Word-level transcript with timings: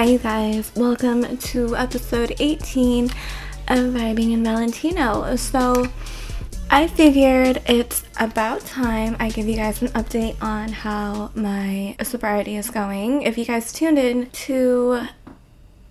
Hi, 0.00 0.06
you 0.06 0.18
guys. 0.18 0.72
Welcome 0.74 1.36
to 1.36 1.76
episode 1.76 2.34
18 2.40 3.04
of 3.68 3.92
Vibing 3.92 4.32
in 4.32 4.42
Valentino. 4.42 5.36
So, 5.36 5.88
I 6.70 6.86
figured 6.86 7.60
it's 7.66 8.04
about 8.18 8.62
time 8.62 9.14
I 9.20 9.28
give 9.28 9.46
you 9.46 9.56
guys 9.56 9.82
an 9.82 9.88
update 9.88 10.42
on 10.42 10.70
how 10.70 11.30
my 11.34 11.96
sobriety 12.02 12.56
is 12.56 12.70
going. 12.70 13.20
If 13.24 13.36
you 13.36 13.44
guys 13.44 13.74
tuned 13.74 13.98
in 13.98 14.30
to 14.30 15.06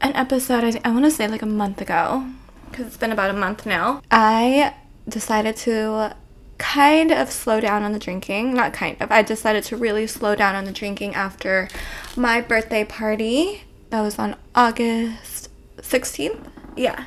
an 0.02 0.16
episode, 0.16 0.64
I, 0.64 0.82
I 0.84 0.92
want 0.92 1.06
to 1.06 1.12
say 1.12 1.28
like 1.28 1.44
a 1.44 1.46
month 1.46 1.80
ago, 1.80 2.26
because 2.72 2.88
it's 2.88 2.98
been 2.98 3.12
about 3.12 3.30
a 3.30 3.34
month 3.34 3.68
now, 3.68 4.02
I 4.10 4.74
decided 5.08 5.56
to 5.58 6.16
kind 6.58 7.12
of 7.12 7.30
slow 7.30 7.60
down 7.60 7.84
on 7.84 7.92
the 7.92 8.00
drinking. 8.00 8.56
Not 8.56 8.74
kind 8.74 9.00
of, 9.00 9.12
I 9.12 9.22
decided 9.22 9.66
to 9.66 9.78
really 9.78 10.08
slow 10.08 10.36
down 10.36 10.56
on 10.56 10.66
the 10.66 10.72
drinking 10.72 11.14
after 11.14 11.70
my 12.18 12.42
birthday 12.42 12.84
party. 12.84 13.66
That 13.90 14.02
was 14.02 14.20
on 14.20 14.36
August 14.54 15.50
16th. 15.78 16.40
Yeah. 16.76 17.06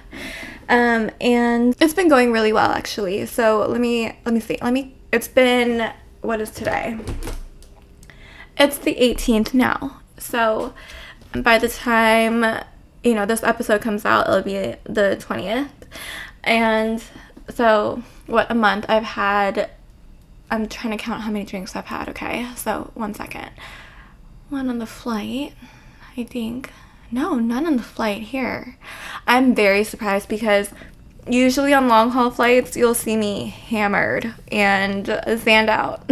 Um, 0.69 1.11
and 1.21 1.77
it's 1.81 1.95
been 1.95 2.09
going 2.09 2.33
really 2.33 2.53
well 2.53 2.71
actually. 2.71 3.27
So 3.27 3.67
let 3.69 3.81
me 3.81 4.07
let 4.25 4.35
me 4.35 4.41
see. 4.41 4.59
Let 4.61 4.73
me 4.73 4.95
it's 5.13 5.29
been 5.29 5.93
what 6.21 6.41
is 6.41 6.51
today? 6.51 6.99
It's 8.59 8.79
the 8.79 8.95
18th 8.95 9.55
now. 9.55 10.01
So 10.19 10.75
by 11.35 11.59
the 11.59 11.69
time 11.69 12.65
you 13.03 13.15
know 13.15 13.27
this 13.27 13.43
episode 13.43 13.81
comes 13.81 14.05
out, 14.05 14.29
it'll 14.29 14.43
be 14.43 14.75
the 14.85 15.17
20th. 15.21 15.71
And 16.45 17.03
so 17.49 18.03
what 18.27 18.51
a 18.51 18.55
month 18.55 18.87
I've 18.89 19.05
had 19.05 19.71
I'm 20.53 20.69
trying 20.69 20.97
to 20.97 21.03
count 21.03 21.23
how 21.23 21.31
many 21.31 21.47
drinks 21.47 21.75
I've 21.75 21.87
had, 21.87 22.11
okay? 22.11 22.47
So 22.57 22.91
one 22.93 23.15
second. 23.15 23.51
One 24.51 24.69
on 24.69 24.79
the 24.79 24.87
flight, 24.87 25.55
I 26.17 26.25
think. 26.25 26.71
No, 27.11 27.35
none 27.35 27.67
on 27.67 27.77
the 27.77 27.83
flight 27.83 28.23
here. 28.23 28.77
I'm 29.27 29.55
very 29.55 29.85
surprised 29.85 30.29
because 30.29 30.71
usually 31.29 31.73
on 31.73 31.89
long 31.89 32.11
haul 32.11 32.31
flights, 32.31 32.77
you'll 32.77 32.95
see 32.95 33.17
me 33.17 33.49
hammered 33.49 34.35
and 34.51 35.07
zanned 35.07 35.69
out. 35.69 36.11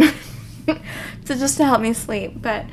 so 1.25 1.35
just 1.35 1.57
to 1.57 1.65
help 1.65 1.81
me 1.81 1.93
sleep. 1.93 2.41
But 2.41 2.65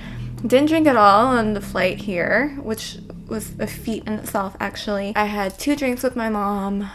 didn't 0.47 0.69
drink 0.69 0.87
at 0.87 0.97
all 0.97 1.27
on 1.27 1.55
the 1.55 1.61
flight 1.61 1.99
here, 1.99 2.57
which 2.63 2.99
was 3.27 3.53
a 3.59 3.67
feat 3.67 4.05
in 4.07 4.15
itself, 4.15 4.57
actually. 4.61 5.13
I 5.17 5.25
had 5.25 5.59
two 5.59 5.75
drinks 5.75 6.03
with 6.03 6.17
my 6.17 6.29
mom 6.29 6.91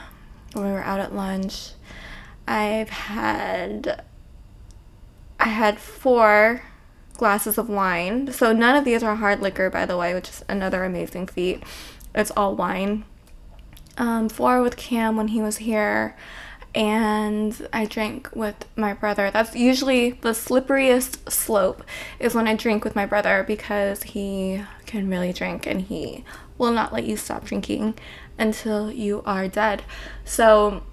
when 0.54 0.66
we 0.66 0.72
were 0.72 0.84
out 0.84 1.00
at 1.00 1.14
lunch. 1.14 1.72
I've 2.48 2.90
had. 2.90 4.04
I 5.40 5.48
had 5.50 5.80
four 5.80 6.62
glasses 7.24 7.58
of 7.58 7.70
wine. 7.70 8.30
So 8.34 8.52
none 8.52 8.76
of 8.76 8.84
these 8.84 9.02
are 9.02 9.16
hard 9.16 9.40
liquor, 9.40 9.70
by 9.70 9.86
the 9.86 9.96
way, 9.96 10.14
which 10.14 10.28
is 10.28 10.44
another 10.50 10.84
amazing 10.84 11.28
feat. 11.28 11.64
It's 12.14 12.32
all 12.36 12.54
wine. 12.54 13.06
Um, 13.98 14.28
four 14.28 14.62
with 14.62 14.76
Cam 14.76 15.16
when 15.16 15.30
he 15.30 15.42
was 15.42 15.56
here, 15.56 16.18
and 16.76 17.66
I 17.72 17.86
drank 17.86 18.30
with 18.36 18.66
my 18.76 18.94
brother. 18.94 19.32
That's 19.32 19.56
usually 19.56 20.12
the 20.12 20.32
slipperiest 20.32 21.32
slope 21.32 21.82
is 22.20 22.36
when 22.36 22.46
I 22.46 22.58
drink 22.58 22.84
with 22.84 22.94
my 22.94 23.06
brother 23.06 23.46
because 23.48 24.04
he 24.04 24.62
can 24.86 25.10
really 25.10 25.32
drink 25.32 25.66
and 25.66 25.80
he 25.80 26.26
will 26.58 26.72
not 26.72 26.92
let 26.92 27.06
you 27.06 27.16
stop 27.16 27.46
drinking 27.46 27.94
until 28.38 28.92
you 28.92 29.24
are 29.26 29.48
dead. 29.48 29.84
So 30.26 30.84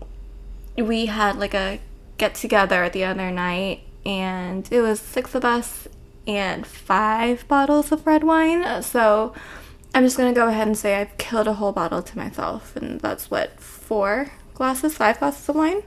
we 0.78 1.06
had 1.06 1.40
like 1.40 1.54
a 1.54 1.80
get 2.18 2.36
together 2.36 2.88
the 2.88 3.02
other 3.02 3.32
night 3.32 3.80
and 4.06 4.68
it 4.70 4.80
was 4.80 5.00
six 5.00 5.34
of 5.34 5.44
us 5.44 5.88
and 6.26 6.66
five 6.66 7.46
bottles 7.48 7.92
of 7.92 8.06
red 8.06 8.24
wine. 8.24 8.82
So 8.82 9.34
I'm 9.94 10.04
just 10.04 10.16
gonna 10.16 10.32
go 10.32 10.48
ahead 10.48 10.66
and 10.66 10.76
say 10.76 10.96
I've 10.96 11.16
killed 11.18 11.48
a 11.48 11.54
whole 11.54 11.72
bottle 11.72 12.02
to 12.02 12.18
myself, 12.18 12.76
and 12.76 13.00
that's 13.00 13.30
what 13.30 13.58
four 13.60 14.30
glasses, 14.54 14.96
five 14.96 15.18
glasses 15.18 15.48
of 15.48 15.56
wine. 15.56 15.82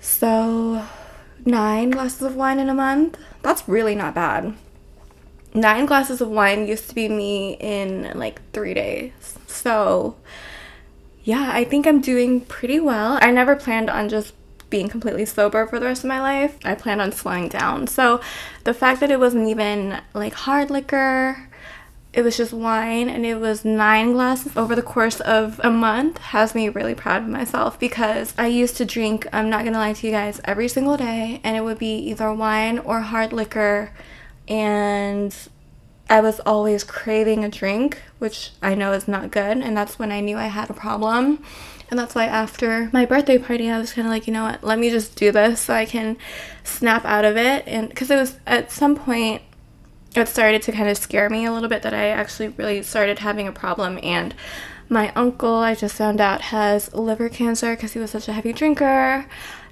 So 0.00 0.86
nine 1.44 1.90
glasses 1.90 2.22
of 2.22 2.36
wine 2.36 2.58
in 2.58 2.68
a 2.68 2.74
month. 2.74 3.18
That's 3.42 3.68
really 3.68 3.94
not 3.94 4.14
bad. 4.14 4.54
Nine 5.52 5.86
glasses 5.86 6.20
of 6.20 6.28
wine 6.28 6.66
used 6.66 6.88
to 6.88 6.94
be 6.94 7.08
me 7.08 7.56
in 7.60 8.12
like 8.14 8.40
three 8.52 8.74
days. 8.74 9.38
So 9.46 10.16
yeah, 11.24 11.50
I 11.52 11.64
think 11.64 11.86
I'm 11.86 12.00
doing 12.00 12.42
pretty 12.42 12.78
well. 12.78 13.18
I 13.20 13.32
never 13.32 13.56
planned 13.56 13.90
on 13.90 14.08
just 14.08 14.32
being 14.70 14.88
completely 14.88 15.24
sober 15.24 15.66
for 15.66 15.78
the 15.78 15.86
rest 15.86 16.04
of 16.04 16.08
my 16.08 16.20
life. 16.20 16.58
I 16.64 16.74
plan 16.74 17.00
on 17.00 17.12
slowing 17.12 17.48
down. 17.48 17.86
So 17.86 18.20
the 18.64 18.74
fact 18.74 19.00
that 19.00 19.10
it 19.10 19.20
wasn't 19.20 19.48
even 19.48 20.00
like 20.14 20.34
hard 20.34 20.70
liquor, 20.70 21.48
it 22.12 22.22
was 22.22 22.36
just 22.36 22.52
wine 22.52 23.10
and 23.10 23.26
it 23.26 23.36
was 23.36 23.64
nine 23.64 24.12
glasses 24.12 24.56
over 24.56 24.74
the 24.74 24.82
course 24.82 25.20
of 25.20 25.60
a 25.62 25.70
month 25.70 26.18
has 26.18 26.54
me 26.54 26.68
really 26.70 26.94
proud 26.94 27.22
of 27.22 27.28
myself 27.28 27.78
because 27.78 28.32
I 28.38 28.46
used 28.46 28.78
to 28.78 28.86
drink, 28.86 29.26
I'm 29.34 29.50
not 29.50 29.64
gonna 29.64 29.78
lie 29.78 29.92
to 29.92 30.06
you 30.06 30.12
guys, 30.12 30.40
every 30.44 30.68
single 30.68 30.96
day 30.96 31.42
and 31.44 31.56
it 31.56 31.60
would 31.62 31.78
be 31.78 31.94
either 31.98 32.32
wine 32.32 32.78
or 32.78 33.00
hard 33.00 33.34
liquor 33.34 33.92
and 34.48 35.36
I 36.08 36.20
was 36.20 36.40
always 36.40 36.84
craving 36.84 37.44
a 37.44 37.48
drink, 37.48 38.00
which 38.18 38.52
I 38.62 38.74
know 38.74 38.92
is 38.92 39.08
not 39.08 39.30
good, 39.30 39.58
and 39.58 39.76
that's 39.76 39.98
when 39.98 40.12
I 40.12 40.20
knew 40.20 40.36
I 40.36 40.46
had 40.46 40.70
a 40.70 40.74
problem. 40.74 41.42
And 41.90 41.98
that's 41.98 42.14
why 42.14 42.26
after 42.26 42.90
my 42.92 43.06
birthday 43.06 43.38
party, 43.38 43.70
I 43.70 43.78
was 43.78 43.92
kind 43.92 44.06
of 44.06 44.10
like, 44.10 44.26
you 44.26 44.32
know 44.32 44.44
what, 44.44 44.64
let 44.64 44.78
me 44.78 44.90
just 44.90 45.16
do 45.16 45.30
this 45.30 45.60
so 45.60 45.74
I 45.74 45.84
can 45.84 46.16
snap 46.64 47.04
out 47.04 47.24
of 47.24 47.36
it. 47.36 47.64
And 47.66 47.88
because 47.88 48.10
it 48.10 48.16
was 48.16 48.38
at 48.46 48.72
some 48.72 48.96
point, 48.96 49.42
it 50.14 50.28
started 50.28 50.62
to 50.62 50.72
kind 50.72 50.88
of 50.88 50.96
scare 50.96 51.28
me 51.28 51.44
a 51.44 51.52
little 51.52 51.68
bit 51.68 51.82
that 51.82 51.94
I 51.94 52.08
actually 52.08 52.48
really 52.48 52.82
started 52.82 53.20
having 53.20 53.46
a 53.46 53.52
problem. 53.52 54.00
And 54.02 54.34
my 54.88 55.12
uncle, 55.14 55.54
I 55.54 55.74
just 55.74 55.96
found 55.96 56.20
out, 56.20 56.40
has 56.40 56.92
liver 56.94 57.28
cancer 57.28 57.74
because 57.76 57.92
he 57.92 57.98
was 57.98 58.10
such 58.10 58.28
a 58.28 58.32
heavy 58.32 58.52
drinker. 58.52 59.26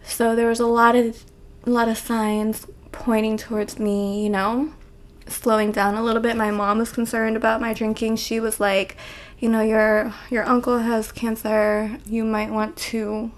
So 0.04 0.36
there 0.36 0.48
was 0.48 0.60
a 0.60 0.66
lot 0.66 0.96
of 0.96 1.24
a 1.66 1.70
lot 1.70 1.88
of 1.88 1.96
signs 1.96 2.66
pointing 2.92 3.38
towards 3.38 3.78
me, 3.78 4.22
you 4.22 4.30
know, 4.30 4.72
slowing 5.26 5.72
down 5.72 5.94
a 5.94 6.02
little 6.02 6.22
bit. 6.22 6.36
My 6.36 6.50
mom 6.50 6.78
was 6.78 6.92
concerned 6.92 7.36
about 7.36 7.60
my 7.60 7.72
drinking. 7.72 8.16
She 8.16 8.40
was 8.40 8.60
like, 8.60 8.96
you 9.38 9.48
know, 9.48 9.60
your 9.60 10.14
your 10.30 10.44
uncle 10.44 10.78
has 10.78 11.12
cancer. 11.12 11.98
You 12.06 12.24
might 12.24 12.50
want 12.50 12.76
to 12.76 13.32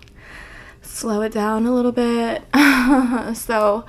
slow 0.83 1.23
it 1.23 1.33
down 1.33 1.67
a 1.67 1.75
little 1.75 1.93
bit. 1.93 2.43
so, 3.37 3.85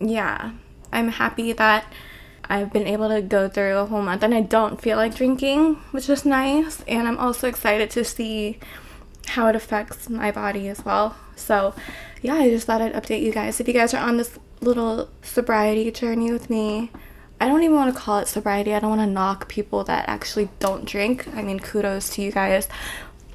yeah, 0.00 0.52
I'm 0.92 1.08
happy 1.08 1.52
that 1.52 1.84
I've 2.44 2.72
been 2.72 2.86
able 2.86 3.08
to 3.08 3.22
go 3.22 3.48
through 3.48 3.78
a 3.78 3.86
whole 3.86 4.02
month 4.02 4.22
and 4.22 4.34
I 4.34 4.42
don't 4.42 4.80
feel 4.80 4.96
like 4.96 5.14
drinking, 5.14 5.76
which 5.90 6.08
is 6.08 6.24
nice. 6.24 6.82
And 6.88 7.06
I'm 7.08 7.18
also 7.18 7.48
excited 7.48 7.90
to 7.90 8.04
see 8.04 8.58
how 9.28 9.46
it 9.48 9.56
affects 9.56 10.08
my 10.08 10.30
body 10.30 10.68
as 10.68 10.84
well. 10.84 11.16
So, 11.36 11.74
yeah, 12.20 12.34
I 12.34 12.50
just 12.50 12.66
thought 12.66 12.82
I'd 12.82 12.92
update 12.92 13.22
you 13.22 13.32
guys. 13.32 13.60
If 13.60 13.68
you 13.68 13.74
guys 13.74 13.94
are 13.94 14.06
on 14.06 14.16
this 14.16 14.38
little 14.60 15.08
sobriety 15.22 15.90
journey 15.90 16.30
with 16.30 16.50
me, 16.50 16.90
I 17.42 17.48
don't 17.48 17.64
even 17.64 17.74
want 17.74 17.92
to 17.92 18.00
call 18.00 18.18
it 18.18 18.28
sobriety. 18.28 18.72
I 18.72 18.78
don't 18.78 18.90
want 18.90 19.00
to 19.00 19.06
knock 19.08 19.48
people 19.48 19.82
that 19.84 20.08
actually 20.08 20.48
don't 20.60 20.84
drink. 20.84 21.26
I 21.34 21.42
mean, 21.42 21.58
kudos 21.58 22.08
to 22.10 22.22
you 22.22 22.30
guys. 22.30 22.68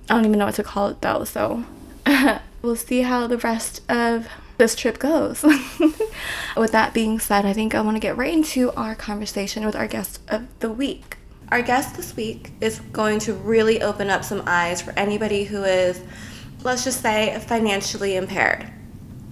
I 0.10 0.14
don't 0.14 0.24
even 0.24 0.40
know 0.40 0.46
what 0.46 0.56
to 0.56 0.64
call 0.64 0.88
it 0.88 1.02
though. 1.02 1.26
So 1.26 1.66
we'll 2.62 2.78
see 2.78 3.02
how 3.02 3.28
the 3.28 3.38
rest 3.38 3.82
of 3.92 4.30
this 4.58 4.76
trip 4.76 4.98
goes. 5.00 5.44
with 6.56 6.72
that 6.72 6.94
being 6.94 7.20
said, 7.20 7.46
I 7.46 7.52
think 7.52 7.76
I 7.76 7.82
want 7.82 7.98
to 7.98 8.00
get 8.00 8.16
right 8.16 8.32
into 8.32 8.72
our 8.76 8.96
conversation 8.96 9.66
with 9.66 9.76
our 9.76 9.88
guest 9.88 10.22
of 10.30 10.48
the 10.60 10.72
week. 10.72 11.18
Our 11.52 11.62
guest 11.62 11.98
this 11.98 12.16
week 12.16 12.52
is 12.62 12.80
going 12.94 13.20
to 13.20 13.34
really 13.34 13.82
open 13.82 14.10
up 14.10 14.24
some 14.24 14.42
eyes 14.48 14.82
for 14.82 14.92
anybody 14.92 15.44
who 15.44 15.66
is, 15.66 16.02
let's 16.64 16.86
just 16.86 17.02
say, 17.02 17.38
financially 17.46 18.16
impaired. 18.16 18.72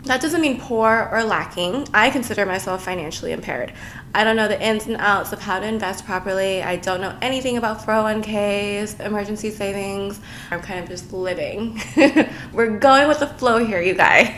That 0.05 0.21
doesn't 0.21 0.39
mean 0.39 0.59
poor 0.59 1.09
or 1.11 1.23
lacking. 1.23 1.87
I 1.91 2.11
consider 2.11 2.45
myself 2.45 2.85
financially 2.85 3.31
impaired. 3.31 3.73
I 4.13 4.23
don't 4.23 4.35
know 4.35 4.47
the 4.47 4.61
ins 4.61 4.85
and 4.85 4.97
outs 4.97 5.33
of 5.33 5.41
how 5.41 5.59
to 5.59 5.65
invest 5.65 6.05
properly. 6.05 6.61
I 6.61 6.75
don't 6.75 7.01
know 7.01 7.17
anything 7.23 7.57
about 7.57 7.79
401ks, 7.79 8.99
emergency 8.99 9.49
savings. 9.49 10.19
I'm 10.51 10.61
kind 10.61 10.79
of 10.79 10.87
just 10.87 11.11
living. 11.11 11.81
We're 12.53 12.77
going 12.77 13.07
with 13.07 13.19
the 13.19 13.27
flow 13.27 13.65
here, 13.65 13.81
you 13.81 13.95
guys. 13.95 14.29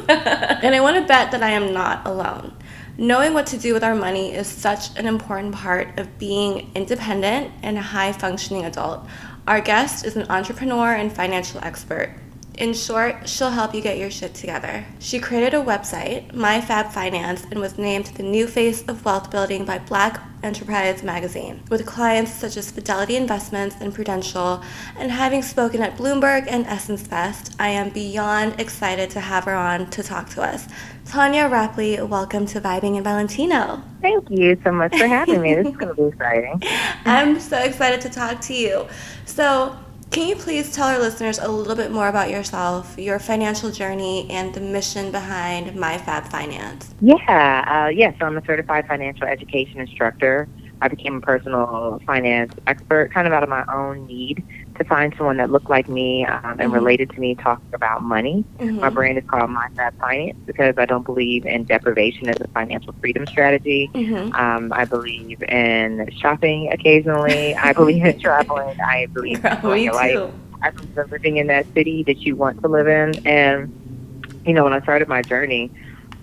and 0.08 0.74
I 0.74 0.80
want 0.80 0.96
to 0.96 1.06
bet 1.06 1.30
that 1.32 1.42
I 1.42 1.50
am 1.50 1.74
not 1.74 2.06
alone. 2.06 2.56
Knowing 2.96 3.34
what 3.34 3.46
to 3.48 3.58
do 3.58 3.74
with 3.74 3.84
our 3.84 3.94
money 3.94 4.32
is 4.32 4.46
such 4.46 4.98
an 4.98 5.06
important 5.06 5.54
part 5.54 5.98
of 5.98 6.18
being 6.18 6.70
independent 6.74 7.52
and 7.62 7.76
a 7.76 7.82
high 7.82 8.12
functioning 8.12 8.64
adult. 8.64 9.06
Our 9.46 9.60
guest 9.60 10.06
is 10.06 10.16
an 10.16 10.30
entrepreneur 10.30 10.94
and 10.94 11.12
financial 11.12 11.60
expert. 11.62 12.14
In 12.58 12.74
short, 12.74 13.28
she'll 13.28 13.50
help 13.50 13.74
you 13.74 13.80
get 13.80 13.96
your 13.96 14.10
shit 14.10 14.34
together. 14.34 14.84
She 14.98 15.18
created 15.18 15.54
a 15.54 15.64
website, 15.64 16.30
MyFab 16.32 16.92
Finance, 16.92 17.46
and 17.50 17.60
was 17.60 17.78
named 17.78 18.06
the 18.06 18.22
new 18.22 18.46
face 18.46 18.82
of 18.86 19.06
wealth 19.06 19.30
building 19.30 19.64
by 19.64 19.78
Black 19.78 20.20
Enterprise 20.42 21.02
magazine, 21.02 21.62
with 21.70 21.86
clients 21.86 22.32
such 22.32 22.58
as 22.58 22.70
Fidelity 22.70 23.16
Investments 23.16 23.76
and 23.80 23.94
Prudential. 23.94 24.62
And 24.98 25.10
having 25.10 25.40
spoken 25.40 25.80
at 25.82 25.96
Bloomberg 25.96 26.46
and 26.46 26.66
Essence 26.66 27.06
Fest, 27.06 27.54
I 27.58 27.68
am 27.68 27.88
beyond 27.88 28.60
excited 28.60 29.08
to 29.10 29.20
have 29.20 29.44
her 29.44 29.54
on 29.54 29.88
to 29.90 30.02
talk 30.02 30.28
to 30.30 30.42
us. 30.42 30.66
Tonya 31.06 31.50
Rapley, 31.50 32.06
welcome 32.06 32.44
to 32.46 32.60
Vibing 32.60 32.96
in 32.96 33.04
Valentino. 33.04 33.82
Thank 34.02 34.28
you 34.30 34.60
so 34.62 34.72
much 34.72 34.96
for 34.96 35.06
having 35.06 35.40
me. 35.40 35.54
This 35.54 35.68
is 35.68 35.76
going 35.76 35.94
to 35.94 36.02
be 36.02 36.08
exciting. 36.08 36.62
I'm 37.06 37.40
so 37.40 37.58
excited 37.58 38.00
to 38.02 38.10
talk 38.10 38.40
to 38.42 38.54
you. 38.54 38.88
So, 39.24 39.76
can 40.12 40.28
you 40.28 40.36
please 40.36 40.70
tell 40.70 40.88
our 40.88 40.98
listeners 40.98 41.38
a 41.38 41.48
little 41.48 41.74
bit 41.74 41.90
more 41.90 42.08
about 42.08 42.28
yourself, 42.28 42.98
your 42.98 43.18
financial 43.18 43.70
journey, 43.70 44.28
and 44.30 44.54
the 44.54 44.60
mission 44.60 45.10
behind 45.10 45.68
MyFab 45.68 46.28
Finance? 46.28 46.94
Yeah, 47.00 47.64
uh, 47.66 48.12
so 48.18 48.26
I'm 48.26 48.36
a 48.36 48.44
certified 48.44 48.86
financial 48.86 49.26
education 49.26 49.80
instructor. 49.80 50.48
I 50.82 50.88
became 50.88 51.16
a 51.16 51.20
personal 51.22 51.98
finance 52.04 52.52
expert 52.66 53.12
kind 53.14 53.26
of 53.26 53.32
out 53.32 53.42
of 53.42 53.48
my 53.48 53.64
own 53.72 54.06
need 54.06 54.44
to 54.82 54.88
find 54.88 55.14
someone 55.16 55.36
that 55.38 55.50
looked 55.50 55.70
like 55.70 55.88
me 55.88 56.24
um, 56.24 56.42
and 56.44 56.60
mm-hmm. 56.60 56.72
related 56.72 57.10
to 57.10 57.20
me 57.20 57.34
talking 57.34 57.74
about 57.74 58.02
money. 58.02 58.44
Mm-hmm. 58.58 58.80
My 58.80 58.90
brand 58.90 59.18
is 59.18 59.24
called 59.26 59.50
MyFab 59.50 59.98
Finance 59.98 60.38
because 60.46 60.76
I 60.78 60.86
don't 60.86 61.04
believe 61.04 61.46
in 61.46 61.64
deprivation 61.64 62.28
as 62.28 62.40
a 62.40 62.48
financial 62.48 62.94
freedom 63.00 63.26
strategy. 63.26 63.90
Mm-hmm. 63.94 64.34
Um, 64.34 64.72
I 64.72 64.84
believe 64.84 65.42
in 65.42 66.10
shopping 66.18 66.70
occasionally. 66.72 67.54
I 67.54 67.72
believe 67.72 68.04
in 68.04 68.18
traveling. 68.20 68.80
I 68.80 69.06
believe 69.06 69.44
in 69.44 69.52
enjoying 69.52 69.84
your 69.84 69.94
life. 69.94 70.32
I 70.62 70.70
believe 70.70 70.96
in 70.96 71.10
living 71.10 71.36
in 71.38 71.46
that 71.48 71.66
city 71.74 72.02
that 72.04 72.18
you 72.18 72.36
want 72.36 72.60
to 72.62 72.68
live 72.68 72.86
in. 72.86 73.26
And, 73.26 74.42
you 74.46 74.54
know, 74.54 74.64
when 74.64 74.72
I 74.72 74.80
started 74.80 75.08
my 75.08 75.22
journey, 75.22 75.70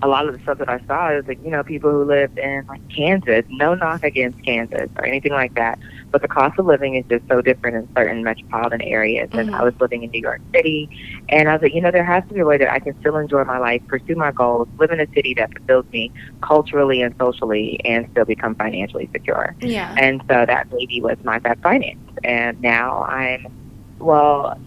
a 0.01 0.07
lot 0.07 0.28
of 0.28 0.34
the 0.34 0.40
stuff 0.40 0.57
that 0.60 0.69
I 0.69 0.80
saw 0.88 1.10
is 1.12 1.28
like, 1.28 1.44
you 1.44 1.51
know, 1.51 1.63
people 1.63 1.92
who 1.92 2.04
lived 2.04 2.38
in 2.38 2.66
like 2.68 2.81
Kansas, 2.90 3.44
no 3.50 3.74
knock 3.74 4.04
against 4.04 4.42
Kansas 4.44 4.90
or 4.96 5.06
anything 5.06 5.31
like 5.31 5.56
that. 5.56 5.78
But 6.12 6.22
the 6.22 6.28
cost 6.28 6.57
of 6.57 6.66
living 6.66 6.96
is 6.96 7.06
just 7.10 7.28
so 7.28 7.42
different 7.42 7.78
in 7.78 7.96
certain 7.96 8.24
metropolitan 8.24 8.81
areas. 8.81 9.30
Mm-hmm. 9.30 9.40
And 9.40 9.56
I 9.56 9.63
was 9.63 9.74
living 9.80 10.04
in 10.04 10.12
New 10.12 10.22
York 10.22 10.42
City 10.54 10.90
and 11.30 11.50
I 11.50 11.54
was 11.54 11.62
like, 11.62 11.74
you 11.74 11.81
know, 11.81 11.92
there 11.92 12.06
has 12.06 12.24
to 12.30 12.34
be 12.34 12.40
a 12.40 12.46
way 12.46 12.57
that 12.57 12.72
I 12.72 12.80
can 12.80 13.00
still 13.01 13.18
enjoy 13.18 13.44
my 13.44 13.57
life, 13.57 13.81
pursue 13.88 14.16
my 14.16 14.31
goals, 14.31 14.68
live 14.78 14.92
in 14.92 15.00
a 15.00 15.07
city 15.13 15.34
that 15.36 15.51
fulfills 15.57 15.86
me 15.92 16.12
culturally 16.42 17.02
and 17.02 17.13
socially 17.19 17.80
and 17.84 18.07
still 18.12 18.25
become 18.25 18.56
financially 18.56 19.10
secure. 19.12 19.56
Yeah. 19.60 19.94
And 19.98 20.22
so 20.30 20.45
that 20.45 20.72
maybe 20.72 21.02
was 21.02 21.18
my 21.24 21.40
MyFab 21.40 21.62
Finance. 21.62 22.00
And 22.24 22.60
now 22.62 23.04
I'm 23.04 23.48
well, 24.00 24.57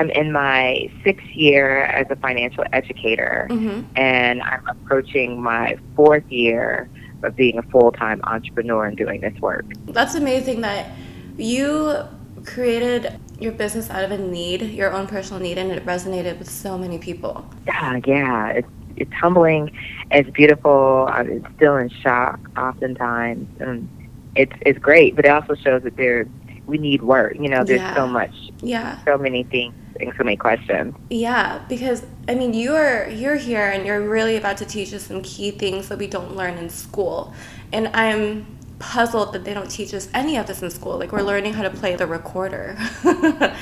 I'm 0.00 0.08
in 0.08 0.32
my 0.32 0.90
sixth 1.04 1.26
year 1.26 1.82
as 1.82 2.06
a 2.08 2.16
financial 2.16 2.64
educator, 2.72 3.46
mm-hmm. 3.50 3.82
and 3.96 4.40
I'm 4.40 4.66
approaching 4.66 5.42
my 5.42 5.76
fourth 5.94 6.24
year 6.30 6.88
of 7.22 7.36
being 7.36 7.58
a 7.58 7.62
full 7.64 7.92
time 7.92 8.22
entrepreneur 8.24 8.86
and 8.86 8.96
doing 8.96 9.20
this 9.20 9.38
work. 9.42 9.66
That's 9.88 10.14
amazing 10.14 10.62
that 10.62 10.92
you 11.36 11.98
created 12.46 13.20
your 13.38 13.52
business 13.52 13.90
out 13.90 14.02
of 14.02 14.10
a 14.10 14.16
need, 14.16 14.62
your 14.62 14.90
own 14.90 15.06
personal 15.06 15.38
need, 15.38 15.58
and 15.58 15.70
it 15.70 15.84
resonated 15.84 16.38
with 16.38 16.48
so 16.48 16.78
many 16.78 16.96
people. 16.96 17.46
Yeah, 17.66 18.00
yeah. 18.06 18.48
It's, 18.52 18.68
it's 18.96 19.12
humbling. 19.12 19.70
It's 20.10 20.30
beautiful. 20.30 21.10
I'm 21.12 21.46
still 21.56 21.76
in 21.76 21.90
shock 21.90 22.40
oftentimes. 22.56 23.46
And 23.60 23.86
it's, 24.34 24.52
it's 24.62 24.78
great, 24.78 25.14
but 25.14 25.26
it 25.26 25.30
also 25.30 25.54
shows 25.56 25.82
that 25.82 25.98
there 25.98 26.26
we 26.64 26.78
need 26.78 27.02
work. 27.02 27.34
You 27.34 27.50
know, 27.50 27.64
there's 27.64 27.80
yeah. 27.80 27.94
so 27.94 28.06
much, 28.06 28.34
yeah, 28.62 29.04
so 29.04 29.18
many 29.18 29.42
things 29.42 29.74
so 30.16 30.24
many 30.24 30.36
questions. 30.36 30.94
Yeah, 31.10 31.62
because 31.68 32.04
I 32.28 32.34
mean, 32.34 32.54
you're 32.54 33.08
you're 33.08 33.36
here 33.36 33.68
and 33.68 33.86
you're 33.86 34.08
really 34.08 34.36
about 34.36 34.56
to 34.58 34.64
teach 34.64 34.92
us 34.94 35.04
some 35.04 35.22
key 35.22 35.50
things 35.50 35.88
that 35.88 35.98
we 35.98 36.06
don't 36.06 36.36
learn 36.36 36.56
in 36.58 36.68
school, 36.70 37.34
and 37.72 37.88
I'm 37.88 38.58
puzzled 38.78 39.34
that 39.34 39.44
they 39.44 39.52
don't 39.52 39.70
teach 39.70 39.92
us 39.92 40.08
any 40.14 40.36
of 40.36 40.46
this 40.46 40.62
in 40.62 40.70
school. 40.70 40.98
Like 40.98 41.12
we're 41.12 41.22
learning 41.22 41.52
how 41.52 41.62
to 41.62 41.70
play 41.70 41.96
the 41.96 42.06
recorder, 42.06 42.76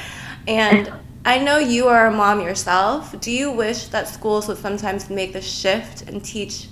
and. 0.47 0.93
I 1.25 1.37
know 1.37 1.59
you 1.59 1.89
are 1.89 2.07
a 2.07 2.11
mom 2.11 2.41
yourself. 2.41 3.21
Do 3.21 3.31
you 3.31 3.51
wish 3.51 3.89
that 3.89 4.09
schools 4.09 4.49
would 4.49 4.57
sometimes 4.57 5.11
make 5.11 5.35
the 5.35 5.43
shift 5.43 6.03
and 6.09 6.25
teach, 6.25 6.69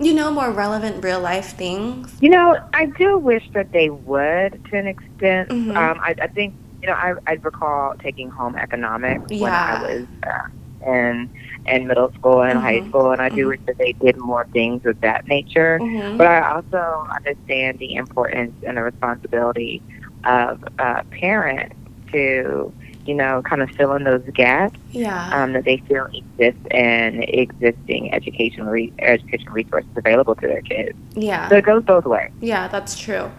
you 0.00 0.14
know, 0.14 0.30
more 0.30 0.50
relevant 0.50 1.04
real 1.04 1.20
life 1.20 1.56
things? 1.56 2.16
You 2.20 2.30
know, 2.30 2.58
I 2.72 2.86
do 2.86 3.18
wish 3.18 3.42
that 3.52 3.70
they 3.72 3.90
would 3.90 4.64
to 4.70 4.78
an 4.78 4.86
extent. 4.86 5.50
Mm-hmm. 5.50 5.76
Um, 5.76 6.00
I, 6.00 6.14
I 6.22 6.26
think 6.28 6.54
you 6.54 6.67
know, 6.88 6.94
I, 6.94 7.14
I 7.26 7.32
recall 7.34 7.94
taking 7.98 8.30
home 8.30 8.56
economics 8.56 9.30
yeah. 9.30 9.42
when 9.42 9.52
I 9.52 9.94
was 9.94 10.06
uh, 10.26 10.90
in 10.90 11.30
in 11.66 11.86
middle 11.86 12.12
school 12.14 12.42
and 12.42 12.58
mm-hmm. 12.58 12.60
high 12.60 12.88
school, 12.88 13.10
and 13.10 13.20
I 13.20 13.28
do 13.28 13.36
mm-hmm. 13.36 13.48
wish 13.48 13.60
that 13.66 13.78
they 13.78 13.92
did 13.92 14.16
more 14.16 14.46
things 14.52 14.84
of 14.86 15.00
that 15.00 15.26
nature. 15.28 15.78
Mm-hmm. 15.80 16.16
But 16.16 16.26
I 16.26 16.52
also 16.52 17.06
understand 17.14 17.78
the 17.78 17.94
importance 17.94 18.54
and 18.66 18.76
the 18.76 18.82
responsibility 18.82 19.82
of 20.24 20.64
a 20.78 21.04
parent 21.04 21.72
to, 22.12 22.72
you 23.04 23.14
know, 23.14 23.42
kind 23.42 23.62
of 23.62 23.70
fill 23.70 23.94
in 23.94 24.04
those 24.04 24.22
gaps 24.32 24.78
yeah. 24.90 25.30
um, 25.34 25.52
that 25.52 25.64
they 25.64 25.78
feel 25.88 26.06
exist 26.06 26.58
in 26.70 27.22
existing 27.22 28.12
education 28.14 28.66
re- 28.66 28.92
education 28.98 29.50
resources 29.52 29.90
available 29.96 30.34
to 30.36 30.46
their 30.46 30.62
kids. 30.62 30.98
Yeah. 31.14 31.48
So 31.48 31.56
it 31.56 31.64
goes 31.64 31.82
both 31.84 32.06
ways. 32.06 32.30
Yeah, 32.40 32.68
that's 32.68 32.98
true. 32.98 33.30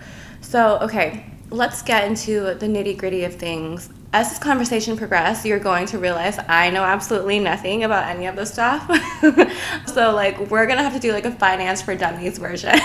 So 0.42 0.78
okay, 0.80 1.25
let's 1.51 1.81
get 1.81 2.06
into 2.06 2.54
the 2.56 2.68
nitty 2.68 2.98
gritty 2.98 3.24
of 3.24 3.36
things. 3.36 3.90
As 4.12 4.30
this 4.30 4.40
conversation 4.40 4.98
progresses, 4.98 5.46
you're 5.46 5.60
going 5.60 5.86
to 5.88 6.00
realize 6.00 6.40
I 6.48 6.69
know 6.69 6.84
absolutely 6.84 7.40
nothing 7.40 7.84
about 7.84 8.07
any 8.07 8.25
of 8.25 8.36
this 8.36 8.51
stuff. 8.51 8.90
so, 9.86 10.13
like, 10.13 10.40
we're 10.50 10.66
gonna 10.66 10.84
have 10.84 10.94
to 10.94 11.00
do 11.00 11.12
like 11.12 11.25
a 11.25 11.31
finance 11.31 11.81
for 11.81 11.96
dummies 11.96 12.38
version. 12.38 12.75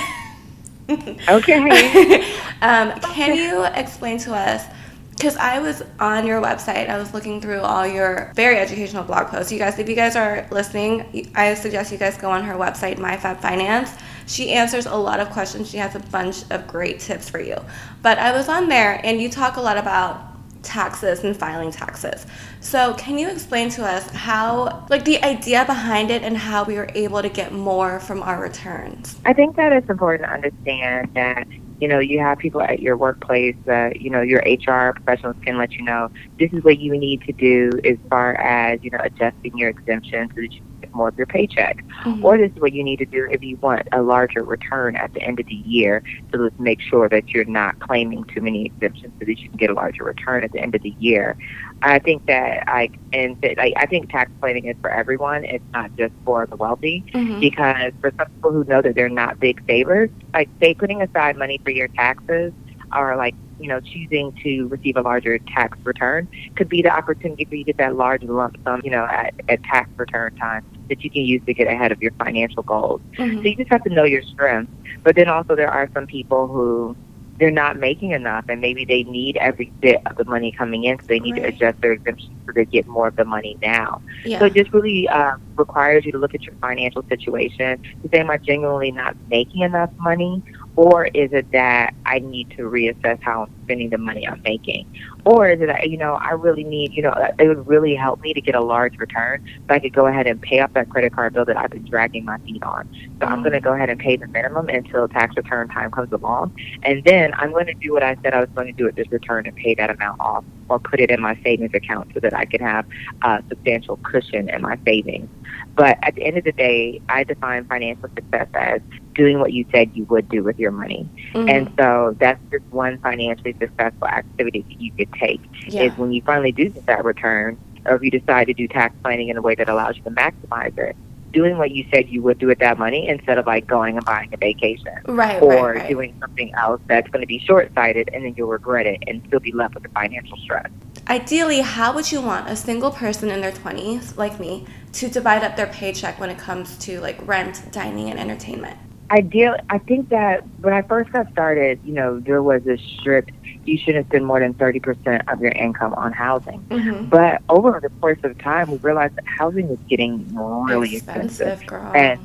okay. 0.91 2.35
um, 2.61 2.99
can 3.01 3.35
you 3.35 3.65
explain 3.65 4.19
to 4.19 4.35
us? 4.35 4.65
Because 5.11 5.37
I 5.37 5.61
was 5.61 5.83
on 6.01 6.27
your 6.27 6.43
website, 6.43 6.91
I 6.91 6.99
was 6.99 7.15
looking 7.15 7.41
through 7.41 7.61
all 7.61 7.87
your 7.87 8.33
very 8.35 8.59
educational 8.59 9.05
blog 9.05 9.29
posts. 9.29 9.53
You 9.53 9.59
guys, 9.59 9.79
if 9.79 9.89
you 9.89 9.95
guys 9.95 10.17
are 10.17 10.47
listening, 10.51 11.31
I 11.35 11.55
suggest 11.55 11.93
you 11.93 11.99
guys 11.99 12.19
go 12.19 12.31
on 12.31 12.43
her 12.43 12.55
website, 12.55 12.97
MyFab 12.97 13.41
Finance 13.41 13.91
she 14.27 14.51
answers 14.51 14.87
a 14.87 14.95
lot 14.95 15.21
of 15.21 15.31
questions. 15.31 15.71
She 15.71 15.79
has 15.79 15.95
a 15.95 16.01
bunch 16.01 16.45
of 16.51 16.67
great 16.67 17.01
tips 17.01 17.29
for 17.29 17.41
you. 17.41 17.57
But 18.03 18.19
I 18.19 18.33
was 18.33 18.49
on 18.49 18.69
there 18.69 19.01
and 19.05 19.21
you 19.21 19.29
talk 19.29 19.57
a 19.57 19.61
lot 19.61 19.77
about 19.77 20.35
taxes 20.63 21.23
and 21.25 21.37
filing 21.37 21.71
taxes. 21.71 22.27
So, 22.61 22.95
can 22.95 23.19
you 23.19 23.29
explain 23.29 23.69
to 23.71 23.85
us 23.85 24.09
how, 24.11 24.87
like, 24.89 25.05
the 25.05 25.23
idea 25.23 25.65
behind 25.67 26.11
it 26.11 26.23
and 26.23 26.37
how 26.37 26.65
we 26.65 26.77
were 26.77 26.89
able 26.95 27.23
to 27.23 27.29
get 27.29 27.53
more 27.53 28.01
from 28.01 28.23
our 28.23 28.41
returns? 28.41 29.17
I 29.25 29.35
think 29.35 29.57
that 29.57 29.73
it's 29.73 29.89
important 29.91 30.29
to 30.29 30.35
understand 30.35 31.11
that 31.15 31.47
you 31.81 31.89
know, 31.89 31.99
you 31.99 32.21
have 32.21 32.39
people 32.39 32.63
at 32.63 32.81
your 32.81 32.97
workplace 32.97 33.57
that, 33.67 34.01
you 34.01 34.11
know, 34.11 34.23
your 34.23 34.41
HR 34.41 34.93
professionals 34.93 35.37
can 35.45 35.59
let 35.59 35.73
you 35.73 35.83
know 35.83 36.11
this 36.39 36.53
is 36.53 36.63
what 36.63 36.79
you 36.79 36.97
need 36.97 37.23
to 37.23 37.33
do 37.33 37.71
as 37.85 37.97
far 38.09 38.35
as, 38.37 38.83
you 38.83 38.91
know, 38.91 38.99
adjusting 39.03 39.57
your 39.59 39.71
exemption 39.71 40.29
so 40.29 40.41
that 40.41 40.53
you 40.53 40.63
get 40.81 40.95
more 40.95 41.09
of 41.09 41.17
your 41.17 41.27
paycheck. 41.27 41.85
Mm-hmm. 42.05 42.25
Or 42.25 42.39
this 42.39 42.53
is 42.53 42.61
what 42.61 42.73
you 42.73 42.85
need 42.85 42.99
to 42.99 43.07
do 43.07 43.29
if 43.31 43.43
you 43.43 43.57
want 43.57 43.89
a 43.93 44.03
larger 44.03 44.45
return 44.45 44.97
at 44.97 45.13
the 45.15 45.23
end 45.23 45.41
of 45.41 45.47
the 45.47 45.55
year. 45.55 46.03
So 46.33 46.39
let's 46.39 46.59
make 46.59 46.81
sure 46.81 47.09
that 47.09 47.29
you're 47.29 47.45
not 47.45 47.79
claiming 47.81 48.25
too 48.25 48.41
many 48.41 48.67
exemptions 48.67 49.13
so 49.19 49.27
that 49.27 49.39
you 49.39 49.49
can 49.49 49.57
get 49.57 49.71
a 49.71 49.75
larger 49.75 50.05
return 50.05 50.45
at 50.45 50.53
the 50.53 50.61
end 50.61 50.75
of 50.75 50.83
the 50.83 50.95
year. 50.99 51.37
I 51.83 51.99
think 51.99 52.27
that 52.27 52.69
I 52.69 52.91
and 53.13 53.37
like 53.57 53.75
I 53.77 53.87
think 53.87 54.11
tax 54.11 54.31
planning 54.41 54.67
is 54.67 54.77
for 54.81 54.91
everyone. 54.91 55.45
It's 55.45 55.65
not 55.73 55.95
just 55.97 56.15
for 56.25 56.47
the 56.47 56.57
wealthy 56.57 57.05
mm-hmm. 57.13 57.41
because 57.41 57.93
for 58.01 58.13
some 58.17 58.27
people 58.31 58.53
who 58.53 58.65
know 58.65 58.81
that 58.81 58.95
they're 58.95 59.09
not 59.09 59.39
big 59.39 59.63
savers, 59.67 60.11
like 60.33 60.49
say 60.61 60.75
putting 60.75 61.03
aside 61.03 61.37
money 61.37 61.61
for 61.63 61.71
your 61.71 61.89
taxes 61.89 62.53
or 62.95 63.17
like 63.17 63.35
you 63.61 63.69
know 63.69 63.81
choosing 63.81 64.33
to 64.43 64.67
receive 64.69 64.97
a 64.97 65.03
larger 65.03 65.39
tax 65.39 65.79
return 65.85 66.29
could 66.57 66.69
be 66.69 66.83
the 66.83 66.91
opportunity 66.91 67.45
for 67.45 67.55
you 67.55 67.65
to 67.65 67.73
get 67.73 67.77
that 67.79 67.97
large 67.97 68.23
lump 68.23 68.57
sum 68.65 68.81
you 68.85 68.91
know 68.91 69.05
at, 69.05 69.33
at 69.49 69.63
tax 69.63 69.89
return 69.97 70.35
time 70.37 70.65
that 70.89 71.03
you 71.03 71.11
can 71.11 71.23
use 71.23 71.43
to 71.47 71.55
get 71.55 71.67
ahead 71.67 71.93
of 71.93 72.03
your 72.03 72.13
financial 72.13 72.63
goals. 72.63 73.01
Mm-hmm. 73.17 73.39
So 73.39 73.43
you 73.43 73.57
just 73.57 73.71
have 73.71 73.85
to 73.85 73.91
know 73.91 74.05
your 74.05 74.23
strengths. 74.23 74.73
But 75.03 75.17
then 75.17 75.29
also 75.29 75.55
there 75.55 75.71
are 75.71 75.89
some 75.93 76.07
people 76.07 76.47
who 76.47 76.97
they're 77.39 77.51
not 77.51 77.79
making 77.79 78.13
enough 78.13 78.45
and 78.49 78.61
maybe 78.61 78.85
they 78.85 79.03
need 79.05 79.37
every 79.39 79.73
bit 79.81 80.01
of 80.07 80.17
the 80.17 80.25
money 80.25 80.53
coming 80.53 80.85
in 80.85 80.99
so 81.01 81.07
they 81.07 81.21
need 81.21 81.33
right. 81.33 81.43
to 81.43 81.49
adjust 81.49 81.81
their 81.81 81.93
exemption 81.93 82.35
so 82.47 82.53
they 82.53 82.65
get 82.65 82.87
more 82.87 83.09
of 83.09 83.17
the 83.17 83.25
money 83.25 83.57
now 83.61 84.01
yeah. 84.25 84.39
so 84.39 84.47
it 84.47 84.55
just 84.55 84.73
really 84.73 85.09
uh, 85.09 85.37
requires 85.57 86.05
you 86.05 86.13
to 86.13 86.19
look 86.19 86.35
at 86.35 86.43
your 86.43 86.55
financial 86.57 87.03
situation 87.09 87.83
to 88.03 88.09
say 88.13 88.21
am 88.21 88.31
i 88.31 88.37
genuinely 88.37 88.93
not 88.93 89.17
making 89.29 89.63
enough 89.63 89.91
money 89.99 90.43
Or 90.77 91.07
is 91.07 91.33
it 91.33 91.51
that 91.53 91.95
I 92.05 92.19
need 92.19 92.51
to 92.57 92.63
reassess 92.63 93.23
how 93.23 93.45
I'm 93.45 93.64
spending 93.65 93.91
the 93.91 93.99
money 93.99 94.27
I'm 94.27 94.41
making? 94.43 94.87
Or 95.25 95.49
is 95.49 95.61
it 95.61 95.67
that, 95.67 95.91
you 95.91 95.97
know, 95.97 96.15
I 96.15 96.31
really 96.31 96.65
need, 96.65 96.93
you 96.93 97.03
know, 97.03 97.13
it 97.39 97.49
would 97.49 97.67
really 97.67 97.95
help 97.95 98.21
me 98.21 98.35
to 98.35 98.41
get 98.41 98.55
a 98.55 98.61
large 98.61 98.99
return 98.99 99.45
so 99.69 99.75
I 99.75 99.79
could 99.79 99.93
go 99.93 100.07
ahead 100.07 100.27
and 100.27 100.41
pay 100.41 100.61
off 100.61 100.73
that 100.75 100.91
credit 100.91 101.15
card 101.15 101.35
bill 101.35 101.45
that 101.47 101.57
I've 101.57 101.71
been 101.71 101.85
dragging 101.85 102.25
my 102.25 102.39
feet 102.39 102.63
on. 102.63 102.89
So 103.21 103.27
I'm 103.27 103.41
going 103.41 103.53
to 103.53 103.61
go 103.61 103.73
ahead 103.73 103.91
and 103.91 103.99
pay 103.99 104.17
the 104.17 104.27
minimum 104.27 104.69
until 104.69 105.09
tax 105.09 105.37
return 105.37 105.69
time 105.69 105.91
comes 105.91 106.13
along. 106.13 106.57
And 106.83 107.03
then 107.05 107.33
I'm 107.35 107.53
going 107.53 107.67
to 107.67 107.75
do 107.75 107.93
what 107.93 108.03
I 108.03 108.17
said 108.23 108.35
I 108.35 108.41
was 108.41 108.51
going 108.55 108.67
to 108.67 108.73
do 108.73 108.87
at 108.87 108.97
this 108.97 109.11
return 109.11 109.47
and 109.47 109.57
pay 109.57 109.75
that 109.75 109.91
amount 109.91 110.21
off 110.21 110.45
or 110.69 110.79
put 110.79 111.01
it 111.01 111.11
in 111.11 111.21
my 111.21 111.39
savings 111.43 111.75
account 111.75 112.11
so 112.15 112.21
that 112.21 112.35
I 112.35 112.45
can 112.45 112.61
have 112.61 112.87
a 113.23 113.43
substantial 113.49 113.97
cushion 113.99 114.49
in 114.49 114.63
my 114.63 114.79
savings. 114.85 115.29
But 115.75 115.99
at 116.03 116.15
the 116.15 116.25
end 116.25 116.39
of 116.39 116.45
the 116.45 116.53
day, 116.53 117.01
I 117.09 117.25
define 117.25 117.67
financial 117.67 118.09
success 118.15 118.49
as 118.55 118.81
doing 119.15 119.39
what 119.39 119.53
you 119.53 119.65
said 119.73 119.91
you 119.95 120.05
would 120.05 120.29
do 120.29 120.43
with 120.43 120.59
your 120.59 120.71
money. 120.71 121.09
Mm-hmm. 121.33 121.49
And 121.49 121.73
so 121.79 122.17
that's 122.19 122.41
just 122.51 122.65
one 122.71 122.99
financially 122.99 123.54
successful 123.59 124.09
activity 124.09 124.63
that 124.63 124.81
you 124.81 124.93
could 124.93 125.13
take 125.15 125.41
yeah. 125.67 125.83
is 125.83 125.99
when 125.99 126.13
you 126.13 126.23
finally 126.23 126.53
do 126.53 126.69
get 126.69 126.87
that 126.87 127.05
return 127.05 127.59
or 127.87 127.97
if 127.97 128.03
you 128.03 128.11
decide 128.11 128.47
to 128.47 128.55
do 128.55 128.67
tax 128.67 128.95
planning 129.03 129.29
in 129.29 129.37
a 129.37 129.43
way 129.43 129.55
that 129.55 129.69
allows 129.69 129.97
you 129.97 130.03
to 130.03 130.11
maximize 130.11 130.77
it, 130.79 130.97
doing 131.33 131.59
what 131.59 131.73
you 131.73 131.85
said 131.93 132.09
you 132.09 132.23
would 132.23 132.39
do 132.39 132.47
with 132.47 132.61
that 132.61 132.79
money 132.79 133.09
instead 133.09 133.37
of 133.37 133.47
like 133.47 133.67
going 133.67 133.97
and 133.97 134.07
buying 134.07 134.33
a 134.33 134.37
vacation. 134.37 134.95
Right. 135.05 135.43
Or 135.43 135.73
right, 135.73 135.77
right. 135.77 135.89
doing 135.89 136.17
something 136.21 136.55
else 136.55 136.81
that's 136.87 137.09
going 137.11 137.21
to 137.21 137.27
be 137.27 137.41
short 137.41 137.75
sighted 137.75 138.09
and 138.13 138.25
then 138.25 138.35
you'll 138.37 138.49
regret 138.49 138.87
it 138.87 139.03
and 139.07 139.23
still 139.27 139.41
be 139.41 139.53
left 139.53 139.75
with 139.75 139.83
the 139.83 139.89
financial 139.91 140.39
stress. 140.39 140.71
Ideally, 141.09 141.61
how 141.61 141.93
would 141.95 142.11
you 142.11 142.23
want 142.23 142.49
a 142.49 142.57
single 142.57 142.91
person 142.91 143.31
in 143.31 143.43
their 143.43 143.53
20s, 143.53 144.17
like 144.17 144.41
me, 144.41 144.65
to 144.93 145.11
divide 145.11 145.43
up 145.45 145.57
their 145.57 145.67
paycheck 145.67 146.19
when 146.19 146.31
it 146.31 146.39
comes 146.39 146.79
to 146.79 147.01
like 147.01 147.19
rent, 147.27 147.63
dining, 147.73 148.09
and 148.09 148.19
entertainment? 148.19 148.79
Ideal, 149.11 149.57
I 149.69 149.79
think 149.79 150.09
that 150.09 150.47
when 150.61 150.73
I 150.73 150.81
first 150.81 151.13
got 151.13 151.31
started, 151.31 151.79
you 151.85 151.93
know, 151.93 152.21
there 152.21 152.43
was 152.43 152.67
a 152.67 152.79
strict 152.79 153.33
you 153.67 153.79
shouldn't 153.79 154.07
spend 154.09 154.27
more 154.27 154.41
than 154.41 154.55
30% 154.55 155.33
of 155.33 155.41
your 155.41 155.53
income 155.53 155.95
on 155.95 156.13
housing. 156.13 156.63
Mm-hmm. 156.65 157.07
But 157.07 157.43
over 157.49 157.81
the 157.81 157.91
course 158.01 158.19
of 158.23 158.39
time, 158.39 158.71
we 158.71 158.77
realized 158.79 159.17
that 159.17 159.27
housing 159.27 159.69
is 159.69 159.79
getting 159.89 160.35
really 160.37 160.97
expensive. 160.97 161.63
expensive. 161.63 161.95
And 161.95 162.21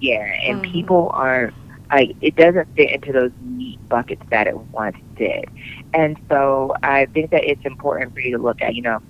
yeah, 0.00 0.22
and 0.42 0.62
mm-hmm. 0.62 0.72
people 0.72 1.10
are 1.14 1.52
like, 1.90 2.16
it 2.20 2.36
doesn't 2.36 2.74
fit 2.74 2.90
into 2.90 3.12
those 3.12 3.32
neat 3.42 3.78
buckets 3.88 4.22
that 4.30 4.46
it 4.46 4.56
once 4.56 4.96
did. 5.16 5.44
And 5.94 6.18
so 6.28 6.74
I 6.82 7.06
think 7.06 7.30
that 7.30 7.44
it's 7.44 7.64
important 7.64 8.14
for 8.14 8.20
you 8.20 8.36
to 8.36 8.42
look 8.42 8.62
at, 8.62 8.74
you 8.74 8.82
know, 8.82 9.00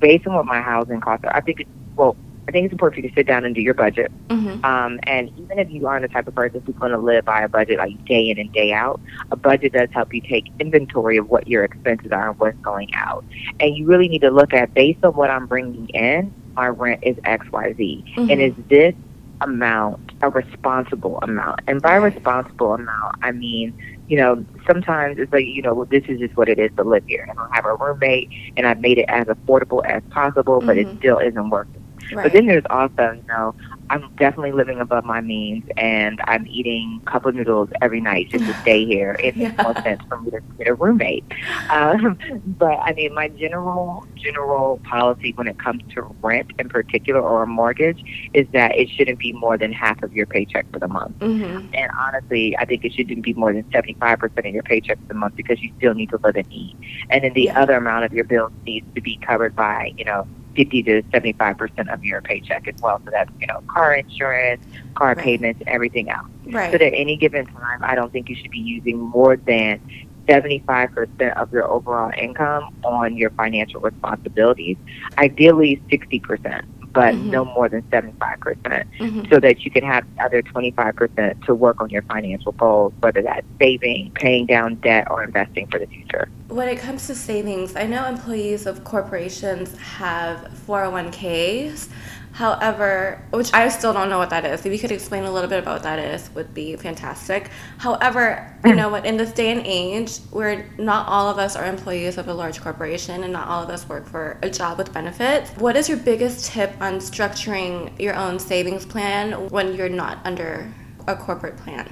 based 0.00 0.26
on 0.26 0.34
what 0.34 0.44
my 0.44 0.60
housing 0.60 1.00
costs 1.00 1.24
are, 1.24 1.34
I 1.34 1.40
think, 1.40 1.60
it's, 1.60 1.70
well, 1.96 2.16
I 2.46 2.52
think 2.52 2.66
it's 2.66 2.72
important 2.72 3.00
for 3.00 3.06
you 3.06 3.08
to 3.08 3.14
sit 3.14 3.26
down 3.26 3.44
and 3.44 3.54
do 3.54 3.60
your 3.60 3.74
budget. 3.74 4.12
Mm-hmm. 4.28 4.64
Um, 4.64 5.00
and 5.04 5.30
even 5.38 5.58
if 5.58 5.70
you 5.70 5.86
aren't 5.86 6.02
the 6.02 6.12
type 6.12 6.28
of 6.28 6.34
person 6.34 6.62
who's 6.64 6.76
going 6.76 6.92
to 6.92 6.98
live 6.98 7.24
by 7.24 7.42
a 7.42 7.48
budget 7.48 7.78
like 7.78 8.04
day 8.04 8.28
in 8.28 8.38
and 8.38 8.52
day 8.52 8.72
out, 8.72 9.00
a 9.30 9.36
budget 9.36 9.72
does 9.72 9.88
help 9.92 10.12
you 10.12 10.20
take 10.20 10.46
inventory 10.60 11.16
of 11.16 11.28
what 11.30 11.48
your 11.48 11.64
expenses 11.64 12.12
are 12.12 12.30
and 12.30 12.38
what's 12.38 12.58
going 12.58 12.94
out. 12.94 13.24
And 13.60 13.76
you 13.76 13.86
really 13.86 14.08
need 14.08 14.20
to 14.20 14.30
look 14.30 14.52
at 14.52 14.74
based 14.74 15.04
on 15.04 15.14
what 15.14 15.30
I'm 15.30 15.46
bringing 15.46 15.88
in, 15.88 16.32
my 16.54 16.68
rent 16.68 17.00
is 17.02 17.16
X, 17.24 17.50
Y, 17.50 17.74
Z, 17.76 18.04
mm-hmm. 18.16 18.30
and 18.30 18.42
is 18.42 18.54
this 18.68 18.94
amount 19.40 20.12
a 20.22 20.28
responsible 20.28 21.18
amount? 21.22 21.60
And 21.66 21.80
by 21.80 21.96
responsible 21.96 22.74
amount, 22.74 23.16
I 23.22 23.32
mean 23.32 23.72
you 24.08 24.18
know, 24.18 24.44
sometimes 24.66 25.18
it's 25.18 25.32
like, 25.32 25.46
you 25.46 25.62
know, 25.62 25.74
well, 25.74 25.86
this 25.86 26.04
is 26.08 26.18
just 26.18 26.36
what 26.36 26.48
it 26.48 26.58
is 26.58 26.70
to 26.76 26.84
live 26.84 27.04
here. 27.06 27.26
And 27.28 27.38
I 27.38 27.48
have 27.52 27.64
a 27.64 27.74
roommate 27.74 28.30
and 28.56 28.66
I've 28.66 28.80
made 28.80 28.98
it 28.98 29.06
as 29.08 29.26
affordable 29.26 29.84
as 29.86 30.02
possible, 30.10 30.60
but 30.60 30.76
mm-hmm. 30.76 30.90
it 30.90 30.98
still 30.98 31.18
isn't 31.18 31.50
working. 31.50 31.83
Right. 32.14 32.24
But 32.24 32.32
then 32.32 32.46
there's 32.46 32.64
also, 32.70 33.12
you 33.12 33.24
know, 33.28 33.54
I'm 33.90 34.14
definitely 34.16 34.52
living 34.52 34.80
above 34.80 35.04
my 35.04 35.20
means, 35.20 35.64
and 35.76 36.20
I'm 36.24 36.46
eating 36.46 37.00
cup 37.06 37.26
of 37.26 37.34
noodles 37.34 37.68
every 37.82 38.00
night 38.00 38.30
just 38.30 38.44
to 38.46 38.54
stay 38.62 38.84
here. 38.84 39.16
It 39.22 39.36
yeah. 39.36 39.48
makes 39.48 39.62
more 39.62 39.74
sense 39.82 40.02
for 40.08 40.20
me 40.20 40.30
to 40.30 40.40
get 40.58 40.68
a 40.68 40.74
roommate. 40.74 41.24
Um, 41.70 42.18
but 42.46 42.78
I 42.80 42.92
mean, 42.92 43.14
my 43.14 43.28
general 43.28 44.06
general 44.16 44.80
policy 44.84 45.32
when 45.34 45.46
it 45.46 45.58
comes 45.58 45.82
to 45.94 46.02
rent 46.22 46.52
in 46.58 46.68
particular 46.68 47.20
or 47.20 47.42
a 47.42 47.46
mortgage 47.46 48.02
is 48.32 48.46
that 48.52 48.76
it 48.76 48.88
shouldn't 48.88 49.18
be 49.18 49.32
more 49.32 49.58
than 49.58 49.72
half 49.72 50.02
of 50.02 50.12
your 50.14 50.26
paycheck 50.26 50.70
for 50.72 50.78
the 50.78 50.88
month. 50.88 51.18
Mm-hmm. 51.18 51.74
And 51.74 51.90
honestly, 51.98 52.56
I 52.56 52.64
think 52.64 52.84
it 52.84 52.92
shouldn't 52.92 53.22
be 53.22 53.34
more 53.34 53.52
than 53.52 53.64
75% 53.64 54.38
of 54.38 54.46
your 54.46 54.62
paycheck 54.62 54.98
for 55.00 55.08
the 55.08 55.14
month 55.14 55.36
because 55.36 55.60
you 55.60 55.72
still 55.76 55.94
need 55.94 56.10
to 56.10 56.18
live 56.18 56.36
and 56.36 56.50
eat. 56.52 56.76
And 57.10 57.24
then 57.24 57.34
the 57.34 57.44
yeah. 57.44 57.60
other 57.60 57.74
amount 57.74 58.04
of 58.04 58.12
your 58.12 58.24
bills 58.24 58.52
needs 58.64 58.86
to 58.94 59.00
be 59.00 59.16
covered 59.18 59.54
by, 59.54 59.92
you 59.96 60.04
know, 60.04 60.26
50 60.54 60.82
to 60.84 61.02
75 61.12 61.58
percent 61.58 61.90
of 61.90 62.04
your 62.04 62.20
paycheck 62.20 62.68
as 62.68 62.74
well. 62.80 63.00
So 63.04 63.10
that's 63.10 63.30
you 63.40 63.46
know 63.46 63.62
car 63.68 63.94
insurance, 63.94 64.64
car 64.94 65.08
right. 65.08 65.18
payments, 65.18 65.62
everything 65.66 66.10
else. 66.10 66.26
Right. 66.46 66.70
So 66.70 66.76
at 66.76 66.92
any 66.94 67.16
given 67.16 67.46
time, 67.46 67.80
I 67.82 67.94
don't 67.94 68.12
think 68.12 68.28
you 68.28 68.36
should 68.36 68.50
be 68.50 68.58
using 68.58 68.98
more 68.98 69.36
than 69.36 69.80
75 70.28 70.92
percent 70.92 71.36
of 71.36 71.52
your 71.52 71.68
overall 71.70 72.12
income 72.16 72.74
on 72.84 73.16
your 73.16 73.30
financial 73.30 73.80
responsibilities. 73.80 74.76
Ideally, 75.18 75.82
60 75.90 76.20
percent 76.20 76.64
but 76.94 77.14
mm-hmm. 77.14 77.30
no 77.30 77.44
more 77.44 77.68
than 77.68 77.82
75%, 77.82 78.40
percent 78.40 78.88
mm-hmm. 78.98 79.22
so 79.30 79.40
that 79.40 79.64
you 79.64 79.70
can 79.70 79.82
have 79.82 80.04
the 80.14 80.22
other 80.22 80.42
25% 80.42 81.44
to 81.44 81.54
work 81.54 81.80
on 81.80 81.90
your 81.90 82.02
financial 82.02 82.52
goals, 82.52 82.92
whether 83.00 83.20
that's 83.20 83.46
saving, 83.60 84.12
paying 84.12 84.46
down 84.46 84.76
debt, 84.76 85.10
or 85.10 85.22
investing 85.24 85.66
for 85.66 85.78
the 85.78 85.86
future. 85.86 86.28
When 86.48 86.68
it 86.68 86.78
comes 86.78 87.06
to 87.08 87.14
savings, 87.14 87.74
I 87.74 87.86
know 87.86 88.06
employees 88.06 88.66
of 88.66 88.84
corporations 88.84 89.76
have 89.78 90.50
401ks. 90.66 91.88
However, 92.34 93.22
which 93.30 93.54
I 93.54 93.68
still 93.68 93.92
don't 93.92 94.08
know 94.08 94.18
what 94.18 94.30
that 94.30 94.44
is. 94.44 94.66
If 94.66 94.72
you 94.72 94.78
could 94.80 94.90
explain 94.90 95.22
a 95.22 95.30
little 95.30 95.48
bit 95.48 95.60
about 95.60 95.74
what 95.74 95.82
that 95.84 96.00
is, 96.00 96.30
would 96.34 96.52
be 96.52 96.74
fantastic. 96.74 97.48
However, 97.78 98.52
you 98.64 98.74
know 98.74 98.88
what? 98.88 99.06
In 99.06 99.16
this 99.16 99.30
day 99.30 99.52
and 99.52 99.62
age, 99.64 100.18
where 100.32 100.68
not 100.76 101.06
all 101.06 101.28
of 101.28 101.38
us 101.38 101.54
are 101.54 101.64
employees 101.64 102.18
of 102.18 102.26
a 102.26 102.34
large 102.34 102.60
corporation 102.60 103.22
and 103.22 103.32
not 103.32 103.46
all 103.46 103.62
of 103.62 103.70
us 103.70 103.88
work 103.88 104.04
for 104.04 104.36
a 104.42 104.50
job 104.50 104.78
with 104.78 104.92
benefits, 104.92 105.50
what 105.52 105.76
is 105.76 105.88
your 105.88 105.98
biggest 105.98 106.46
tip 106.46 106.72
on 106.80 106.94
structuring 106.94 107.96
your 108.00 108.16
own 108.16 108.40
savings 108.40 108.84
plan 108.84 109.48
when 109.50 109.76
you're 109.76 109.88
not 109.88 110.18
under 110.24 110.74
a 111.06 111.14
corporate 111.14 111.56
plan? 111.58 111.88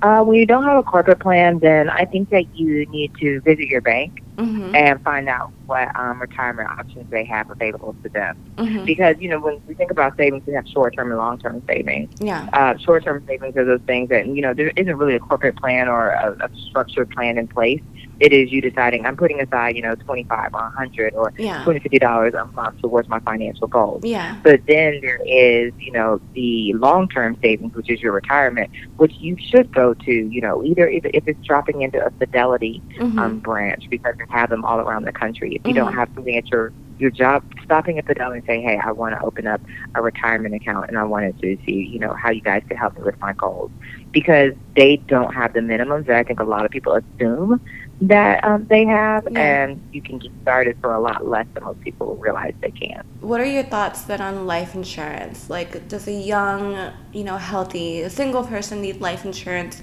Uh, 0.00 0.22
when 0.22 0.38
you 0.38 0.46
don't 0.46 0.64
have 0.64 0.78
a 0.78 0.82
corporate 0.82 1.20
plan, 1.20 1.58
then 1.58 1.90
I 1.90 2.06
think 2.06 2.30
that 2.30 2.56
you 2.56 2.86
need 2.86 3.14
to 3.16 3.42
visit 3.42 3.68
your 3.68 3.82
bank 3.82 4.23
mm-hmm. 4.36 4.74
and 4.74 5.02
find 5.02 5.28
out 5.28 5.52
what 5.66 5.94
um, 5.96 6.20
retirement 6.20 6.68
options 6.68 7.10
they 7.10 7.24
have 7.24 7.50
available 7.50 7.94
to 8.02 8.08
them. 8.08 8.36
Mm-hmm. 8.56 8.84
Because 8.84 9.16
you 9.18 9.28
know, 9.28 9.40
when 9.40 9.60
we 9.66 9.74
think 9.74 9.90
about 9.90 10.16
savings, 10.16 10.46
we 10.46 10.52
have 10.54 10.66
short-term 10.68 11.10
and 11.10 11.18
long-term 11.18 11.62
savings. 11.66 12.10
Yeah. 12.20 12.48
Uh, 12.52 12.76
short-term 12.78 13.24
savings 13.26 13.56
are 13.56 13.64
those 13.64 13.82
things 13.82 14.08
that 14.10 14.26
you 14.26 14.42
know 14.42 14.54
there 14.54 14.72
isn't 14.76 14.96
really 14.96 15.14
a 15.14 15.20
corporate 15.20 15.56
plan 15.56 15.88
or 15.88 16.10
a, 16.10 16.36
a 16.40 16.50
structured 16.68 17.10
plan 17.10 17.38
in 17.38 17.48
place 17.48 17.82
it 18.24 18.32
is 18.32 18.50
you 18.50 18.62
deciding 18.62 19.04
I'm 19.04 19.18
putting 19.18 19.38
aside, 19.38 19.76
you 19.76 19.82
know, 19.82 19.94
twenty 19.96 20.24
five 20.24 20.54
or 20.54 20.60
a 20.60 20.70
hundred 20.70 21.14
or 21.14 21.30
yeah. 21.36 21.62
twenty 21.62 21.78
fifty 21.78 21.98
dollars 21.98 22.32
a 22.32 22.46
month 22.46 22.80
towards 22.80 23.06
my 23.06 23.20
financial 23.20 23.68
goals. 23.68 24.02
Yeah. 24.02 24.40
But 24.42 24.62
then 24.66 25.00
there 25.02 25.20
is, 25.26 25.74
you 25.78 25.92
know, 25.92 26.22
the 26.32 26.72
long 26.72 27.06
term 27.06 27.36
savings, 27.42 27.74
which 27.74 27.90
is 27.90 28.00
your 28.00 28.12
retirement, 28.12 28.70
which 28.96 29.12
you 29.18 29.36
should 29.38 29.70
go 29.74 29.92
to, 29.92 30.10
you 30.10 30.40
know, 30.40 30.64
either 30.64 30.88
if, 30.88 31.04
if 31.04 31.28
it's 31.28 31.44
dropping 31.44 31.82
into 31.82 32.02
a 32.02 32.10
Fidelity 32.12 32.80
mm-hmm. 32.96 33.18
um, 33.18 33.40
branch 33.40 33.84
because 33.90 34.14
they 34.16 34.24
have 34.30 34.48
them 34.48 34.64
all 34.64 34.80
around 34.80 35.04
the 35.04 35.12
country. 35.12 35.56
If 35.56 35.66
you 35.66 35.74
mm-hmm. 35.74 35.84
don't 35.84 35.92
have 35.92 36.08
something 36.14 36.36
at 36.36 36.46
your 36.46 36.72
your 36.98 37.10
job, 37.10 37.44
stopping 37.64 37.98
at 37.98 38.06
Fidelity 38.06 38.38
and 38.38 38.46
saying, 38.46 38.62
"Hey, 38.62 38.78
I 38.82 38.92
want 38.92 39.14
to 39.18 39.22
open 39.22 39.46
up 39.46 39.60
a 39.94 40.00
retirement 40.00 40.54
account, 40.54 40.88
and 40.88 40.98
I 40.98 41.04
wanted 41.04 41.38
to 41.40 41.58
see, 41.66 41.88
you 41.92 41.98
know, 41.98 42.14
how 42.14 42.30
you 42.30 42.40
guys 42.40 42.62
could 42.68 42.76
help 42.76 42.96
me 42.96 43.02
with 43.02 43.18
my 43.20 43.32
goals," 43.34 43.70
because 44.12 44.52
they 44.76 44.96
don't 44.96 45.34
have 45.34 45.52
the 45.52 45.60
minimums 45.60 46.06
that 46.06 46.16
I 46.16 46.22
think 46.22 46.40
a 46.40 46.44
lot 46.44 46.64
of 46.64 46.70
people 46.70 46.94
assume 46.94 47.60
that 48.00 48.44
um, 48.44 48.66
they 48.66 48.84
have, 48.84 49.26
yeah. 49.30 49.64
and 49.64 49.80
you 49.92 50.02
can 50.02 50.18
get 50.18 50.32
started 50.42 50.76
for 50.80 50.94
a 50.94 51.00
lot 51.00 51.26
less 51.26 51.46
than 51.54 51.64
most 51.64 51.80
people 51.80 52.16
realize 52.16 52.54
they 52.60 52.70
can. 52.70 53.04
What 53.20 53.40
are 53.40 53.46
your 53.46 53.62
thoughts 53.62 54.02
then 54.02 54.20
on 54.20 54.46
life 54.46 54.74
insurance? 54.74 55.48
Like, 55.48 55.88
does 55.88 56.08
a 56.08 56.12
young, 56.12 56.92
you 57.12 57.24
know, 57.24 57.36
healthy 57.36 58.08
single 58.08 58.44
person 58.44 58.82
need 58.82 59.00
life 59.00 59.24
insurance? 59.24 59.82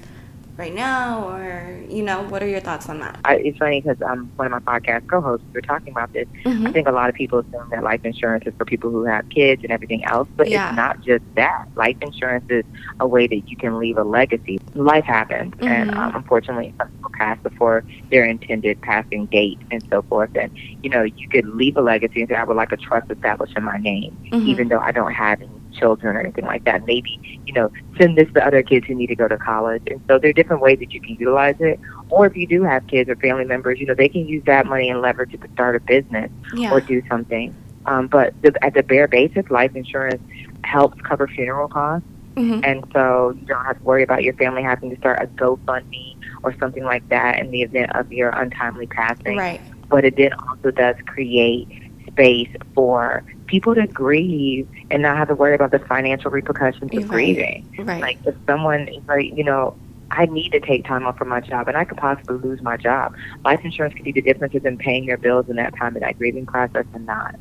Right 0.56 0.74
now 0.74 1.28
or 1.28 1.82
you 1.88 2.02
know 2.02 2.22
what 2.24 2.42
are 2.42 2.48
your 2.48 2.60
thoughts 2.60 2.88
on 2.88 3.00
that 3.00 3.18
I, 3.24 3.36
it's 3.36 3.58
funny 3.58 3.80
because 3.80 4.00
um, 4.02 4.30
one 4.36 4.52
of 4.52 4.64
my 4.64 4.78
podcast 4.78 5.08
co-hosts 5.08 5.46
we 5.48 5.54
were 5.54 5.62
talking 5.62 5.92
about 5.92 6.12
this 6.12 6.28
mm-hmm. 6.44 6.66
i 6.66 6.72
think 6.72 6.86
a 6.86 6.92
lot 6.92 7.08
of 7.08 7.14
people 7.14 7.38
assume 7.38 7.68
that 7.70 7.82
life 7.82 8.04
insurance 8.04 8.44
is 8.46 8.52
for 8.58 8.64
people 8.64 8.90
who 8.90 9.04
have 9.04 9.28
kids 9.30 9.62
and 9.62 9.72
everything 9.72 10.04
else 10.04 10.28
but 10.36 10.48
yeah. 10.48 10.68
it's 10.68 10.76
not 10.76 11.00
just 11.00 11.24
that 11.36 11.66
life 11.74 11.96
insurance 12.02 12.44
is 12.50 12.64
a 13.00 13.06
way 13.06 13.26
that 13.26 13.48
you 13.48 13.56
can 13.56 13.78
leave 13.78 13.96
a 13.96 14.04
legacy 14.04 14.60
life 14.74 15.04
happens 15.04 15.54
mm-hmm. 15.54 15.68
and 15.68 15.90
um, 15.92 16.14
unfortunately 16.16 16.74
some 16.76 16.88
people 16.88 17.10
pass 17.14 17.38
before 17.42 17.84
their 18.10 18.24
intended 18.24 18.80
passing 18.82 19.26
date 19.26 19.58
and 19.70 19.82
so 19.88 20.02
forth 20.02 20.30
and 20.36 20.50
you 20.82 20.90
know 20.90 21.02
you 21.02 21.28
could 21.28 21.46
leave 21.46 21.76
a 21.76 21.82
legacy 21.82 22.20
and 22.20 22.28
say 22.28 22.34
i 22.34 22.44
would 22.44 22.56
like 22.56 22.72
a 22.72 22.76
trust 22.76 23.10
established 23.10 23.56
in 23.56 23.62
my 23.62 23.78
name 23.78 24.16
mm-hmm. 24.30 24.46
even 24.46 24.68
though 24.68 24.80
i 24.80 24.92
don't 24.92 25.12
have 25.12 25.40
any 25.40 25.61
children 25.72 26.16
or 26.16 26.20
anything 26.20 26.44
like 26.44 26.64
that. 26.64 26.86
Maybe, 26.86 27.40
you 27.46 27.52
know, 27.52 27.70
send 27.98 28.16
this 28.16 28.32
to 28.34 28.46
other 28.46 28.62
kids 28.62 28.86
who 28.86 28.94
need 28.94 29.08
to 29.08 29.16
go 29.16 29.28
to 29.28 29.36
college. 29.36 29.82
And 29.86 30.00
so 30.08 30.18
there 30.18 30.30
are 30.30 30.34
different 30.34 30.62
ways 30.62 30.78
that 30.80 30.92
you 30.92 31.00
can 31.00 31.16
utilize 31.16 31.56
it. 31.60 31.80
Or 32.10 32.26
if 32.26 32.36
you 32.36 32.46
do 32.46 32.62
have 32.62 32.86
kids 32.86 33.08
or 33.08 33.16
family 33.16 33.44
members, 33.44 33.80
you 33.80 33.86
know, 33.86 33.94
they 33.94 34.08
can 34.08 34.26
use 34.26 34.44
that 34.44 34.66
money 34.66 34.88
and 34.88 35.00
leverage 35.00 35.34
it 35.34 35.40
to 35.42 35.48
start 35.52 35.76
a 35.76 35.80
business 35.80 36.30
yeah. 36.54 36.72
or 36.72 36.80
do 36.80 37.02
something. 37.08 37.54
Um, 37.86 38.06
but 38.06 38.40
the, 38.42 38.52
at 38.64 38.74
the 38.74 38.82
bare 38.82 39.08
basis, 39.08 39.50
life 39.50 39.74
insurance 39.74 40.22
helps 40.64 41.00
cover 41.02 41.26
funeral 41.26 41.68
costs 41.68 42.06
Mhm. 42.36 42.64
And 42.64 42.84
so 42.92 43.36
you 43.38 43.46
don't 43.46 43.64
have 43.64 43.78
to 43.78 43.84
worry 43.84 44.02
about 44.02 44.22
your 44.22 44.34
family 44.34 44.62
having 44.62 44.90
to 44.90 44.96
start 44.96 45.22
a 45.22 45.26
GoFundMe 45.26 46.16
or 46.42 46.54
something 46.58 46.84
like 46.84 47.06
that 47.08 47.38
in 47.38 47.50
the 47.50 47.62
event 47.62 47.94
of 47.94 48.12
your 48.12 48.30
untimely 48.30 48.86
passing. 48.86 49.36
Right. 49.36 49.60
But 49.88 50.04
it 50.04 50.16
then 50.16 50.32
also 50.32 50.70
does 50.70 50.96
create 51.06 51.68
space 52.12 52.48
for 52.74 53.24
people 53.46 53.74
to 53.74 53.86
grieve 53.88 54.68
and 54.90 55.02
not 55.02 55.16
have 55.16 55.28
to 55.28 55.34
worry 55.34 55.54
about 55.54 55.70
the 55.72 55.78
financial 55.80 56.30
repercussions 56.30 56.90
of 56.96 57.02
Right. 57.04 57.08
grieving. 57.08 57.66
Right. 57.78 58.00
Like 58.02 58.18
if 58.24 58.34
someone 58.48 58.88
is 58.88 59.02
like, 59.08 59.26
you 59.34 59.44
know, 59.44 59.76
I 60.10 60.26
need 60.26 60.50
to 60.50 60.60
take 60.60 60.84
time 60.84 61.06
off 61.06 61.16
from 61.18 61.28
my 61.28 61.40
job 61.40 61.68
and 61.68 61.76
I 61.76 61.84
could 61.84 61.98
possibly 61.98 62.36
lose 62.38 62.60
my 62.62 62.76
job. 62.76 63.12
Life 63.44 63.60
insurance 63.64 63.94
could 63.94 64.04
be 64.04 64.12
the 64.12 64.22
difference 64.22 64.54
in 64.54 64.76
paying 64.78 65.04
your 65.04 65.18
bills 65.18 65.46
in 65.48 65.56
that 65.56 65.74
time 65.78 65.96
of 65.96 66.02
that 66.02 66.18
grieving 66.18 66.46
process 66.46 66.84
and 66.92 67.06
not. 67.06 67.34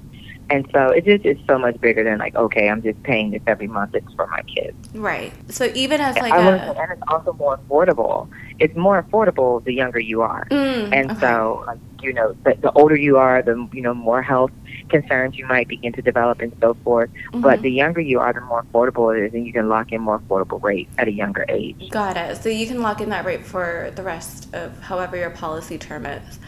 And 0.49 0.65
so 0.73 0.87
it 0.89 1.05
just 1.05 1.25
is 1.25 1.37
so 1.47 1.57
much 1.57 1.79
bigger 1.81 2.03
than 2.03 2.17
like, 2.19 2.35
okay, 2.35 2.69
I'm 2.69 2.81
just 2.81 3.01
paying 3.03 3.31
this 3.31 3.41
every 3.47 3.67
month. 3.67 3.91
It's 3.93 4.13
for 4.15 4.27
my 4.27 4.41
kids. 4.43 4.77
right. 4.93 5.33
So 5.49 5.69
even 5.73 6.01
as 6.01 6.19
like 6.19 6.33
I 6.33 6.37
a 6.39 6.59
say, 6.59 6.73
and 6.77 6.91
it's 6.91 7.01
also 7.07 7.33
more 7.39 7.57
affordable. 7.69 8.27
It's 8.59 8.75
more 8.75 9.01
affordable 9.01 9.63
the 9.63 9.73
younger 9.73 9.99
you 9.99 10.21
are. 10.21 10.45
Mm, 10.51 10.89
And 10.93 11.11
okay. 11.11 11.19
so, 11.21 11.63
like, 11.67 11.79
you 12.03 12.13
know, 12.13 12.35
the, 12.43 12.55
the 12.61 12.71
older 12.73 12.95
you 12.95 13.17
are, 13.17 13.41
the 13.41 13.67
you 13.73 13.81
know 13.81 13.93
more 13.93 14.21
health 14.21 14.51
concerns 14.89 15.37
you 15.37 15.45
might 15.45 15.67
begin 15.67 15.93
to 15.93 16.01
develop 16.01 16.41
and 16.41 16.53
so 16.61 16.75
forth. 16.83 17.09
But 17.33 17.59
Mhm. 17.59 17.61
the 17.63 17.71
younger 17.71 18.01
you 18.01 18.19
are, 18.19 18.33
the 18.33 18.41
more 18.41 18.63
affordable 18.63 19.15
it 19.17 19.25
is, 19.25 19.33
and 19.33 19.45
you 19.45 19.53
can 19.53 19.69
lock 19.69 19.91
in 19.91 20.01
more 20.01 20.19
affordable 20.19 20.61
rates 20.61 20.91
at 20.97 21.07
a 21.07 21.11
younger 21.11 21.45
age. 21.49 21.89
Got 21.89 22.17
it. 22.17 22.37
So 22.37 22.49
you 22.49 22.67
can 22.67 22.81
lock 22.81 23.01
in 23.01 23.09
that 23.09 23.25
rate 23.25 23.45
for 23.45 23.91
the 23.95 24.03
rest 24.03 24.53
of 24.53 24.79
however 24.81 25.17
your 25.17 25.29
policy 25.29 25.77
term 25.77 26.05
is. 26.05 26.39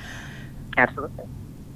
Absolutely. 0.78 1.26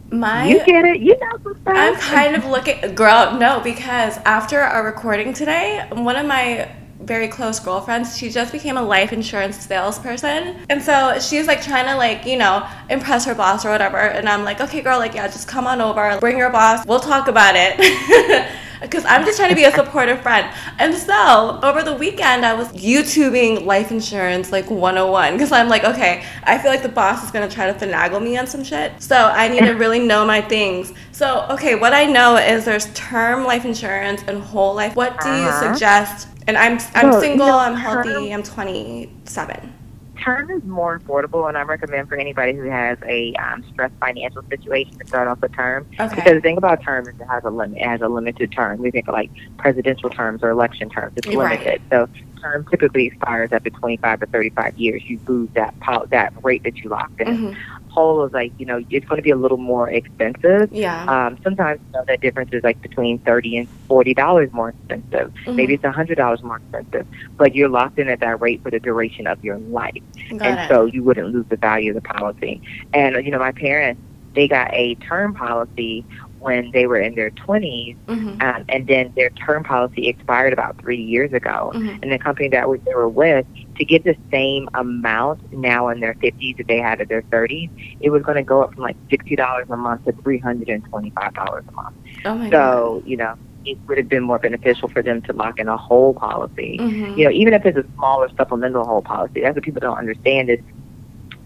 My 0.10 0.46
you 0.46 0.63
get 0.65 0.86
it. 0.86 1.01
You 1.01 1.17
know 1.19 1.38
some. 1.43 1.62
I'm 1.67 1.96
kind 1.96 2.36
of 2.36 2.46
looking, 2.46 2.96
girl. 2.96 3.34
No, 3.38 3.60
because 3.60 4.17
after 4.19 4.62
our 4.62 4.86
recording 4.86 5.34
today, 5.34 5.86
one 5.91 6.15
of 6.15 6.25
my 6.25 6.69
very 7.00 7.27
close 7.27 7.60
girlfriends, 7.60 8.18
she 8.18 8.30
just 8.30 8.51
became 8.51 8.77
a 8.77 8.82
life 8.82 9.13
insurance 9.13 9.58
salesperson, 9.58 10.58
and 10.70 10.82
so 10.82 11.20
she's 11.20 11.48
like 11.48 11.62
trying 11.62 11.86
to 11.86 11.96
like 11.96 12.25
you 12.25 12.38
know 12.38 12.68
impress 12.89 13.25
her 13.25 13.36
boss 13.36 13.66
or 13.66 13.70
whatever. 13.70 13.98
And 13.98 14.27
I'm 14.27 14.44
like, 14.44 14.60
okay, 14.62 14.82
girl, 14.82 14.98
like 15.00 15.13
yeah, 15.13 15.27
just 15.27 15.48
come 15.48 15.68
on 15.68 15.82
over, 15.82 16.18
bring 16.20 16.38
your 16.38 16.50
boss, 16.50 16.86
we'll 16.86 17.00
talk 17.00 17.27
about 17.27 17.56
it. 17.56 18.48
Because 18.80 19.06
I'm 19.06 19.25
just 19.25 19.39
trying 19.39 19.50
to 19.50 19.56
be 19.56 19.63
a 19.63 19.72
supportive 19.72 20.22
friend. 20.22 20.54
And 20.77 20.94
so, 20.94 21.60
over 21.63 21.82
the 21.82 21.96
weekend, 21.96 22.46
I 22.46 22.54
was 22.54 22.68
YouTubing 22.74 23.66
life 23.66 23.89
insurance 23.89 24.51
like 24.51 24.70
101. 24.70 25.34
Because 25.34 25.51
I'm 25.51 25.68
like, 25.68 25.84
okay, 25.84 26.24
I 26.44 26.60
feel 26.60 26.70
like 26.70 26.84
the 26.84 26.89
boss 26.89 27.24
is 27.25 27.32
going 27.32 27.50
to 27.50 27.54
try 27.54 27.66
to 27.66 27.74
finagle 27.74 28.22
me 28.22 28.38
on 28.38 28.46
some 28.46 28.63
shit. 28.63 28.92
So, 29.01 29.16
I 29.16 29.48
need 29.48 29.62
to 29.62 29.72
really 29.72 29.98
know 29.98 30.27
my 30.27 30.42
things. 30.42 30.94
So, 31.12 31.48
okay, 31.50 31.74
what 31.74 31.94
I 31.94 32.06
know 32.06 32.36
is 32.38 32.66
there's 32.66 32.94
term 32.94 33.46
life 33.46 33.66
insurance 33.66 34.22
and 34.27 34.44
whole 34.44 34.75
life. 34.75 34.96
What 34.96 35.20
do 35.22 35.30
you 35.30 35.48
Uh-huh. 35.48 35.74
suggest? 35.74 36.27
And 36.48 36.58
I'm, 36.58 36.80
I'm 36.96 37.10
Well, 37.10 37.16
you 37.22 37.30
single, 37.30 37.48
know, 37.48 37.60
I'm 37.60 37.75
healthy, 37.75 38.34
I'm 38.34 38.42
27. 38.42 39.74
term 40.24 40.50
is 40.50 40.63
more 40.63 41.00
affordable, 41.00 41.48
and 41.48 41.58
I 41.58 41.62
recommend 41.63 42.08
for 42.10 42.16
anybody 42.16 42.54
who 42.54 42.63
has 42.70 42.98
a 43.06 43.34
um, 43.36 43.63
stressed 43.72 43.94
financial 44.00 44.42
situation 44.50 44.98
to 44.98 45.08
start 45.08 45.27
off 45.27 45.42
with 45.42 45.54
term. 45.54 45.86
Okay. 46.00 46.16
Because 46.16 46.34
the 46.36 46.42
thing 46.42 46.58
about 46.58 46.82
term 46.84 47.08
is 47.08 47.16
it 47.20 47.25
has 47.30 47.44
a 47.44 47.50
limit. 47.50 47.77
It 47.80 47.86
has 47.86 48.01
a 48.01 48.08
limited 48.08 48.51
term. 48.51 48.80
We 48.80 48.92
think 48.92 49.08
of 49.08 49.13
like 49.13 49.30
presidential 49.58 50.10
terms 50.10 50.42
or 50.42 50.50
election 50.50 50.89
terms. 50.89 51.13
It's 51.18 51.27
Right. 51.27 51.60
limited. 51.60 51.82
So 51.92 52.08
term 52.42 52.66
typically 52.72 53.08
expires 53.08 53.51
after 53.51 53.70
25 53.70 54.22
to 54.22 54.25
35 54.27 54.77
years. 54.77 55.04
You 55.08 55.20
lose 55.27 55.50
that 55.54 55.75
that 56.10 56.34
rate 56.44 56.63
that 56.63 56.77
you 56.77 56.89
locked 56.89 57.20
in. 57.22 57.36
hmm 57.54 57.54
Whole 57.89 58.25
is 58.25 58.34
like 58.34 58.53
you 58.58 58.65
know 58.65 58.82
it's 58.89 59.06
going 59.08 59.17
to 59.17 59.24
be 59.24 59.32
a 59.32 59.36
little 59.36 59.58
more 59.58 59.89
expensive. 59.89 60.70
Yeah. 60.72 61.06
Um, 61.08 61.38
sometimes 61.44 61.79
you 61.94 62.00
know, 62.00 62.06
that 62.08 62.22
difference 62.22 62.50
is 62.53 62.63
like 62.63 62.82
between 62.82 63.20
thirty 63.20 63.58
and 63.58 63.67
forty 63.88 64.13
dollars 64.13 64.50
more 64.53 64.70
expensive. 64.70 65.32
Mhm. 65.46 65.56
Maybe 65.56 65.74
it's 65.75 65.84
a 65.84 65.91
hundred 65.91 66.15
dollars 66.17 66.41
more 66.44 66.58
expensive, 66.58 67.08
but 67.38 67.56
you're 67.56 67.70
locked 67.70 67.98
in 67.98 68.10
at 68.10 68.20
that 68.22 68.41
rate 68.41 68.62
for 68.63 68.72
the 68.72 68.79
duration 68.79 69.27
of 69.27 69.38
your 69.41 69.58
life 69.60 69.94
Got 70.29 70.41
and 70.48 70.60
it. 70.60 70.67
so 70.70 70.86
you 70.86 71.03
wouldn't 71.03 71.34
lose 71.34 71.46
the 71.50 71.58
value 71.58 71.91
of 71.91 71.96
the 71.96 72.01
policy. 72.01 72.62
And 72.94 73.15
you 73.25 73.32
know, 73.32 73.39
my 73.39 73.51
parents 73.51 74.01
they 74.36 74.48
got 74.48 74.72
a 74.74 74.96
term 74.96 75.34
policy 75.34 76.06
when 76.39 76.72
they 76.74 76.86
were 76.86 77.00
in 77.00 77.15
their 77.15 77.32
20s, 77.32 77.98
Mhm. 78.08 78.41
um, 78.41 78.63
and 78.70 78.88
then 78.88 79.12
their 79.15 79.29
term 79.46 79.63
policy 79.63 80.08
expired 80.08 80.53
about 80.53 80.75
three 80.82 81.01
years 81.01 81.32
ago. 81.34 81.72
Mhm. 81.74 82.00
And 82.01 82.12
the 82.12 82.20
company 82.20 82.50
that 82.50 82.70
we, 82.70 82.77
they 82.86 82.94
were 82.96 83.10
with, 83.10 83.46
to 83.77 83.86
get 83.86 84.03
the 84.03 84.15
same 84.32 84.67
amount 84.74 85.39
now 85.51 85.88
in 85.89 86.00
their 86.00 86.15
50s 86.22 86.56
that 86.58 86.67
they 86.67 86.77
had 86.79 87.00
in 87.01 87.08
their 87.10 87.24
30s, 87.32 87.72
it 88.00 88.10
was 88.10 88.22
going 88.24 88.38
to 88.38 88.44
go 88.44 88.62
up 88.63 88.74
from 88.74 88.84
like 88.84 88.98
$60 89.10 89.67
a 89.70 89.77
month 89.77 90.03
to 90.06 90.13
$325 90.24 91.65
a 91.67 91.72
month. 91.74 91.96
Oh 92.25 92.36
my 92.36 92.50
god. 92.50 92.53
So, 92.53 93.01
you 93.06 93.17
know, 93.17 93.34
it 93.65 93.77
would 93.88 93.98
have 93.98 94.08
been 94.10 94.24
more 94.24 94.39
beneficial 94.39 94.89
for 94.89 95.01
them 95.03 95.22
to 95.24 95.34
lock 95.34 95.60
in 95.60 95.67
a 95.67 95.77
whole 95.77 96.13
policy 96.13 96.77
Mhm. 96.79 97.17
you 97.17 97.25
know, 97.25 97.32
even 97.32 97.53
if 97.53 97.65
it's 97.65 97.77
a 97.77 97.86
smaller 97.98 98.29
supplemental 98.38 98.84
whole 98.86 99.01
policy, 99.01 99.41
that's 99.41 99.56
what 99.56 99.63
people 99.63 99.79
don't 99.82 99.98
understand 99.98 100.50
is 100.50 100.60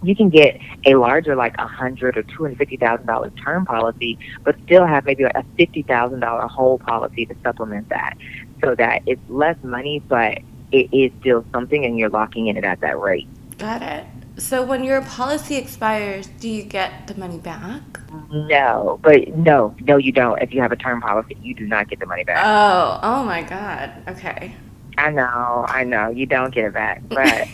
you 0.02 0.16
can 0.16 0.28
get 0.28 0.58
a 0.86 0.94
larger, 0.94 1.36
like 1.36 1.56
a 1.58 1.66
hundred 1.66 2.16
or 2.16 2.22
two 2.22 2.42
hundred 2.42 2.58
fifty 2.58 2.76
thousand 2.76 3.06
dollar 3.06 3.30
term 3.30 3.64
policy, 3.64 4.18
but 4.44 4.56
still 4.64 4.86
have 4.86 5.04
maybe 5.04 5.24
like 5.24 5.36
a 5.36 5.44
fifty 5.56 5.82
thousand 5.82 6.20
dollar 6.20 6.46
whole 6.46 6.78
policy 6.78 7.26
to 7.26 7.34
supplement 7.42 7.88
that, 7.88 8.14
so 8.62 8.74
that 8.74 9.02
it's 9.06 9.20
less 9.28 9.56
money, 9.62 10.00
but 10.00 10.38
it 10.72 10.88
is 10.92 11.12
still 11.20 11.44
something, 11.52 11.84
and 11.84 11.98
you're 11.98 12.10
locking 12.10 12.46
in 12.48 12.56
it 12.56 12.64
at 12.64 12.80
that 12.80 12.98
rate. 12.98 13.28
Got 13.58 13.82
it. 13.82 14.06
So 14.38 14.64
when 14.64 14.82
your 14.82 15.02
policy 15.02 15.56
expires, 15.56 16.26
do 16.26 16.48
you 16.48 16.62
get 16.62 17.06
the 17.06 17.14
money 17.14 17.38
back? 17.38 17.82
No, 18.30 18.98
but 19.02 19.28
no, 19.36 19.74
no, 19.82 19.98
you 19.98 20.10
don't. 20.10 20.40
If 20.40 20.54
you 20.54 20.62
have 20.62 20.72
a 20.72 20.76
term 20.76 21.02
policy, 21.02 21.36
you 21.42 21.54
do 21.54 21.66
not 21.66 21.88
get 21.88 22.00
the 22.00 22.06
money 22.06 22.24
back. 22.24 22.42
Oh, 22.44 22.98
oh 23.02 23.24
my 23.24 23.42
god. 23.42 23.92
Okay. 24.08 24.54
I 24.98 25.10
know, 25.10 25.64
I 25.68 25.84
know, 25.84 26.10
you 26.10 26.26
don't 26.26 26.54
get 26.54 26.64
it 26.66 26.74
back, 26.74 27.02
but 27.08 27.48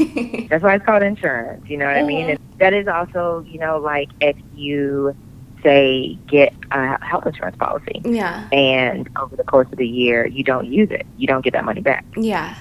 That's 0.49 0.63
why 0.63 0.75
it's 0.75 0.85
called 0.85 1.03
insurance. 1.03 1.69
You 1.69 1.77
know 1.77 1.87
what 1.87 1.97
I 1.97 2.03
mean? 2.03 2.31
And 2.31 2.39
that 2.59 2.73
is 2.73 2.89
also, 2.89 3.45
you 3.49 3.59
know, 3.59 3.79
like 3.79 4.09
if 4.21 4.37
you 4.55 5.15
say 5.63 6.15
get 6.27 6.55
a 6.71 7.05
health 7.05 7.27
insurance 7.27 7.57
policy 7.57 8.01
yeah. 8.05 8.49
and 8.53 9.09
over 9.17 9.35
the 9.35 9.43
course 9.43 9.67
of 9.73 9.79
the 9.79 9.89
year 9.89 10.25
you 10.27 10.45
don't 10.45 10.67
use 10.67 10.91
it, 10.91 11.07
you 11.17 11.27
don't 11.27 11.43
get 11.43 11.53
that 11.53 11.65
money 11.65 11.81
back. 11.81 12.05
Yeah. 12.17 12.57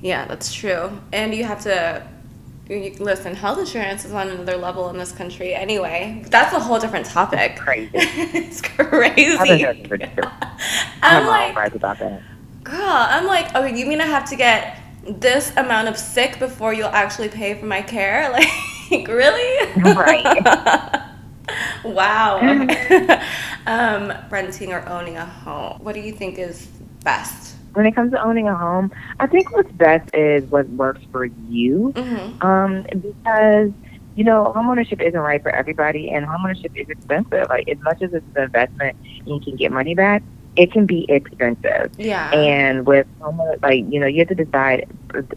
Yeah, 0.00 0.26
that's 0.26 0.52
true. 0.52 1.00
And 1.12 1.34
you 1.34 1.44
have 1.44 1.62
to 1.62 2.06
you, 2.68 2.94
listen, 2.98 3.34
health 3.34 3.58
insurance 3.58 4.04
is 4.04 4.12
on 4.12 4.28
another 4.28 4.56
level 4.56 4.88
in 4.88 4.96
this 4.96 5.12
country 5.12 5.54
anyway. 5.54 6.24
That's 6.28 6.54
a 6.54 6.60
whole 6.60 6.78
different 6.78 7.06
topic. 7.06 7.56
Crazy. 7.56 7.90
it's 7.94 8.60
crazy. 8.60 9.22
is 9.22 9.90
ridiculous. 9.90 10.32
I'm 11.02 11.22
I'm 11.22 11.26
like, 11.26 11.56
all 11.56 11.62
right 11.62 11.74
about 11.74 11.98
that. 11.98 12.22
Girl, 12.64 12.80
I'm 12.80 13.26
like, 13.26 13.54
okay, 13.54 13.76
you 13.76 13.86
mean 13.86 14.00
I 14.00 14.06
have 14.06 14.28
to 14.30 14.36
get 14.36 14.80
this 15.06 15.52
amount 15.56 15.88
of 15.88 15.96
sick 15.96 16.38
before 16.38 16.72
you'll 16.72 16.88
actually 16.88 17.28
pay 17.28 17.54
for 17.54 17.66
my 17.66 17.82
care? 17.82 18.36
Like, 18.90 19.08
really? 19.08 19.72
Right. 19.76 20.44
wow. 21.84 22.40
um, 23.66 24.12
renting 24.28 24.70
or 24.70 24.86
owning 24.86 25.16
a 25.16 25.24
home. 25.24 25.78
What 25.82 25.94
do 25.94 26.02
you 26.02 26.12
think 26.12 26.38
is 26.38 26.66
best? 27.02 27.56
When 27.72 27.86
it 27.86 27.94
comes 27.94 28.12
to 28.12 28.22
owning 28.22 28.48
a 28.48 28.54
home, 28.54 28.92
I 29.18 29.26
think 29.28 29.50
what's 29.50 29.72
best 29.72 30.14
is 30.14 30.44
what 30.50 30.68
works 30.68 31.00
for 31.10 31.24
you. 31.24 31.94
Mm-hmm. 31.96 32.46
Um, 32.46 32.82
because 33.00 33.72
you 34.14 34.24
know, 34.24 34.52
homeownership 34.54 35.00
isn't 35.00 35.18
right 35.18 35.42
for 35.42 35.50
everybody, 35.50 36.10
and 36.10 36.26
homeownership 36.26 36.76
is 36.76 36.88
expensive. 36.90 37.48
Like 37.48 37.68
as 37.68 37.78
much 37.78 38.02
as 38.02 38.12
it's 38.12 38.26
an 38.36 38.42
investment, 38.42 38.96
you 39.24 39.40
can 39.40 39.56
get 39.56 39.72
money 39.72 39.94
back. 39.94 40.22
It 40.56 40.70
can 40.72 40.84
be 40.86 41.06
expensive. 41.08 41.92
Yeah. 41.96 42.30
And 42.30 42.86
with 42.86 43.06
homeowner, 43.20 43.60
like 43.62 43.84
you 43.88 43.98
know, 44.00 44.06
you 44.06 44.18
have 44.18 44.28
to 44.28 44.34
decide 44.34 44.86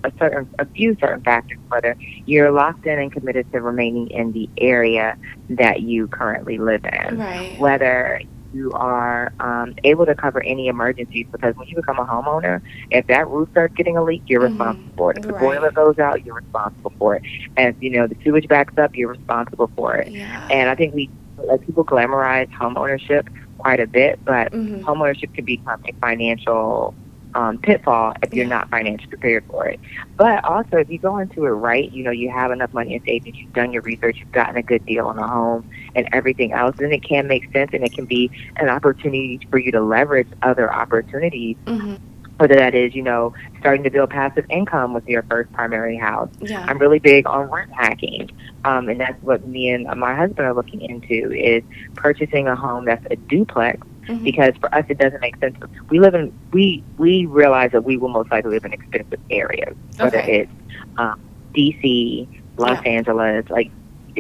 a 0.04 0.12
certain, 0.20 0.50
a 0.60 0.66
few 0.66 0.96
certain 1.00 1.22
factors 1.22 1.58
whether 1.70 1.96
you're 2.26 2.52
locked 2.52 2.86
in 2.86 3.00
and 3.00 3.12
committed 3.12 3.50
to 3.54 3.62
remaining 3.62 4.10
in 4.10 4.32
the 4.34 4.50
area 4.58 5.18
that 5.50 5.82
you 5.82 6.08
currently 6.08 6.58
live 6.58 6.84
in, 6.86 7.18
right. 7.18 7.58
whether 7.60 8.22
you 8.54 8.72
are 8.72 9.34
um, 9.42 9.76
able 9.84 10.06
to 10.06 10.16
cover 10.16 10.42
any 10.44 10.68
emergencies. 10.68 11.26
Because 11.32 11.56
when 11.58 11.68
you 11.68 11.76
become 11.76 12.00
a 12.00 12.06
homeowner, 12.06 12.62
if 12.90 13.06
that 13.08 13.28
roof 13.30 13.50
starts 13.52 13.74
getting 13.76 13.98
a 13.98 14.04
leak, 14.04 14.24
you're 14.28 14.42
Mhm. 14.42 14.50
responsible 14.52 14.92
for 14.96 15.12
it. 15.12 15.18
If 15.18 15.24
the 15.24 15.34
Right. 15.34 15.42
boiler 15.42 15.72
goes 15.72 16.00
out, 16.00 16.26
you're 16.26 16.36
responsible 16.36 16.94
for 16.98 17.16
it. 17.16 17.24
And 17.58 17.76
if 17.76 17.82
you 17.84 17.90
know 17.90 18.08
the 18.08 18.16
sewage 18.24 18.48
backs 18.48 18.78
up, 18.78 18.96
you're 18.96 19.10
responsible 19.10 19.70
for 19.76 19.96
it. 19.96 20.10
Yeah. 20.12 20.48
And 20.50 20.70
I 20.70 20.76
think 20.76 20.94
we, 20.96 21.10
like 21.38 21.66
people, 21.66 21.84
glamorize 21.84 22.50
homeownership 22.52 23.28
quite 23.66 23.80
a 23.80 23.88
bit, 23.88 24.20
but 24.26 24.52
Mhm. 24.54 24.84
homeownership 24.84 25.34
can 25.34 25.44
become 25.44 25.80
a 25.88 25.94
financial 26.00 26.94
um, 27.34 27.58
pitfall 27.58 28.14
if 28.22 28.32
you're 28.32 28.46
Yeah. 28.46 28.50
not 28.50 28.70
financially 28.70 29.08
prepared 29.10 29.44
for 29.50 29.66
it. 29.68 29.82
But 30.18 30.46
also, 30.46 30.78
if 30.78 30.90
you 30.90 31.00
go 31.00 31.18
into 31.18 31.44
it 31.46 31.50
right, 31.50 31.92
you 31.92 32.02
know, 32.04 32.12
you 32.12 32.30
have 32.30 32.52
enough 32.52 32.72
money 32.72 32.94
in 32.94 33.02
savings, 33.06 33.36
you've 33.42 33.52
done 33.54 33.74
your 33.74 33.82
research, 33.82 34.20
you've 34.22 34.32
gotten 34.32 34.56
a 34.56 34.64
good 34.64 34.86
deal 34.86 35.08
on 35.08 35.18
a 35.18 35.28
home 35.28 35.66
and 35.96 36.08
everything 36.14 36.54
else, 36.54 36.76
then 36.80 36.94
it 36.94 37.04
can 37.04 37.28
make 37.28 37.44
sense 37.52 37.72
and 37.74 37.84
it 37.84 37.92
can 37.94 38.06
be 38.06 38.32
an 38.58 38.70
opportunity 38.70 39.42
for 39.50 39.58
you 39.60 39.70
to 39.72 39.82
leverage 39.82 40.30
other 40.44 40.72
opportunities, 40.74 41.58
Mhm. 41.68 41.98
Whether 42.38 42.56
that 42.56 42.76
is, 42.76 42.94
you 42.94 43.02
know, 43.02 43.34
starting 43.60 43.84
to 43.84 43.90
build 43.90 44.10
passive 44.10 44.46
income 44.50 44.94
with 44.94 45.08
your 45.08 45.24
first 45.24 45.52
primary 45.54 45.98
house. 45.98 46.30
Yeah. 46.40 46.66
I'm 46.68 46.78
really 46.78 47.00
big 47.00 47.28
on 47.28 47.50
rent 47.50 47.72
hacking, 47.72 48.32
um, 48.64 48.90
and 48.90 49.00
that's 49.00 49.22
what 49.24 49.48
me 49.48 49.70
and 49.70 49.86
my 50.00 50.16
husband 50.16 50.48
are 50.48 50.54
looking 50.54 50.82
into 50.82 51.32
is 51.32 51.64
purchasing 51.96 52.48
a 52.48 52.56
home 52.56 52.86
that's 52.86 53.06
a 53.10 53.16
duplex 53.16 53.86
mm-hmm. 54.08 54.24
because 54.24 54.54
for 54.58 54.74
us 54.74 54.86
it 54.90 54.98
doesn't 54.98 55.22
make 55.22 55.38
sense. 55.38 55.58
We 55.90 56.00
live 56.00 56.14
in 56.14 56.38
we 56.52 56.84
we 56.98 57.26
realize 57.26 57.72
that 57.72 57.84
we 57.84 57.98
will 57.98 58.10
most 58.10 58.32
likely 58.32 58.52
live 58.52 58.66
in 58.66 58.74
expensive 58.74 59.20
areas, 59.30 59.76
whether 59.98 60.20
okay. 60.20 60.42
it's 60.42 60.52
um, 60.98 61.20
D.C., 61.54 62.28
Los 62.58 62.82
yeah. 62.84 62.92
Angeles, 62.92 63.50
like 63.50 63.72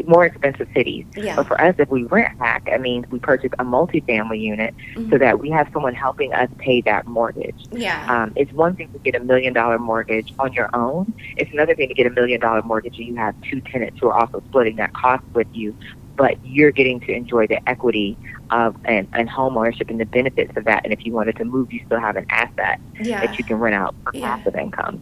more 0.04 0.26
expensive 0.26 0.68
cities. 0.74 1.06
Yeah. 1.16 1.36
But 1.36 1.48
for 1.48 1.60
us, 1.60 1.76
if 1.78 1.90
we 1.90 2.04
rent 2.04 2.38
hack, 2.40 2.68
I 2.72 2.78
mean, 2.78 3.06
we 3.10 3.20
purchase 3.20 3.52
a 3.60 3.64
multifamily 3.64 4.40
unit 4.40 4.76
mm-hmm. 4.78 5.10
so 5.10 5.18
that 5.18 5.40
we 5.40 5.50
have 5.52 5.70
someone 5.72 5.94
helping 5.94 6.34
us 6.34 6.50
pay 6.58 6.82
that 6.82 7.08
mortgage. 7.08 7.66
Yeah. 7.72 8.06
Um, 8.10 8.34
it's 8.36 8.52
one 8.52 8.76
thing 8.76 8.92
to 8.92 9.00
get 9.00 9.16
a 9.16 9.20
million 9.20 9.54
dollar 9.54 9.80
mortgage 9.80 10.34
on 10.40 10.54
your 10.54 10.70
own. 10.76 11.14
It's 11.38 11.52
another 11.52 11.76
thing 11.76 11.88
to 11.88 11.94
get 11.94 12.06
a 12.06 12.10
million 12.10 12.42
dollar 12.42 12.62
mortgage 12.62 12.98
and 12.98 13.08
you 13.08 13.16
have 13.16 13.40
two 13.42 13.62
tenants 13.62 14.00
who 14.00 14.10
are 14.10 14.20
also 14.20 14.42
splitting 14.50 14.76
that 14.78 14.94
cost 14.94 15.24
with 15.34 15.48
you. 15.54 15.76
But 16.18 16.38
you're 16.46 16.72
getting 16.72 17.02
to 17.02 17.12
enjoy 17.12 17.48
the 17.48 17.68
equity 17.68 18.18
of 18.50 18.78
and, 18.86 19.08
and 19.12 19.30
home 19.30 19.58
ownership 19.58 19.90
and 19.90 20.00
the 20.00 20.06
benefits 20.06 20.56
of 20.56 20.64
that. 20.66 20.84
And 20.86 20.94
if 20.94 21.06
you 21.06 21.12
wanted 21.12 21.36
to 21.38 21.46
move, 21.46 21.74
you 21.74 21.82
still 21.86 22.00
have 22.00 22.16
an 22.16 22.26
asset 22.30 22.80
yeah. 23.02 23.26
that 23.26 23.38
you 23.38 23.44
can 23.44 23.58
rent 23.60 23.76
out 23.76 23.96
for 24.04 24.12
yeah. 24.14 24.38
passive 24.38 24.56
income. 24.56 25.02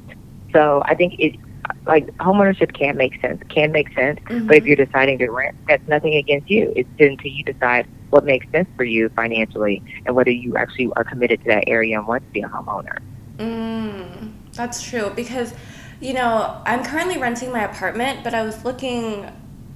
So 0.51 0.81
I 0.85 0.95
think 0.95 1.19
it 1.19 1.35
like 1.85 2.07
homeownership 2.17 2.73
can 2.73 2.97
make 2.97 3.19
sense, 3.21 3.41
can 3.49 3.71
make 3.71 3.93
sense. 3.93 4.19
Mm-hmm. 4.21 4.47
But 4.47 4.57
if 4.57 4.65
you're 4.65 4.75
deciding 4.75 5.19
to 5.19 5.29
rent, 5.29 5.55
that's 5.67 5.87
nothing 5.87 6.15
against 6.15 6.49
you. 6.49 6.73
It's 6.75 6.89
until 6.99 7.31
you 7.31 7.43
decide 7.43 7.87
what 8.09 8.25
makes 8.25 8.49
sense 8.51 8.69
for 8.75 8.83
you 8.83 9.09
financially 9.09 9.83
and 10.05 10.15
whether 10.15 10.31
you 10.31 10.55
actually 10.55 10.91
are 10.95 11.03
committed 11.03 11.41
to 11.41 11.47
that 11.47 11.63
area 11.67 11.97
and 11.97 12.07
want 12.07 12.23
to 12.23 12.31
be 12.31 12.41
a 12.41 12.47
homeowner. 12.47 12.99
Mm, 13.37 14.33
that's 14.53 14.81
true 14.83 15.11
because, 15.15 15.53
you 15.99 16.13
know, 16.13 16.61
I'm 16.65 16.83
currently 16.83 17.17
renting 17.17 17.51
my 17.51 17.63
apartment, 17.63 18.23
but 18.23 18.33
I 18.33 18.43
was 18.43 18.63
looking 18.63 19.31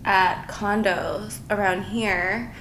at 0.05 0.47
condos 0.47 1.39
around 1.49 1.83
here 1.83 2.53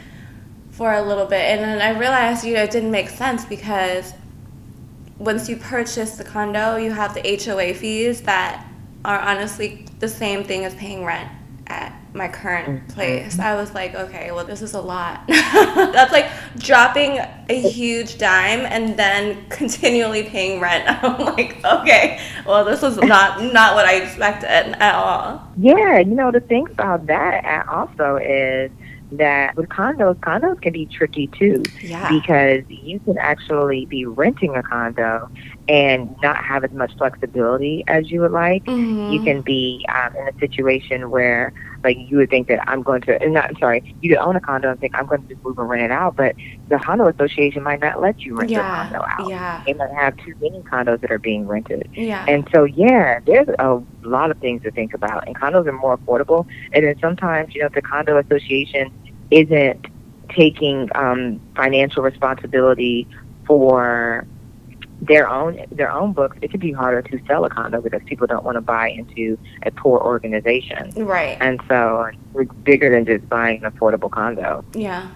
for 0.70 0.92
a 0.92 1.02
little 1.02 1.26
bit, 1.26 1.40
and 1.40 1.60
then 1.62 1.80
I 1.80 1.98
realized, 1.98 2.44
you 2.44 2.54
know, 2.54 2.62
it 2.62 2.70
didn't 2.70 2.90
make 2.90 3.08
sense 3.08 3.44
because 3.44 4.12
once 5.18 5.48
you 5.48 5.56
purchase 5.56 6.16
the 6.16 6.24
condo, 6.24 6.76
you 6.76 6.90
have 6.90 7.14
the 7.14 7.22
HOA 7.22 7.72
fees 7.74 8.22
that 8.22 8.66
are 9.06 9.20
honestly 9.20 9.86
the 10.00 10.08
same 10.08 10.42
thing 10.42 10.64
as 10.64 10.74
paying 10.74 11.04
rent 11.04 11.30
at 11.68 11.92
my 12.12 12.26
current 12.26 12.68
mm-hmm. 12.68 12.92
place. 12.92 13.38
I 13.38 13.54
was 13.54 13.72
like, 13.72 13.94
okay, 13.94 14.32
well, 14.32 14.44
this 14.44 14.62
is 14.62 14.74
a 14.74 14.80
lot. 14.80 15.24
That's 15.28 16.12
like 16.12 16.28
dropping 16.58 17.18
a 17.48 17.60
huge 17.70 18.18
dime 18.18 18.60
and 18.60 18.96
then 18.98 19.46
continually 19.48 20.24
paying 20.24 20.60
rent. 20.60 20.84
I'm 21.04 21.24
like, 21.24 21.64
okay, 21.64 22.20
well, 22.44 22.64
this 22.64 22.82
is 22.82 22.96
not 22.98 23.42
not 23.52 23.76
what 23.76 23.86
I 23.86 23.94
expected 23.94 24.48
at 24.48 24.94
all. 24.96 25.46
Yeah, 25.56 25.98
you 26.00 26.14
know, 26.14 26.32
the 26.32 26.40
thing 26.40 26.66
about 26.70 27.06
that 27.06 27.68
also 27.68 28.16
is 28.16 28.72
that 29.12 29.56
with 29.56 29.68
condos, 29.68 30.16
condos 30.16 30.60
can 30.60 30.72
be 30.72 30.86
tricky 30.86 31.28
too. 31.28 31.62
Yeah. 31.80 32.08
Because 32.10 32.64
you 32.68 32.98
can 33.00 33.18
actually 33.18 33.86
be 33.86 34.04
renting 34.04 34.56
a 34.56 34.62
condo 34.62 35.30
and 35.68 36.14
not 36.22 36.36
have 36.36 36.64
as 36.64 36.72
much 36.72 36.96
flexibility 36.96 37.84
as 37.86 38.10
you 38.10 38.20
would 38.20 38.32
like. 38.32 38.64
Mm-hmm. 38.64 39.12
You 39.12 39.22
can 39.22 39.42
be 39.42 39.86
um, 39.88 40.14
in 40.16 40.28
a 40.28 40.38
situation 40.38 41.10
where, 41.10 41.52
like, 41.86 41.96
you 42.10 42.16
would 42.16 42.28
think 42.28 42.48
that 42.48 42.68
I'm 42.68 42.82
going 42.82 43.00
to, 43.02 43.22
and 43.22 43.34
not, 43.34 43.50
I'm 43.50 43.56
sorry, 43.58 43.94
you 44.02 44.10
could 44.10 44.18
own 44.18 44.34
a 44.34 44.40
condo 44.40 44.70
and 44.70 44.80
think 44.80 44.94
I'm 44.96 45.06
going 45.06 45.22
to 45.22 45.28
just 45.28 45.44
move 45.44 45.56
and 45.58 45.68
rent 45.68 45.82
it 45.82 45.92
out, 45.92 46.16
but 46.16 46.34
the 46.68 46.78
condo 46.78 47.06
association 47.06 47.62
might 47.62 47.80
not 47.80 48.00
let 48.00 48.20
you 48.20 48.34
rent 48.36 48.50
yeah. 48.50 48.58
your 48.58 48.66
condo 48.66 49.06
out. 49.08 49.30
Yeah. 49.30 49.62
They 49.64 49.74
might 49.74 49.92
have 49.92 50.16
too 50.16 50.34
many 50.40 50.60
condos 50.62 51.00
that 51.00 51.10
are 51.12 51.18
being 51.18 51.46
rented. 51.46 51.88
Yeah. 51.94 52.26
And 52.28 52.48
so, 52.52 52.64
yeah, 52.64 53.20
there's 53.20 53.48
a 53.58 53.80
lot 54.02 54.30
of 54.32 54.38
things 54.38 54.62
to 54.64 54.70
think 54.72 54.94
about, 54.94 55.26
and 55.26 55.36
condos 55.36 55.66
are 55.66 55.72
more 55.72 55.96
affordable. 55.96 56.46
And 56.72 56.84
then 56.84 56.98
sometimes, 57.00 57.54
you 57.54 57.62
know, 57.62 57.68
the 57.68 57.82
condo 57.82 58.18
association 58.18 58.92
isn't 59.30 59.86
taking 60.30 60.88
um, 60.96 61.40
financial 61.54 62.02
responsibility 62.02 63.06
for 63.46 64.26
their 65.00 65.28
own 65.28 65.64
their 65.70 65.90
own 65.90 66.12
books, 66.12 66.36
it 66.40 66.50
can 66.50 66.60
be 66.60 66.72
harder 66.72 67.02
to 67.02 67.20
sell 67.26 67.44
a 67.44 67.50
condo 67.50 67.80
because 67.80 68.02
people 68.06 68.26
don't 68.26 68.44
want 68.44 68.56
to 68.56 68.60
buy 68.60 68.88
into 68.88 69.38
a 69.62 69.70
poor 69.70 70.00
organization. 70.00 70.90
Right. 70.96 71.36
And 71.40 71.60
so 71.68 72.10
it's 72.34 72.52
bigger 72.62 72.90
than 72.90 73.04
just 73.04 73.28
buying 73.28 73.64
an 73.64 73.70
affordable 73.70 74.10
condo. 74.10 74.64
Yeah. 74.74 75.08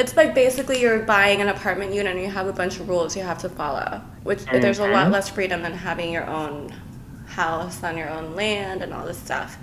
It's 0.00 0.16
like 0.16 0.34
basically 0.34 0.80
you're 0.80 1.00
buying 1.00 1.40
an 1.40 1.48
apartment 1.48 1.92
unit 1.92 2.14
and 2.14 2.22
you 2.22 2.30
have 2.30 2.46
a 2.46 2.52
bunch 2.52 2.78
of 2.78 2.88
rules 2.88 3.16
you 3.16 3.22
have 3.22 3.38
to 3.38 3.48
follow, 3.48 4.00
which 4.22 4.40
mm-hmm. 4.40 4.60
there's 4.60 4.78
a 4.78 4.88
lot 4.88 5.10
less 5.10 5.28
freedom 5.28 5.62
than 5.62 5.72
having 5.72 6.12
your 6.12 6.26
own 6.26 6.72
house 7.26 7.82
on 7.82 7.96
your 7.96 8.08
own 8.08 8.34
land 8.34 8.82
and 8.82 8.92
all 8.94 9.06
this 9.06 9.18
stuff. 9.18 9.58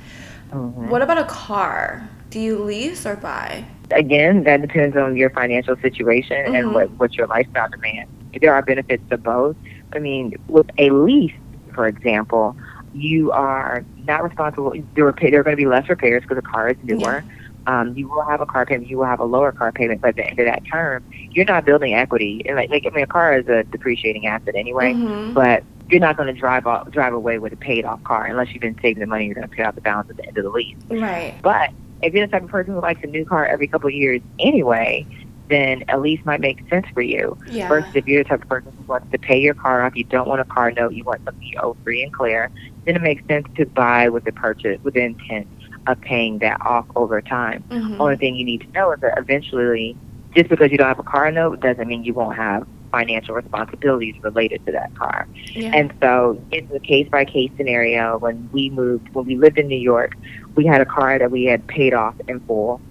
Mm-hmm. 0.51 0.89
What 0.89 1.01
about 1.01 1.17
a 1.17 1.25
car? 1.25 2.09
Do 2.29 2.39
you 2.39 2.59
lease 2.63 3.05
or 3.05 3.15
buy? 3.15 3.65
Again, 3.91 4.43
that 4.43 4.61
depends 4.61 4.97
on 4.97 5.15
your 5.15 5.29
financial 5.29 5.77
situation 5.77 6.37
mm-hmm. 6.37 6.55
and 6.55 6.73
what, 6.73 6.89
what 6.91 7.13
your 7.13 7.27
lifestyle 7.27 7.69
demands 7.69 8.11
there 8.41 8.53
are 8.53 8.61
benefits 8.61 9.03
to 9.09 9.17
both. 9.17 9.55
I 9.93 9.99
mean, 9.99 10.35
with 10.47 10.69
a 10.77 10.89
lease, 10.89 11.33
for 11.73 11.87
example, 11.87 12.55
you 12.93 13.31
are 13.31 13.83
not 14.05 14.23
responsible. 14.23 14.73
There 14.95 15.07
are, 15.07 15.13
there 15.13 15.39
are 15.39 15.43
going 15.43 15.55
to 15.55 15.61
be 15.61 15.65
less 15.65 15.89
repairs 15.89 16.23
because 16.23 16.37
the 16.37 16.41
car 16.41 16.69
is 16.69 16.77
newer. 16.83 17.23
Yeah. 17.25 17.31
Um, 17.67 17.97
you 17.97 18.07
will 18.07 18.23
have 18.23 18.41
a 18.41 18.45
car 18.45 18.65
payment. 18.65 18.89
You 18.89 18.99
will 18.99 19.05
have 19.05 19.19
a 19.19 19.25
lower 19.25 19.51
car 19.51 19.71
payment, 19.71 20.01
but 20.01 20.09
at 20.09 20.15
the 20.17 20.25
end 20.25 20.39
of 20.39 20.45
that 20.45 20.63
term, 20.71 21.03
you're 21.31 21.45
not 21.45 21.65
building 21.65 21.95
equity. 21.95 22.43
And 22.45 22.55
like, 22.55 22.69
like 22.69 22.85
I 22.85 22.89
mean, 22.89 23.03
a 23.03 23.07
car 23.07 23.37
is 23.37 23.47
a 23.47 23.63
depreciating 23.63 24.27
asset 24.27 24.55
anyway, 24.55 24.93
mm-hmm. 24.93 25.33
but 25.33 25.63
you're 25.89 25.99
not 25.99 26.15
going 26.15 26.33
to 26.33 26.39
drive 26.39 26.67
off, 26.67 26.89
drive 26.91 27.13
away 27.13 27.39
with 27.39 27.53
a 27.53 27.57
paid 27.57 27.85
off 27.85 28.03
car 28.03 28.25
unless 28.25 28.51
you've 28.51 28.61
been 28.61 28.79
saving 28.81 28.99
the 28.99 29.07
money. 29.07 29.25
You're 29.25 29.35
going 29.35 29.49
to 29.49 29.55
pay 29.55 29.63
out 29.63 29.75
the 29.75 29.81
balance 29.81 30.09
at 30.09 30.17
the 30.17 30.27
end 30.27 30.37
of 30.37 30.43
the 30.43 30.49
lease. 30.49 30.77
Right. 30.89 31.33
But 31.41 31.71
if 32.03 32.13
you're 32.13 32.25
the 32.27 32.31
type 32.31 32.43
of 32.43 32.49
person 32.49 32.73
who 32.73 32.81
likes 32.81 33.03
a 33.03 33.07
new 33.07 33.25
car 33.25 33.45
every 33.45 33.67
couple 33.67 33.87
of 33.87 33.93
years 33.93 34.21
anyway, 34.39 35.07
then 35.49 35.83
a 35.89 35.99
lease 35.99 36.23
might 36.25 36.39
make 36.39 36.67
sense 36.69 36.85
for 36.93 37.01
you. 37.01 37.37
Yeah. 37.49 37.67
Versus 37.67 37.95
if 37.95 38.07
you're 38.07 38.23
the 38.23 38.29
type 38.29 38.43
of 38.43 38.49
person 38.49 38.71
who 38.77 38.83
wants 38.83 39.11
to 39.11 39.17
pay 39.17 39.39
your 39.39 39.53
car 39.53 39.83
off, 39.83 39.95
you 39.95 40.03
don't 40.03 40.27
want 40.27 40.41
a 40.41 40.45
car 40.45 40.71
note, 40.71 40.93
you 40.93 41.03
want 41.03 41.23
something 41.23 41.53
owe 41.59 41.75
free 41.83 42.03
and 42.03 42.13
clear, 42.13 42.51
then 42.85 42.95
it 42.95 43.01
makes 43.01 43.25
sense 43.27 43.47
to 43.55 43.65
buy 43.65 44.09
with 44.09 44.23
the 44.25 44.31
purchase 44.31 44.79
with 44.83 44.95
the 44.95 45.01
intent 45.01 45.47
of 45.87 45.99
paying 46.01 46.39
that 46.39 46.59
off 46.61 46.85
over 46.95 47.21
time. 47.21 47.63
Mm-hmm. 47.69 48.01
Only 48.01 48.17
thing 48.17 48.35
you 48.35 48.45
need 48.45 48.61
to 48.61 48.67
know 48.71 48.91
is 48.91 48.99
that 49.01 49.17
eventually, 49.17 49.95
just 50.35 50.49
because 50.49 50.71
you 50.71 50.77
don't 50.77 50.87
have 50.87 50.99
a 50.99 51.03
car 51.03 51.31
note 51.31 51.59
doesn't 51.59 51.87
mean 51.87 52.03
you 52.03 52.13
won't 52.13 52.35
have 52.35 52.67
financial 52.91 53.35
responsibilities 53.35 54.15
related 54.23 54.65
to 54.65 54.71
that 54.71 54.93
car. 54.95 55.27
Yeah. 55.51 55.71
And 55.73 55.93
so 56.01 56.41
it's 56.51 56.71
a 56.73 56.79
case 56.79 57.07
by 57.09 57.25
case 57.25 57.51
scenario. 57.57 58.17
When 58.17 58.49
we 58.51 58.69
moved, 58.69 59.09
when 59.13 59.25
we 59.25 59.35
lived 59.35 59.57
in 59.57 59.67
New 59.67 59.77
York, 59.77 60.15
we 60.55 60.65
had 60.65 60.81
a 60.81 60.85
car 60.85 61.19
that 61.19 61.29
we 61.29 61.43
had 61.43 61.67
paid 61.67 61.93
off 61.93 62.15
in 62.27 62.39
full 62.41 62.81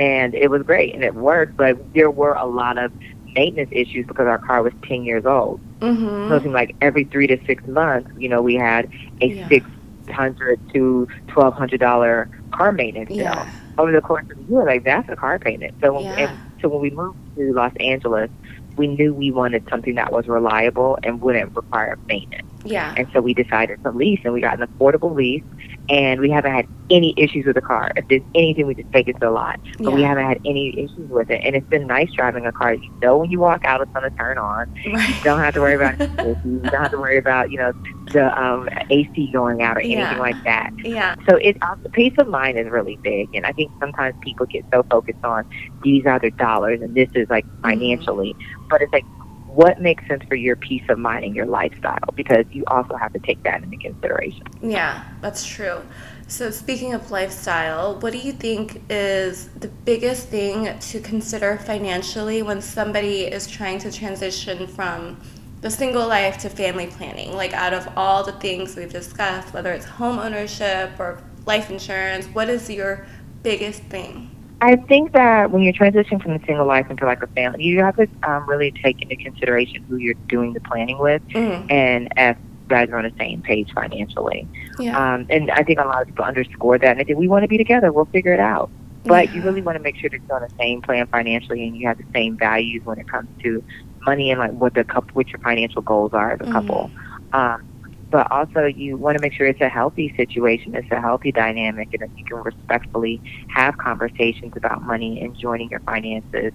and 0.00 0.34
it 0.34 0.50
was 0.50 0.62
great 0.62 0.94
and 0.94 1.04
it 1.04 1.14
worked. 1.14 1.56
But 1.56 1.92
there 1.92 2.10
were 2.10 2.32
a 2.32 2.46
lot 2.46 2.78
of 2.78 2.90
maintenance 3.34 3.68
issues 3.70 4.06
because 4.06 4.26
our 4.26 4.38
car 4.38 4.62
was 4.62 4.72
ten 4.82 5.04
years 5.04 5.26
old. 5.26 5.60
Mm-hmm. 5.80 6.28
So 6.28 6.36
it 6.36 6.42
seemed 6.42 6.54
like 6.54 6.74
every 6.80 7.04
three 7.04 7.26
to 7.28 7.38
six 7.46 7.64
months, 7.66 8.10
you 8.18 8.28
know, 8.28 8.42
we 8.42 8.54
had 8.54 8.90
a 9.20 9.26
yeah. 9.26 9.48
six 9.48 9.66
hundred 10.10 10.58
to 10.72 11.06
twelve 11.28 11.54
hundred 11.54 11.78
dollar 11.78 12.28
car 12.50 12.72
maintenance 12.72 13.10
yeah. 13.10 13.44
bill 13.76 13.84
over 13.84 13.92
the 13.92 14.00
course 14.00 14.24
of 14.30 14.36
the 14.36 14.52
year. 14.52 14.64
Like 14.64 14.84
that's 14.84 15.08
a 15.08 15.16
car 15.16 15.38
payment. 15.38 15.74
So 15.80 16.00
yeah. 16.00 16.16
and 16.16 16.60
so 16.60 16.68
when 16.68 16.80
we 16.80 16.90
moved 16.90 17.18
to 17.36 17.52
Los 17.52 17.72
Angeles, 17.78 18.30
we 18.76 18.86
knew 18.86 19.12
we 19.14 19.30
wanted 19.30 19.68
something 19.68 19.94
that 19.96 20.12
was 20.12 20.26
reliable 20.26 20.98
and 21.02 21.20
wouldn't 21.20 21.54
require 21.54 21.98
maintenance. 22.06 22.49
Yeah. 22.64 22.94
And 22.96 23.08
so 23.12 23.20
we 23.20 23.34
decided 23.34 23.82
to 23.84 23.90
lease, 23.90 24.20
and 24.24 24.32
we 24.32 24.40
got 24.40 24.60
an 24.60 24.66
affordable 24.66 25.14
lease 25.14 25.44
and 25.90 26.20
we 26.20 26.30
haven't 26.30 26.52
had 26.52 26.68
any 26.88 27.14
issues 27.16 27.44
with 27.46 27.56
the 27.56 27.60
car. 27.60 27.90
If 27.96 28.06
there's 28.08 28.22
anything, 28.34 28.66
we 28.66 28.76
just 28.76 28.92
take 28.92 29.08
it 29.08 29.14
to 29.14 29.18
the 29.18 29.30
lot. 29.30 29.60
But 29.78 29.90
yeah. 29.90 29.94
we 29.94 30.02
haven't 30.02 30.24
had 30.24 30.40
any 30.44 30.70
issues 30.78 31.10
with 31.10 31.30
it, 31.30 31.40
and 31.44 31.56
it's 31.56 31.66
been 31.66 31.86
nice 31.86 32.10
driving 32.12 32.46
a 32.46 32.52
car. 32.52 32.74
You 32.74 32.90
know 33.02 33.18
when 33.18 33.30
you 33.30 33.40
walk 33.40 33.64
out, 33.64 33.80
it's 33.80 33.92
going 33.92 34.08
to 34.08 34.16
turn 34.16 34.38
on. 34.38 34.72
Right. 34.72 35.08
You 35.08 35.24
don't 35.24 35.40
have 35.40 35.54
to 35.54 35.60
worry 35.60 35.74
about 35.74 35.98
you 36.44 36.60
don't 36.60 36.72
have 36.72 36.92
to 36.92 36.98
worry 36.98 37.18
about 37.18 37.50
you 37.50 37.58
know 37.58 37.72
the 38.12 38.40
um, 38.40 38.68
AC 38.88 39.30
going 39.32 39.62
out 39.62 39.76
or 39.76 39.80
anything 39.80 39.98
yeah. 39.98 40.18
like 40.18 40.42
that. 40.44 40.72
Yeah. 40.78 41.16
So 41.28 41.36
it 41.36 41.56
uh, 41.60 41.74
the 41.82 41.90
peace 41.90 42.14
of 42.18 42.28
mind 42.28 42.56
is 42.56 42.68
really 42.68 42.96
big, 42.96 43.34
and 43.34 43.44
I 43.44 43.52
think 43.52 43.72
sometimes 43.80 44.14
people 44.20 44.46
get 44.46 44.64
so 44.72 44.84
focused 44.84 45.24
on 45.24 45.48
these 45.82 46.06
are 46.06 46.20
the 46.20 46.30
dollars 46.30 46.80
and 46.82 46.94
this 46.94 47.08
is 47.14 47.28
like 47.30 47.44
mm-hmm. 47.46 47.62
financially, 47.62 48.34
mm-hmm. 48.34 48.68
but 48.68 48.80
it's 48.80 48.92
like 48.92 49.04
what 49.54 49.80
makes 49.80 50.06
sense 50.06 50.22
for 50.28 50.36
your 50.36 50.56
peace 50.56 50.82
of 50.88 50.98
mind 50.98 51.24
and 51.24 51.34
your 51.34 51.46
lifestyle 51.46 51.98
because 52.14 52.44
you 52.52 52.64
also 52.68 52.94
have 52.94 53.12
to 53.12 53.18
take 53.20 53.42
that 53.42 53.62
into 53.62 53.76
consideration. 53.76 54.44
Yeah, 54.62 55.04
that's 55.20 55.44
true. 55.44 55.82
So, 56.28 56.50
speaking 56.52 56.94
of 56.94 57.10
lifestyle, 57.10 57.98
what 57.98 58.12
do 58.12 58.18
you 58.18 58.32
think 58.32 58.82
is 58.88 59.48
the 59.48 59.66
biggest 59.66 60.28
thing 60.28 60.78
to 60.78 61.00
consider 61.00 61.58
financially 61.58 62.42
when 62.42 62.62
somebody 62.62 63.22
is 63.22 63.48
trying 63.48 63.80
to 63.80 63.90
transition 63.90 64.68
from 64.68 65.20
the 65.60 65.70
single 65.70 66.06
life 66.06 66.38
to 66.38 66.48
family 66.48 66.86
planning? 66.86 67.34
Like, 67.34 67.52
out 67.52 67.74
of 67.74 67.88
all 67.96 68.22
the 68.22 68.32
things 68.32 68.76
we've 68.76 68.92
discussed, 68.92 69.52
whether 69.52 69.72
it's 69.72 69.86
home 69.86 70.20
ownership 70.20 70.92
or 71.00 71.20
life 71.46 71.68
insurance, 71.68 72.26
what 72.26 72.48
is 72.48 72.70
your 72.70 73.06
biggest 73.42 73.82
thing? 73.84 74.30
I 74.60 74.76
think 74.76 75.12
that 75.12 75.50
when 75.50 75.62
you're 75.62 75.72
transitioning 75.72 76.22
from 76.22 76.32
the 76.34 76.40
single 76.46 76.66
life 76.66 76.90
into 76.90 77.06
like 77.06 77.22
a 77.22 77.26
family, 77.28 77.64
you 77.64 77.80
have 77.82 77.96
to 77.96 78.06
um, 78.22 78.48
really 78.48 78.72
take 78.82 79.00
into 79.02 79.16
consideration 79.16 79.84
who 79.88 79.96
you're 79.96 80.14
doing 80.28 80.52
the 80.52 80.60
planning 80.60 80.98
with, 80.98 81.22
mm-hmm. 81.34 81.66
and 81.70 82.08
if 82.16 82.36
guys 82.68 82.88
are 82.90 82.98
on 82.98 83.04
the 83.04 83.12
same 83.18 83.42
page 83.42 83.68
financially. 83.74 84.46
Yeah. 84.78 85.14
Um, 85.14 85.26
and 85.28 85.50
I 85.50 85.62
think 85.64 85.80
a 85.80 85.84
lot 85.84 86.02
of 86.02 86.06
people 86.08 86.24
underscore 86.24 86.78
that, 86.78 86.88
and 86.90 87.00
they 87.00 87.04
think 87.04 87.18
we 87.18 87.26
want 87.28 87.42
to 87.42 87.48
be 87.48 87.58
together. 87.58 87.92
We'll 87.92 88.04
figure 88.06 88.32
it 88.32 88.40
out. 88.40 88.70
But 89.04 89.28
Yeah. 89.28 89.32
you 89.32 89.42
really 89.42 89.62
want 89.62 89.76
to 89.76 89.82
make 89.82 89.96
sure 89.96 90.10
that 90.10 90.20
you're 90.28 90.36
on 90.36 90.42
the 90.42 90.54
same 90.62 90.82
plan 90.82 91.06
financially 91.06 91.66
and 91.66 91.74
you 91.76 91.88
have 91.88 91.96
the 91.96 92.04
same 92.14 92.36
values 92.36 92.82
when 92.84 92.98
it 92.98 93.08
comes 93.08 93.28
to 93.42 93.62
money 94.06 94.30
and 94.30 94.38
like 94.38 94.52
what 94.52 94.74
the 94.74 94.84
couple, 94.84 95.10
what 95.14 95.28
your 95.32 95.40
financial 95.40 95.82
goals 95.82 96.12
are 96.12 96.32
as 96.32 96.40
a 96.40 96.44
Mhm. 96.44 96.52
couple. 96.52 96.90
Um, 97.32 97.62
but 98.10 98.26
also 98.30 98.64
you 98.64 98.96
want 98.96 99.16
to 99.16 99.22
make 99.22 99.32
sure 99.32 99.46
it's 99.46 99.60
a 99.60 99.68
healthy 99.68 100.12
situation, 100.16 100.74
it's 100.74 100.90
a 100.90 101.00
healthy 101.00 101.32
dynamic, 101.32 101.88
and 101.92 102.02
that 102.02 102.10
you 102.16 102.24
can 102.24 102.38
respectfully 102.44 103.22
have 103.48 103.76
conversations 103.78 104.52
about 104.56 104.82
money 104.82 105.20
and 105.22 105.36
joining 105.40 105.68
your 105.70 105.80
finances. 105.80 106.52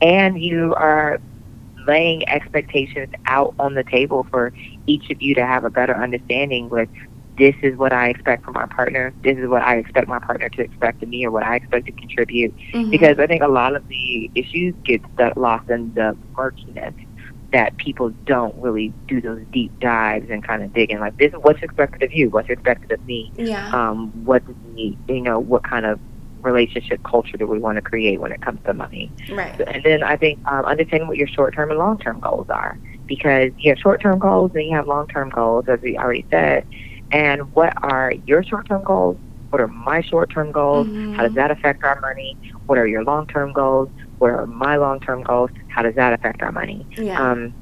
And 0.00 0.40
you 0.40 0.74
are 0.76 1.18
laying 1.86 2.28
expectations 2.28 3.08
out 3.26 3.54
on 3.58 3.74
the 3.74 3.84
table 3.84 4.26
for 4.30 4.52
each 4.86 5.10
of 5.10 5.20
you 5.20 5.34
to 5.34 5.46
have 5.46 5.64
a 5.64 5.70
better 5.70 5.96
understanding 5.96 6.68
with 6.68 6.88
this 7.38 7.54
is 7.62 7.76
what 7.76 7.92
I 7.92 8.08
expect 8.08 8.44
from 8.44 8.54
my 8.54 8.66
partner, 8.66 9.14
this 9.22 9.36
is 9.36 9.48
what 9.48 9.62
I 9.62 9.76
expect 9.76 10.08
my 10.08 10.18
partner 10.18 10.48
to 10.48 10.62
expect 10.62 11.02
of 11.02 11.08
me 11.08 11.24
or 11.26 11.30
what 11.30 11.42
I 11.42 11.56
expect 11.56 11.86
to 11.86 11.92
contribute 11.92 12.54
Mhm. 12.74 12.90
because 12.90 13.18
I 13.18 13.26
think 13.26 13.42
a 13.42 13.48
lot 13.48 13.76
of 13.76 13.84
the 13.88 14.30
issues 14.34 14.74
get 14.84 15.02
lost 15.36 15.68
in 15.68 15.92
the 15.94 16.16
murkiness 16.36 16.94
that 17.52 17.76
people 17.78 18.12
don't 18.26 18.54
really 18.56 18.94
do 19.08 19.20
those 19.20 19.42
deep 19.52 19.72
dives 19.80 20.26
and 20.30 20.44
kind 20.44 20.62
of 20.62 20.72
dig 20.72 20.90
in. 20.90 21.00
Like, 21.00 21.16
this 21.18 21.28
is 21.28 21.38
what's 21.42 21.62
expected 21.62 22.02
of 22.02 22.12
you, 22.12 22.28
what's 22.30 22.50
expected 22.50 22.90
of 22.92 23.04
me. 23.06 23.32
yeah. 23.36 23.70
Um, 23.72 24.10
what 24.24 24.44
do 24.46 24.56
we, 24.62 24.98
you 25.08 25.20
know, 25.22 25.38
what 25.38 25.62
kind 25.62 25.86
of 25.86 26.00
relationship 26.42 27.00
culture 27.08 27.36
do 27.38 27.46
we 27.46 27.58
want 27.58 27.76
to 27.76 27.82
create 27.82 28.20
when 28.20 28.32
it 28.32 28.40
comes 28.40 28.60
to 28.66 28.74
money? 28.74 29.12
right. 29.30 29.60
And 29.68 29.82
then 29.84 30.02
I 30.02 30.16
think 30.16 30.40
um, 30.46 30.64
understanding 30.64 31.08
what 31.08 31.16
your 31.16 31.28
short 31.28 31.54
term 31.54 31.70
and 31.70 31.78
long 31.78 31.98
term 31.98 32.20
goals 32.20 32.46
are, 32.50 32.78
because 33.06 33.52
you 33.58 33.70
have 33.70 33.78
short 33.78 34.02
term 34.02 34.18
goals 34.18 34.52
and 34.54 34.64
you 34.64 34.76
have 34.76 34.86
long 34.86 35.06
term 35.06 35.30
goals, 35.30 35.64
as 35.68 35.80
we 35.82 35.96
already 35.96 36.26
said. 36.30 36.64
And 37.10 37.42
what 37.54 37.72
are 37.82 38.12
your 38.26 38.42
short 38.42 38.66
term 38.68 38.82
goals? 38.84 39.18
What 39.50 39.60
are 39.60 39.68
my 39.68 40.02
short 40.02 40.30
term 40.32 40.50
goals? 40.52 40.88
How 41.12 41.22
does 41.22 41.32
Mhm. 41.32 41.36
that 41.36 41.50
affect 41.50 41.84
our 41.84 41.98
money? 42.00 42.36
What 42.66 42.78
are 42.78 42.86
your 42.86 43.04
long 43.04 43.26
term 43.26 43.52
goals? 43.52 43.90
What 44.18 44.30
are 44.30 44.46
my 44.46 44.76
long 44.76 45.00
term 45.00 45.22
goals? 45.22 45.50
How 45.68 45.82
does 45.82 45.94
that 45.96 46.12
affect 46.12 46.42
our 46.42 46.52
money? 46.52 46.86
Yeah. 46.96 47.20
Um, 47.20 47.54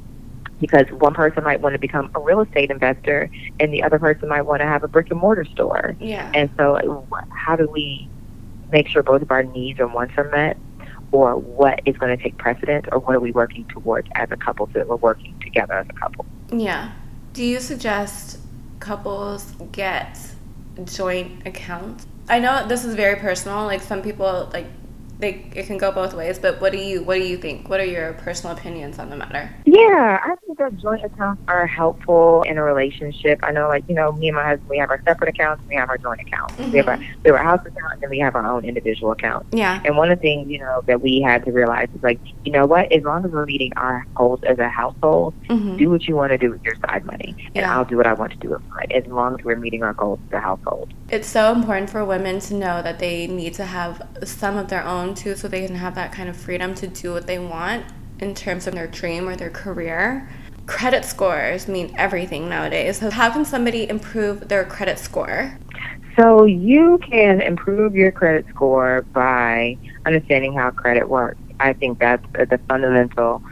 because 0.61 0.87
one 0.93 1.15
person 1.15 1.43
might 1.43 1.61
want 1.61 1.75
to 1.75 1.79
become 1.79 2.11
a 2.15 2.21
real 2.21 2.41
estate 2.41 2.71
investor, 2.71 3.29
and 3.59 3.73
the 3.73 3.83
other 3.83 3.99
person 3.99 4.29
might 4.29 4.43
want 4.43 4.61
to 4.61 4.67
have 4.67 4.85
a 4.85 4.89
brick 4.89 5.11
and 5.11 5.19
mortar 5.19 5.45
store. 5.45 5.97
yeah. 6.01 6.31
And 6.33 6.49
so, 6.57 7.07
how 7.31 7.57
do 7.57 7.69
we 7.69 8.09
make 8.71 8.89
sure 8.89 9.03
both 9.03 9.23
of 9.23 9.31
our 9.31 9.43
needs 9.43 9.81
and 9.81 9.93
wants 9.93 10.15
are 10.17 10.31
met? 10.31 10.57
Or 11.13 11.37
what 11.37 11.81
is 11.87 11.97
going 11.97 12.17
to 12.17 12.23
take 12.23 12.39
precedence? 12.39 12.87
Or 12.91 12.99
what 12.99 13.15
are 13.15 13.21
we 13.21 13.31
working 13.31 13.65
towards 13.67 14.09
as 14.15 14.31
a 14.31 14.37
couple 14.37 14.67
so 14.73 14.79
that 14.79 14.89
we're 14.89 14.97
working 14.97 15.39
together 15.41 15.75
as 15.75 15.87
a 15.89 15.93
couple? 15.93 16.25
Yeah. 16.53 16.93
Do 17.33 17.45
you 17.45 17.61
suggest 17.61 18.39
couples 18.81 19.53
get 19.71 20.19
joint 20.85 21.47
accounts? 21.47 22.07
I 22.29 22.39
know 22.41 22.67
this 22.67 22.85
is 22.85 22.95
very 22.95 23.17
personal. 23.17 23.65
Like 23.65 23.83
some 23.83 24.03
people 24.03 24.51
like 24.53 24.67
they 25.19 25.47
it 25.55 25.67
can 25.67 25.79
go 25.79 25.91
both 25.93 26.15
ways, 26.15 26.39
but 26.39 26.61
what 26.61 26.73
do 26.73 26.79
you 26.79 27.03
what 27.03 27.15
do 27.17 27.23
you 27.27 27.37
think? 27.37 27.69
What 27.69 27.81
are 27.81 27.85
your 27.85 28.15
personal 28.15 28.57
opinions 28.57 28.99
on 28.99 29.11
the 29.11 29.17
matter? 29.17 29.55
Yeah, 29.65 30.21
I 30.25 30.35
think 30.45 30.59
that 30.59 30.77
joint 30.79 31.05
accounts 31.05 31.43
are 31.49 31.67
helpful 31.67 32.43
in 32.43 32.59
a 32.59 32.63
relationship. 32.63 33.41
I 33.43 33.53
know, 33.53 33.69
like, 33.69 33.85
you 33.89 33.95
know, 33.95 34.13
me 34.13 34.29
and 34.29 34.37
my 34.37 34.45
husband, 34.45 34.69
we 34.69 34.79
have 34.79 34.91
our 34.91 35.03
separate 35.05 35.31
accounts, 35.31 35.63
we 35.69 35.75
have 35.77 35.89
our 35.89 35.99
joint 35.99 36.21
accounts. 36.21 36.57
We 36.59 36.79
have 36.79 36.89
our, 36.89 36.99
we 36.99 37.07
have 37.31 37.35
our 37.35 37.43
house 37.43 37.61
account, 37.67 37.95
and 37.95 38.03
then 38.03 38.11
we 38.11 38.19
have 38.19 38.35
our 38.35 38.47
own 38.47 38.65
individual 38.65 39.13
account. 39.13 39.47
Yeah. 39.53 39.81
And 39.85 39.97
one 39.97 40.11
of 40.11 40.19
the 40.19 40.23
things, 40.23 40.49
you 40.49 40.59
know, 40.59 40.83
that 40.87 41.01
we 41.01 41.21
had 41.21 41.45
to 41.45 41.53
realize 41.53 41.89
is 41.95 42.03
like, 42.03 42.21
you 42.45 42.53
know 42.53 42.67
what, 42.67 42.91
as 42.93 43.03
long 43.03 43.25
as 43.25 43.31
we're 43.31 43.47
meeting 43.47 43.73
our 43.77 44.07
goals 44.15 44.41
as 44.45 44.59
a 44.59 44.69
household, 44.69 45.35
hmm 45.49 45.75
do 45.75 45.91
what 45.91 46.07
you 46.07 46.15
want 46.15 46.31
to 46.31 46.39
do 46.39 46.51
with 46.51 46.63
your 46.63 46.77
side 46.77 47.05
money. 47.05 47.35
And 47.47 47.57
Yeah. 47.57 47.77
I'll 47.77 47.85
do 47.85 47.97
what 47.97 48.07
I 48.07 48.13
want 48.13 48.31
to 48.33 48.39
do 48.39 48.51
with 48.51 48.63
mine, 48.69 48.93
as 48.93 49.07
long 49.07 49.37
as 49.39 49.45
we're 49.45 49.57
meeting 49.57 49.83
our 49.83 49.93
goals 49.93 50.21
as 50.29 50.35
a 50.35 50.41
household. 50.41 50.93
It's 51.11 51.27
so 51.29 51.53
important 51.53 51.91
for 51.91 52.05
women 52.05 52.39
to 52.41 52.55
know 52.55 52.81
that 52.81 52.99
they 53.01 53.27
need 53.27 53.55
to 53.55 53.65
have 53.65 54.01
some 54.23 54.57
of 54.57 54.69
their 54.69 54.85
own 54.85 55.04
too, 55.13 55.35
so 55.35 55.49
they 55.49 55.67
can 55.67 55.75
have 55.77 55.95
that 55.97 56.13
kind 56.13 56.29
of 56.29 56.37
freedom 56.37 56.75
to 56.77 56.87
do 56.87 57.13
what 57.13 57.27
they 57.27 57.39
want 57.39 57.85
in 58.21 58.35
terms 58.35 58.67
of 58.67 58.75
their 58.75 58.87
dream 58.87 59.29
or 59.29 59.37
their 59.37 59.51
career. 59.51 60.31
Credit 60.67 61.05
scores 61.05 61.69
mean 61.69 61.93
everything 61.99 62.49
nowadays. 62.49 62.99
So, 62.99 63.11
how 63.11 63.31
can 63.31 63.45
somebody 63.45 63.89
improve 63.89 64.49
their 64.49 64.65
credit 64.65 64.99
score? 64.99 65.59
So 66.19 66.45
you 66.45 67.01
can 67.11 67.41
improve 67.41 67.95
your 67.95 68.13
credit 68.13 68.47
score 68.49 69.07
by 69.13 69.79
understanding 70.07 70.55
how 70.55 70.71
credit 70.71 71.09
works. 71.09 71.41
I 71.59 71.73
think 71.73 71.99
that's 71.99 72.25
the 72.35 72.61
fundamental, 72.69 73.43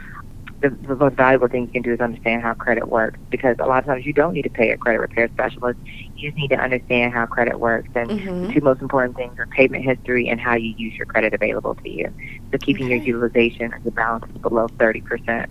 the, 0.61 0.69
the 0.69 0.95
most 0.95 1.17
valuable 1.17 1.49
thing 1.49 1.63
you 1.63 1.71
can 1.71 1.81
do 1.81 1.93
is 1.93 1.99
understand 1.99 2.41
how 2.41 2.53
credit 2.53 2.87
works 2.87 3.19
because 3.31 3.57
a 3.59 3.65
lot 3.65 3.79
of 3.79 3.85
times 3.85 4.05
you 4.05 4.13
don't 4.13 4.33
need 4.33 4.43
to 4.43 4.49
pay 4.49 4.71
a 4.71 4.77
credit 4.77 4.99
repair 4.99 5.29
specialist. 5.29 5.79
You 6.23 6.29
just 6.29 6.37
need 6.37 6.55
to 6.55 6.61
understand 6.61 7.13
how 7.13 7.25
credit 7.25 7.59
works. 7.59 7.89
And 7.95 8.09
Mhm. 8.09 8.47
the 8.47 8.53
two 8.53 8.61
most 8.61 8.81
important 8.81 9.17
things 9.17 9.35
are 9.39 9.47
payment 9.47 9.83
history 9.83 10.29
and 10.29 10.39
how 10.39 10.55
you 10.55 10.73
use 10.77 10.93
your 10.97 11.05
credit 11.05 11.33
available 11.33 11.75
to 11.83 11.89
you. 11.89 12.07
So 12.51 12.59
keeping 12.59 12.89
your 12.89 12.99
utilization 12.99 13.73
or 13.73 13.79
your 13.83 13.91
balance 13.91 14.25
below 14.41 14.71
30%. 14.79 15.49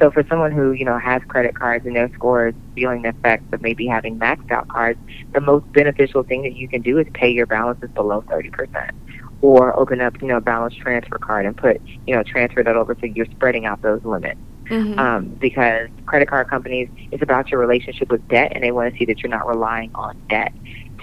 So 0.00 0.10
for 0.12 0.24
someone 0.28 0.52
who, 0.52 0.72
you 0.72 0.84
know, 0.84 0.98
has 0.98 1.22
credit 1.26 1.54
cards 1.56 1.86
and 1.86 1.96
their 1.96 2.10
score 2.14 2.48
is 2.48 2.54
feeling 2.76 3.02
the 3.02 3.08
effects 3.08 3.46
of 3.52 3.62
maybe 3.62 3.86
having 3.86 4.18
maxed 4.18 4.50
out 4.52 4.68
cards, 4.68 5.00
the 5.34 5.40
most 5.40 5.66
beneficial 5.72 6.22
thing 6.22 6.42
that 6.42 6.54
you 6.54 6.68
can 6.68 6.82
do 6.82 6.98
is 6.98 7.06
pay 7.14 7.30
your 7.30 7.46
balances 7.46 7.90
below 7.94 8.22
30%. 8.30 8.92
Or 9.40 9.78
open 9.78 10.00
up, 10.00 10.14
you 10.22 10.28
know, 10.28 10.36
a 10.36 10.40
balance 10.40 10.74
transfer 10.74 11.18
card 11.18 11.46
and 11.46 11.56
put, 11.56 11.82
you 12.06 12.14
know, 12.14 12.22
transfer 12.22 12.62
that 12.62 12.76
over 12.76 12.96
so 13.00 13.06
you're 13.08 13.26
spreading 13.26 13.66
out 13.66 13.82
those 13.82 14.04
limits. 14.04 14.40
Mhm. 14.68 14.98
Um, 14.98 15.26
because 15.40 15.88
credit 16.06 16.28
card 16.28 16.48
companies, 16.48 16.88
it's 17.10 17.22
about 17.22 17.50
your 17.50 17.60
relationship 17.60 18.10
with 18.10 18.26
debt 18.28 18.52
and 18.54 18.62
they 18.62 18.70
want 18.70 18.92
to 18.92 18.98
see 18.98 19.04
that 19.06 19.22
you're 19.22 19.30
not 19.30 19.46
relying 19.46 19.90
on 19.94 20.16
debt 20.28 20.52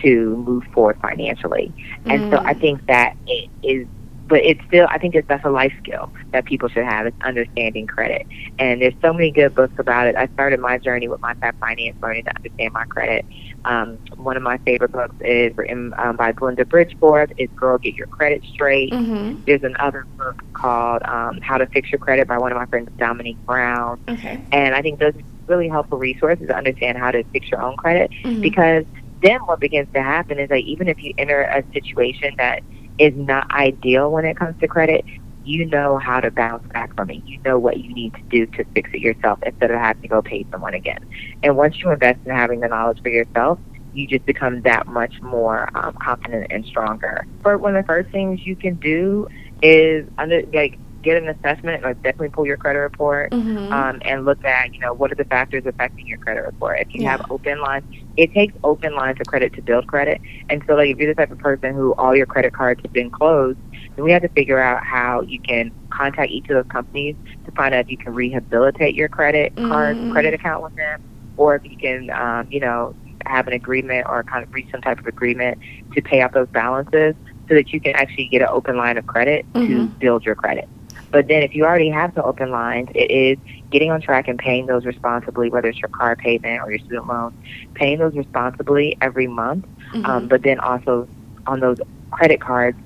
to 0.01 0.37
move 0.47 0.63
forward 0.73 0.97
financially. 1.01 1.73
And 2.05 2.31
so 2.31 2.37
Mm. 2.37 2.45
I 2.45 2.53
think 2.53 2.85
that 2.87 3.15
it 3.27 3.49
is, 3.63 3.85
but 4.29 4.45
it's 4.45 4.61
still, 4.67 4.87
I 4.89 4.97
think 4.99 5.15
that 5.15 5.25
that's 5.27 5.43
a 5.43 5.49
life 5.49 5.73
skill 5.79 6.13
that 6.31 6.45
people 6.45 6.69
should 6.69 6.85
have 6.85 7.07
is 7.07 7.13
understanding 7.23 7.87
credit. 7.87 8.27
And 8.59 8.81
there's 8.81 8.93
so 9.01 9.11
many 9.11 9.31
good 9.31 9.55
books 9.55 9.73
about 9.79 10.07
it. 10.07 10.15
I 10.15 10.27
started 10.27 10.59
my 10.59 10.77
journey 10.77 11.07
with 11.07 11.21
my 11.21 11.33
Fab 11.41 11.55
Finance, 11.59 11.97
learning 12.01 12.23
to 12.25 12.31
understand 12.37 12.71
my 12.73 12.85
credit. 12.85 13.25
Um, 13.65 13.99
one 14.17 14.37
of 14.37 14.43
my 14.43 14.59
favorite 14.59 14.91
books 14.91 15.15
is 15.21 15.51
written 15.57 15.93
um, 15.97 16.15
by 16.15 16.31
Glinda 16.31 16.65
Bridgforth. 16.65 17.31
Is 17.37 17.49
Girl 17.55 17.77
Get 17.79 17.95
Your 17.95 18.07
Credit 18.07 18.43
Straight. 18.53 18.91
Mhm. 18.93 19.43
There's 19.45 19.63
another 19.63 20.05
book 20.17 20.41
called 20.53 21.01
um, 21.05 21.39
How 21.41 21.57
to 21.57 21.67
Fix 21.67 21.91
Your 21.91 21.99
Credit 21.99 22.27
by 22.27 22.37
one 22.37 22.51
of 22.51 22.57
my 22.57 22.65
friends, 22.67 22.89
Dominique 22.99 23.39
Brown. 23.47 23.97
Okay. 24.07 24.39
And 24.51 24.75
I 24.75 24.81
think 24.81 24.99
those 24.99 25.13
are 25.15 25.21
really 25.47 25.67
helpful 25.67 25.97
resources 25.97 26.47
to 26.47 26.55
understand 26.55 26.97
how 26.97 27.11
to 27.11 27.23
fix 27.33 27.49
your 27.51 27.61
own 27.61 27.75
credit 27.77 28.11
Mhm. 28.23 28.41
because 28.41 28.85
then 29.21 29.39
what 29.45 29.59
begins 29.59 29.87
to 29.93 30.01
happen 30.01 30.39
is 30.39 30.49
like 30.49 30.63
even 30.63 30.87
if 30.87 31.01
you 31.01 31.11
enter 31.17 31.41
a 31.41 31.63
situation 31.73 32.31
that 32.37 32.63
is 32.99 33.13
not 33.15 33.49
ideal 33.51 34.11
when 34.11 34.25
it 34.25 34.37
comes 34.37 34.55
to 34.59 34.67
credit, 34.67 35.05
you 35.43 35.65
know 35.65 35.97
how 35.97 36.19
to 36.19 36.31
bounce 36.31 36.63
back 36.73 36.95
from 36.95 37.09
it. 37.09 37.23
You 37.25 37.39
know 37.45 37.57
what 37.57 37.77
you 37.77 37.93
need 37.93 38.13
to 38.13 38.21
do 38.29 38.45
to 38.57 38.65
fix 38.75 38.89
it 38.93 39.01
yourself 39.01 39.39
instead 39.45 39.71
of 39.71 39.79
having 39.79 40.03
to 40.03 40.07
go 40.09 40.21
pay 40.21 40.45
someone 40.51 40.73
again. 40.73 40.99
And 41.43 41.57
once 41.57 41.77
you 41.81 41.91
invest 41.91 42.19
in 42.25 42.31
having 42.31 42.59
the 42.59 42.67
knowledge 42.67 42.99
for 43.01 43.09
yourself, 43.09 43.59
you 43.93 44.05
just 44.07 44.25
become 44.25 44.61
that 44.61 44.87
much 44.87 45.13
more 45.21 45.69
um, 45.75 45.95
confident 46.01 46.47
and 46.51 46.65
stronger. 46.65 47.25
But 47.43 47.61
one 47.61 47.75
of 47.75 47.83
the 47.83 47.87
first 47.87 48.11
things 48.11 48.45
you 48.45 48.55
can 48.55 48.75
do 48.75 49.27
is 49.61 50.07
under 50.17 50.43
like 50.53 50.79
get 51.03 51.21
an 51.21 51.29
assessment, 51.29 51.83
like 51.83 52.01
definitely 52.01 52.29
pull 52.29 52.45
your 52.45 52.57
credit 52.57 52.79
report 52.79 53.31
Mhm. 53.33 53.71
um, 53.73 53.99
and 54.05 54.25
look 54.25 54.43
at, 54.45 54.73
you 54.73 54.79
know, 54.81 54.93
what 54.93 55.11
are 55.11 55.15
the 55.15 55.25
factors 55.25 55.63
affecting 55.65 56.07
your 56.07 56.17
credit 56.17 56.41
report. 56.45 56.79
If 56.79 56.93
you 56.93 57.01
Yeah. 57.01 57.11
have 57.11 57.21
open 57.29 57.61
lines, 57.61 57.83
it 58.17 58.33
takes 58.33 58.53
open 58.63 58.95
lines 58.95 59.17
of 59.19 59.27
credit 59.27 59.53
to 59.53 59.61
build 59.61 59.87
credit. 59.87 60.21
And 60.49 60.63
so, 60.67 60.75
like, 60.75 60.89
if 60.89 60.97
you're 60.97 61.07
the 61.11 61.15
type 61.15 61.31
of 61.31 61.37
person 61.37 61.73
who 61.73 61.93
all 61.95 62.15
your 62.15 62.25
credit 62.25 62.53
cards 62.53 62.81
have 62.83 62.93
been 62.93 63.09
closed, 63.09 63.59
then 63.95 64.05
we 64.05 64.11
have 64.11 64.21
to 64.23 64.29
figure 64.29 64.59
out 64.59 64.83
how 64.83 65.21
you 65.21 65.39
can 65.39 65.71
contact 65.89 66.31
each 66.31 66.49
of 66.49 66.55
those 66.55 66.65
companies 66.69 67.15
to 67.45 67.51
find 67.51 67.73
out 67.73 67.81
if 67.81 67.89
you 67.91 67.97
can 67.97 68.13
rehabilitate 68.13 68.95
your 68.95 69.09
credit 69.09 69.53
card, 69.63 69.97
Mhm. 69.97 70.11
credit 70.11 70.33
account 70.33 70.63
with 70.63 70.75
them, 70.75 70.99
or 71.37 71.55
if 71.55 71.61
you 71.65 71.77
can, 71.77 72.09
um, 72.11 72.47
you 72.49 72.59
know, 72.59 72.93
have 73.25 73.47
an 73.47 73.53
agreement 73.53 74.05
or 74.09 74.23
kind 74.23 74.43
of 74.43 74.53
reach 74.53 74.67
some 74.71 74.81
type 74.81 74.99
of 74.99 75.05
agreement 75.05 75.57
to 75.93 76.01
pay 76.01 76.21
off 76.21 76.31
those 76.33 76.47
balances 76.49 77.15
so 77.47 77.55
that 77.55 77.73
you 77.73 77.79
can 77.81 77.93
actually 77.95 78.27
get 78.27 78.41
an 78.41 78.47
open 78.51 78.77
line 78.77 78.97
of 78.97 79.05
credit 79.07 79.45
to 79.65 79.87
Mhm. 79.87 79.99
build 79.99 80.25
your 80.25 80.35
credit. 80.35 80.67
But 81.11 81.27
then 81.27 81.43
if 81.43 81.55
you 81.55 81.65
already 81.65 81.89
have 81.89 82.13
the 82.13 82.23
open 82.23 82.51
lines, 82.51 82.89
it 82.95 83.09
is 83.11 83.37
getting 83.71 83.91
on 83.91 84.01
track 84.01 84.27
and 84.27 84.37
paying 84.37 84.65
those 84.67 84.85
responsibly, 84.85 85.49
whether 85.49 85.69
it's 85.69 85.81
your 85.81 85.89
car 85.89 86.15
payment 86.15 86.61
or 86.63 86.69
your 86.71 86.79
student 86.79 87.07
loan, 87.07 87.33
paying 87.75 87.99
those 87.99 88.15
responsibly 88.15 88.97
every 89.01 89.27
month. 89.27 89.65
Mhm. 89.93 90.07
Um, 90.07 90.27
but 90.27 90.43
then 90.43 90.59
also 90.59 91.07
on 91.47 91.59
those 91.59 91.77
credit 92.11 92.39
cards, 92.41 92.77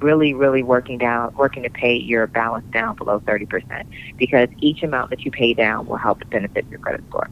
really, 0.00 0.34
really 0.34 0.62
working 0.62 0.98
down, 0.98 1.30
working 1.38 1.62
to 1.62 1.70
pay 1.70 1.94
your 1.96 2.26
balance 2.28 2.66
down 2.72 2.94
below 2.96 3.20
30% 3.26 3.86
because 4.18 4.48
each 4.58 4.82
amount 4.82 5.10
that 5.10 5.24
you 5.24 5.30
pay 5.30 5.54
down 5.54 5.86
will 5.86 5.96
help 5.96 6.20
benefit 6.30 6.66
your 6.70 6.78
credit 6.80 7.04
score. 7.06 7.28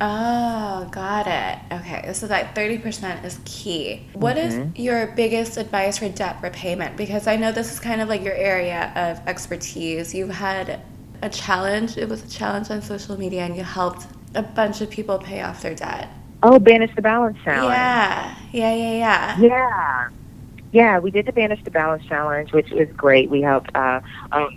Oh, 0.00 0.88
got 0.92 1.26
it. 1.26 1.58
Okay, 1.72 2.12
so 2.14 2.26
that 2.26 2.54
30% 2.54 3.24
is 3.24 3.38
key. 3.44 4.08
What 4.14 4.38
is 4.38 4.54
Mhm. 4.56 4.72
your 4.76 5.08
biggest 5.08 5.58
advice 5.58 5.98
for 5.98 6.08
debt 6.08 6.38
repayment? 6.42 6.96
Because 6.96 7.26
I 7.26 7.36
know 7.36 7.52
this 7.52 7.70
is 7.72 7.80
kind 7.80 8.00
of 8.00 8.08
like 8.08 8.22
your 8.24 8.34
area 8.34 8.92
of 8.96 9.20
expertise. 9.28 10.14
You've 10.14 10.30
had 10.30 10.80
a 11.22 11.28
challenge, 11.28 11.98
it 11.98 12.08
was 12.08 12.24
a 12.24 12.28
challenge 12.28 12.70
on 12.70 12.80
social 12.80 13.18
media, 13.18 13.42
and 13.44 13.56
you 13.56 13.64
helped 13.64 14.06
a 14.34 14.42
bunch 14.42 14.80
of 14.80 14.90
people 14.90 15.18
pay 15.18 15.42
off 15.42 15.60
their 15.60 15.74
debt. 15.74 16.08
Oh, 16.42 16.58
banish 16.58 16.92
the 16.96 17.02
balance 17.02 17.36
challenge. 17.44 17.74
Yeah, 17.74 18.34
yeah, 18.52 18.74
yeah, 18.74 18.92
yeah. 18.92 19.38
Yeah. 19.38 20.08
Yeah, 20.72 20.98
we 21.00 21.10
did 21.10 21.26
the 21.26 21.32
Banish 21.32 21.60
the 21.64 21.70
Balance 21.70 22.04
Challenge, 22.08 22.52
which 22.52 22.70
was 22.70 22.88
great. 22.96 23.30
We 23.30 23.42
helped, 23.42 23.70
uh, 23.74 24.00
um, 24.32 24.48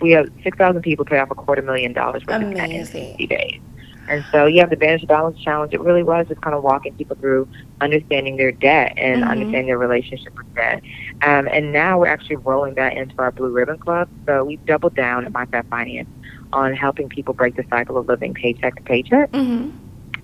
we 0.00 0.10
have 0.12 0.26
6,000 0.42 0.82
people 0.82 1.04
pay 1.04 1.18
off 1.20 1.30
a 1.30 1.34
quarter 1.36 1.62
million 1.62 1.92
dollars 1.92 2.22
worth 2.26 2.42
of 2.42 2.50
debt 2.50 2.70
in 2.72 2.82
Amazing. 2.82 3.06
60 3.18 3.26
days. 3.28 3.60
And 4.08 4.24
so, 4.32 4.46
yeah, 4.46 4.66
the 4.66 4.76
Banish 4.76 5.04
Balance 5.04 5.38
Challenge, 5.38 5.72
it 5.72 5.80
really 5.80 6.02
was 6.02 6.26
just 6.28 6.40
kind 6.40 6.54
of 6.54 6.62
walking 6.62 6.94
people 6.94 7.16
through 7.16 7.48
understanding 7.80 8.36
their 8.36 8.52
debt 8.52 8.94
and 8.96 9.22
Mhm. 9.22 9.28
understanding 9.28 9.66
their 9.66 9.78
relationship 9.78 10.36
with 10.36 10.54
debt. 10.54 10.82
Um, 11.22 11.48
and 11.50 11.72
now 11.72 11.98
we're 11.98 12.08
actually 12.08 12.36
rolling 12.36 12.74
that 12.74 12.96
into 12.96 13.14
our 13.18 13.30
Blue 13.30 13.50
Ribbon 13.50 13.78
Club. 13.78 14.08
So 14.26 14.44
we've 14.44 14.64
doubled 14.66 14.94
down 14.94 15.24
at 15.24 15.32
MyFab 15.32 15.66
Finance 15.68 16.08
on 16.52 16.74
helping 16.74 17.08
people 17.08 17.32
break 17.32 17.56
the 17.56 17.64
cycle 17.70 17.96
of 17.96 18.08
living 18.08 18.34
paycheck 18.34 18.76
to 18.76 18.82
paycheck. 18.82 19.30
Mm-hmm. 19.32 19.70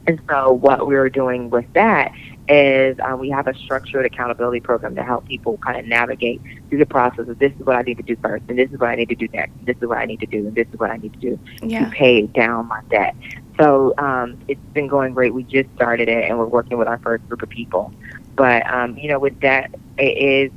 And 0.07 0.21
so 0.29 0.53
what 0.53 0.87
we 0.87 0.95
were 0.95 1.11
doing 1.11 1.51
with 1.51 1.67
that 1.75 2.13
is 2.49 2.99
um, 3.01 3.21
we 3.21 3.31
have 3.31 3.47
a 3.47 3.55
structured 3.55 4.07
accountability 4.07 4.61
program 4.61 4.95
to 4.97 5.03
help 5.03 5.27
people 5.27 5.59
kind 5.59 5.79
of 5.79 5.87
navigate 5.87 6.41
through 6.69 6.79
the 6.79 6.87
process 6.87 7.29
of 7.29 7.39
this 7.39 7.53
is 7.53 7.67
what 7.67 7.77
I 7.77 7.83
need 7.83 7.97
to 7.99 8.03
do 8.03 8.17
first, 8.17 8.45
and 8.49 8.59
this 8.59 8.71
is 8.71 8.79
what 8.79 8.89
I 8.91 8.95
need 8.95 9.09
to 9.11 9.15
do 9.15 9.29
next, 9.33 9.53
and 9.59 9.67
this 9.67 9.77
is 9.77 9.89
what 9.89 9.99
I 9.99 10.05
need 10.07 10.21
to 10.21 10.27
do, 10.27 10.39
and 10.39 10.55
this 10.55 10.67
is 10.73 10.79
what 10.79 10.91
I 10.91 10.97
need 10.97 11.13
to 11.13 11.19
do 11.19 11.39
Yeah. 11.63 11.85
to 11.85 11.91
pay 11.91 12.23
down 12.23 12.67
my 12.69 12.81
debt. 12.91 13.15
So 13.61 13.93
um, 13.99 14.39
it's 14.49 14.61
been 14.73 14.87
going 14.87 15.15
great. 15.15 15.35
We 15.35 15.43
just 15.43 15.69
started 15.75 16.09
it, 16.09 16.25
and 16.29 16.39
we're 16.39 16.47
working 16.47 16.79
with 16.79 16.89
our 16.89 16.99
first 16.99 17.27
group 17.29 17.43
of 17.43 17.49
people. 17.49 17.93
But 18.37 18.65
um, 18.73 18.97
you 18.97 19.09
know, 19.09 19.19
with 19.19 19.41
debt, 19.41 19.75
it 19.99 20.17
is 20.17 20.53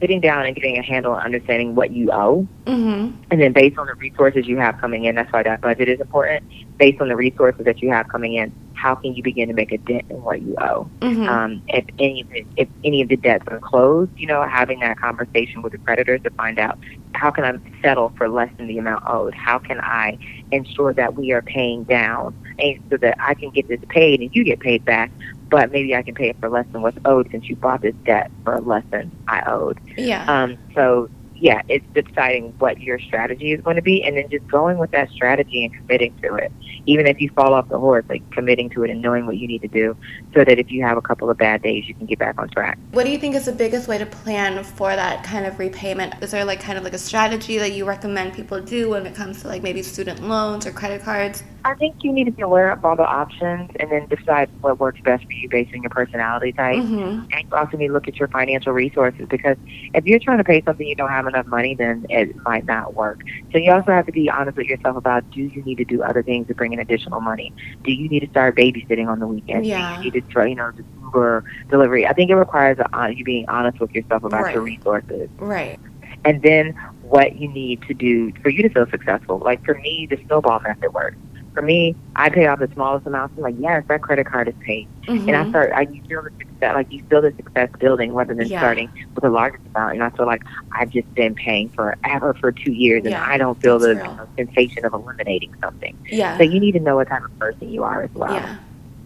sitting 0.00 0.20
down 0.20 0.46
and 0.46 0.54
getting 0.54 0.78
a 0.78 0.82
handle 0.82 1.12
on 1.12 1.22
understanding 1.22 1.74
what 1.74 1.90
you 1.90 2.10
owe 2.12 2.46
Mm-hmm. 2.68 3.22
and 3.30 3.40
then 3.40 3.54
based 3.54 3.78
on 3.78 3.86
the 3.86 3.94
resources 3.94 4.46
you 4.46 4.58
have 4.58 4.78
coming 4.78 5.04
in, 5.04 5.14
that's 5.14 5.32
why 5.32 5.42
that 5.42 5.62
budget 5.62 5.88
is 5.88 6.00
important. 6.00 6.44
Based 6.76 7.00
on 7.00 7.08
the 7.08 7.16
resources 7.16 7.64
that 7.64 7.80
you 7.80 7.90
have 7.90 8.08
coming 8.08 8.34
in, 8.34 8.52
how 8.74 8.94
can 8.94 9.14
you 9.14 9.22
begin 9.22 9.48
to 9.48 9.54
make 9.54 9.72
a 9.72 9.78
dent 9.78 10.04
in 10.10 10.22
what 10.22 10.42
you 10.42 10.54
owe? 10.58 10.88
Mm-hmm. 11.00 11.28
Um, 11.28 11.62
if 11.68 11.86
any 11.98 12.20
of 12.20 12.28
the, 12.28 12.44
if 12.56 12.68
any 12.84 13.00
of 13.00 13.08
the 13.08 13.16
debts 13.16 13.44
are 13.48 13.58
closed, 13.58 14.10
you 14.18 14.26
know, 14.26 14.42
having 14.42 14.80
that 14.80 15.00
conversation 15.00 15.62
with 15.62 15.72
the 15.72 15.78
creditors 15.78 16.22
to 16.24 16.30
find 16.30 16.58
out 16.58 16.78
how 17.14 17.30
can 17.30 17.44
I 17.44 17.80
settle 17.80 18.12
for 18.18 18.28
less 18.28 18.50
than 18.58 18.66
the 18.66 18.76
amount 18.76 19.02
owed? 19.06 19.32
How 19.32 19.58
can 19.58 19.80
I 19.80 20.18
ensure 20.52 20.92
that 20.92 21.14
we 21.14 21.32
are 21.32 21.42
paying 21.42 21.84
down 21.84 22.34
and 22.58 22.78
so 22.90 22.98
that 22.98 23.16
I 23.18 23.32
can 23.32 23.48
get 23.48 23.66
this 23.68 23.80
paid 23.88 24.20
and 24.20 24.34
you 24.36 24.44
get 24.44 24.60
paid 24.60 24.84
back, 24.84 25.10
but 25.50 25.70
maybe 25.72 25.94
I 25.94 26.02
can 26.02 26.14
pay 26.14 26.28
it 26.30 26.36
for 26.40 26.48
less 26.48 26.66
than 26.72 26.82
what's 26.82 26.98
owed 27.04 27.30
since 27.30 27.48
you 27.48 27.56
bought 27.56 27.82
this 27.82 27.94
debt 28.04 28.30
for 28.44 28.60
less 28.60 28.84
than 28.90 29.10
I 29.26 29.42
owed. 29.46 29.78
yeah. 29.96 30.24
Um, 30.28 30.58
so 30.74 31.08
yeah, 31.40 31.62
it's 31.68 31.84
deciding 31.94 32.52
what 32.58 32.80
your 32.80 32.98
strategy 32.98 33.52
is 33.52 33.60
going 33.60 33.76
to 33.76 33.82
be, 33.82 34.02
and 34.02 34.16
then 34.16 34.28
just 34.30 34.46
going 34.48 34.78
with 34.78 34.90
that 34.90 35.10
strategy 35.10 35.64
and 35.64 35.74
committing 35.74 36.16
to 36.22 36.34
it. 36.34 36.52
Even 36.86 37.06
if 37.06 37.20
you 37.20 37.30
fall 37.30 37.54
off 37.54 37.68
the 37.68 37.78
horse, 37.78 38.04
like 38.08 38.28
committing 38.30 38.70
to 38.70 38.82
it 38.82 38.90
and 38.90 39.00
knowing 39.00 39.26
what 39.26 39.36
you 39.36 39.46
need 39.46 39.62
to 39.62 39.68
do, 39.68 39.96
so 40.34 40.44
that 40.44 40.58
if 40.58 40.70
you 40.70 40.82
have 40.82 40.96
a 40.96 41.02
couple 41.02 41.30
of 41.30 41.36
bad 41.36 41.62
days, 41.62 41.86
you 41.86 41.94
can 41.94 42.06
get 42.06 42.18
back 42.18 42.38
on 42.38 42.48
track. 42.48 42.78
What 42.92 43.04
do 43.04 43.10
you 43.10 43.18
think 43.18 43.34
is 43.34 43.44
the 43.44 43.52
biggest 43.52 43.88
way 43.88 43.98
to 43.98 44.06
plan 44.06 44.64
for 44.64 44.94
that 44.94 45.22
kind 45.22 45.46
of 45.46 45.58
repayment? 45.58 46.14
Is 46.22 46.30
there 46.30 46.44
like 46.44 46.60
kind 46.60 46.78
of 46.78 46.84
like 46.84 46.94
a 46.94 46.98
strategy 46.98 47.58
that 47.58 47.72
you 47.72 47.84
recommend 47.84 48.34
people 48.34 48.60
do 48.60 48.90
when 48.90 49.06
it 49.06 49.14
comes 49.14 49.42
to 49.42 49.48
like 49.48 49.62
maybe 49.62 49.82
student 49.82 50.22
loans 50.22 50.66
or 50.66 50.72
credit 50.72 51.02
cards? 51.02 51.42
I 51.64 51.74
think 51.74 52.02
you 52.02 52.12
need 52.12 52.24
to 52.24 52.30
be 52.30 52.42
aware 52.42 52.70
of 52.70 52.84
all 52.84 52.96
the 52.96 53.06
options, 53.06 53.70
and 53.78 53.90
then 53.90 54.06
decide 54.08 54.48
what 54.60 54.78
works 54.78 55.00
best 55.02 55.24
for 55.24 55.32
you 55.32 55.48
based 55.48 55.74
on 55.74 55.82
your 55.82 55.90
personality 55.90 56.52
type. 56.52 56.78
Mm-hmm. 56.78 57.26
And 57.32 57.48
you 57.50 57.56
also 57.56 57.76
need 57.76 57.88
to 57.88 57.92
look 57.92 58.08
at 58.08 58.16
your 58.16 58.28
financial 58.28 58.72
resources 58.72 59.26
because 59.28 59.56
if 59.94 60.06
you're 60.06 60.18
trying 60.18 60.38
to 60.38 60.44
pay 60.44 60.62
something 60.62 60.86
you 60.86 60.94
don't 60.94 61.10
have 61.10 61.26
enough 61.28 61.46
money, 61.46 61.76
then 61.78 62.04
it 62.10 62.34
might 62.46 62.66
not 62.66 62.96
work. 62.96 63.20
So 63.52 63.58
you 63.58 63.72
also 63.72 63.92
have 63.92 64.06
to 64.06 64.12
be 64.12 64.30
honest 64.30 64.56
with 64.56 64.66
yourself 64.66 64.96
about 64.96 65.24
do 65.32 65.42
you 65.42 65.62
need 65.64 65.76
to 65.78 65.84
do 65.84 66.02
other 66.02 66.22
things 66.22 66.48
to 66.48 66.54
bring 66.54 66.72
in 66.72 66.80
additional 66.80 67.20
money? 67.20 67.54
Do 67.84 67.92
you 67.92 68.08
need 68.08 68.20
to 68.20 68.28
start 68.28 68.56
babysitting 68.56 69.08
on 69.08 69.20
the 69.20 69.26
weekends? 69.28 69.68
Yeah. 69.68 69.76
Do 69.76 69.82
you 69.82 69.98
need 69.98 70.12
to 70.12 70.22
try, 70.22 70.46
you 70.46 70.56
know, 70.56 70.70
just 70.76 70.88
Uber 71.02 71.44
delivery? 71.70 72.06
I 72.06 72.12
think 72.12 72.30
it 72.30 72.36
requires 72.36 72.78
uh, 72.92 73.06
you 73.14 73.24
being 73.24 73.46
honest 73.48 73.80
with 73.80 73.94
yourself 73.94 74.24
about 74.24 74.44
Right. 74.44 74.52
your 74.52 74.62
resources 74.62 75.30
Right. 75.38 75.78
and 76.24 76.42
then 76.42 76.74
what 77.00 77.36
you 77.36 77.48
need 77.52 77.80
to 77.88 77.94
do 77.94 78.32
for 78.42 78.50
you 78.50 78.62
to 78.62 78.70
feel 78.70 78.86
successful. 78.90 79.40
Like 79.44 79.60
for 79.64 79.74
me, 79.74 80.06
the 80.10 80.18
snowball 80.26 80.60
method 80.66 80.90
works. 80.94 81.18
For 81.54 81.62
me, 81.62 81.96
I 82.16 82.30
pay 82.30 82.46
off 82.46 82.60
the 82.60 82.68
smallest 82.74 83.06
amounts. 83.06 83.34
I'm 83.36 83.42
like, 83.42 83.54
yes, 83.58 83.84
that 83.88 84.02
credit 84.02 84.26
card 84.26 84.48
is 84.48 84.54
paid 84.66 84.88
Mm-hmm. 85.08 85.28
and 85.28 85.36
I 85.36 85.44
start. 85.46 85.72
I 85.74 85.86
feel 85.86 86.22
the 86.22 86.30
success, 86.60 86.74
like 86.74 86.86
you 86.90 87.02
build 87.08 87.24
a 87.24 87.34
success 87.34 87.68
building, 87.80 88.12
rather 88.14 88.34
than 88.34 88.48
Yeah. 88.48 88.58
starting 88.60 88.90
with 89.14 89.24
a 89.24 89.28
large 89.30 89.54
amount. 89.74 89.94
And 89.94 90.02
I 90.02 90.10
feel 90.10 90.26
like 90.26 90.42
I've 90.78 90.90
just 90.90 91.12
been 91.14 91.34
paying 91.34 91.70
forever 91.70 92.34
for 92.40 92.52
two 92.52 92.72
years, 92.72 93.02
and 93.04 93.12
Yeah, 93.12 93.24
I 93.26 93.38
don't 93.38 93.60
feel 93.60 93.78
the 93.78 93.94
real. 93.94 94.04
you 94.10 94.16
know, 94.16 94.28
sensation 94.36 94.84
of 94.84 94.92
eliminating 94.92 95.50
something. 95.62 95.96
yeah. 96.10 96.36
So 96.38 96.44
you 96.44 96.60
need 96.60 96.72
to 96.72 96.80
know 96.80 96.96
what 96.96 97.08
type 97.08 97.22
of 97.24 97.38
person 97.38 97.68
you 97.68 97.82
are 97.84 98.02
as 98.02 98.10
well. 98.14 98.32
yeah. 98.34 98.56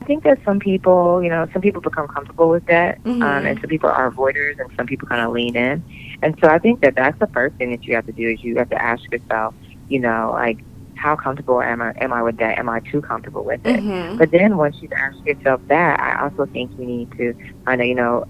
I 0.01 0.05
think 0.05 0.25
that 0.25 0.39
some 0.45 0.59
people, 0.59 1.23
you 1.23 1.29
know, 1.29 1.47
some 1.53 1.63
people 1.63 1.81
become 1.81 2.09
comfortable 2.09 2.49
with 2.49 2.65
that, 2.67 2.99
Mhm. 3.05 3.23
um, 3.23 3.47
and 3.47 3.59
some 3.61 3.69
people 3.69 3.89
are 3.89 4.11
avoiders, 4.11 4.59
and 4.59 4.69
some 4.77 4.87
people 4.87 5.07
kind 5.07 5.21
of 5.23 5.31
lean 5.33 5.55
in. 5.57 5.85
And 6.23 6.35
so 6.43 6.49
I 6.51 6.59
think 6.59 6.81
that 6.81 6.97
that's 6.97 7.19
the 7.21 7.29
first 7.29 7.55
thing 7.57 7.71
that 7.71 7.87
you 7.87 7.95
have 7.95 8.07
to 8.07 8.13
do 8.13 8.29
is 8.29 8.43
you 8.43 8.57
have 8.57 8.69
to 8.71 8.83
ask 8.83 9.03
yourself, 9.13 9.55
you 9.89 10.01
know, 10.01 10.31
like, 10.35 10.65
how 11.03 11.17
comfortable 11.17 11.61
am 11.61 11.83
I? 11.83 11.93
Am 12.01 12.13
I 12.13 12.23
with 12.23 12.37
that? 12.37 12.59
Am 12.61 12.69
I 12.69 12.79
too 12.79 13.03
comfortable 13.03 13.43
with 13.45 13.67
it? 13.67 13.81
Mm-hmm. 13.83 14.19
But 14.19 14.31
then 14.31 14.57
once 14.57 14.77
you've 14.81 14.93
asked 14.93 15.25
yourself 15.27 15.61
that, 15.67 15.99
I 15.99 16.23
also 16.23 16.47
think 16.47 16.71
you 16.79 16.87
need 16.87 17.11
to 17.19 17.35
kind 17.67 17.81
of, 17.81 17.87
you 17.89 17.95
know, 17.97 18.25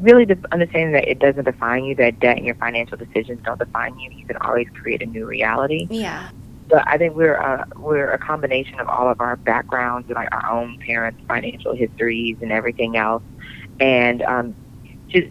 really 0.00 0.24
just 0.24 0.40
understanding 0.50 0.92
that 0.92 1.06
it 1.06 1.18
doesn't 1.18 1.44
define 1.44 1.84
you, 1.84 1.94
that 1.96 2.18
debt 2.20 2.38
and 2.38 2.46
your 2.46 2.54
financial 2.54 2.96
decisions 2.96 3.40
don't 3.44 3.58
define 3.58 3.98
you. 3.98 4.10
You 4.10 4.24
can 4.24 4.38
always 4.38 4.66
create 4.80 5.02
a 5.02 5.06
new 5.06 5.26
reality. 5.26 5.86
Yeah. 5.90 6.30
But 6.68 6.88
I 6.88 6.96
think 6.96 7.14
we're 7.14 7.36
uh, 7.38 7.66
we're 7.76 8.10
a 8.10 8.18
combination 8.18 8.80
of 8.80 8.88
all 8.88 9.10
of 9.10 9.20
our 9.20 9.36
backgrounds, 9.36 10.08
and 10.08 10.14
like 10.14 10.32
our 10.32 10.50
own 10.50 10.78
parents' 10.78 11.20
financial 11.28 11.74
histories 11.74 12.38
and 12.40 12.50
everything 12.50 12.96
else, 12.96 13.22
and 13.78 14.22
um, 14.22 14.54
just 15.08 15.28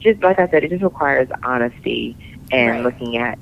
just 0.00 0.22
like 0.22 0.38
I 0.38 0.48
said, 0.50 0.64
it 0.64 0.70
just 0.70 0.82
requires 0.82 1.28
honesty 1.44 2.14
and 2.52 2.70
Right. 2.72 2.82
looking 2.82 3.16
at 3.16 3.38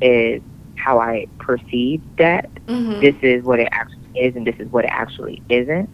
is 0.00 0.42
how 0.84 0.98
I 1.00 1.26
perceive 1.38 2.02
debt 2.16 2.50
Mm-hmm. 2.68 3.00
this 3.00 3.14
is 3.22 3.44
what 3.44 3.60
it 3.60 3.68
actually 3.72 4.10
is 4.14 4.36
and 4.36 4.46
this 4.46 4.56
is 4.58 4.70
what 4.70 4.84
it 4.84 4.90
actually 4.92 5.42
isn't 5.48 5.90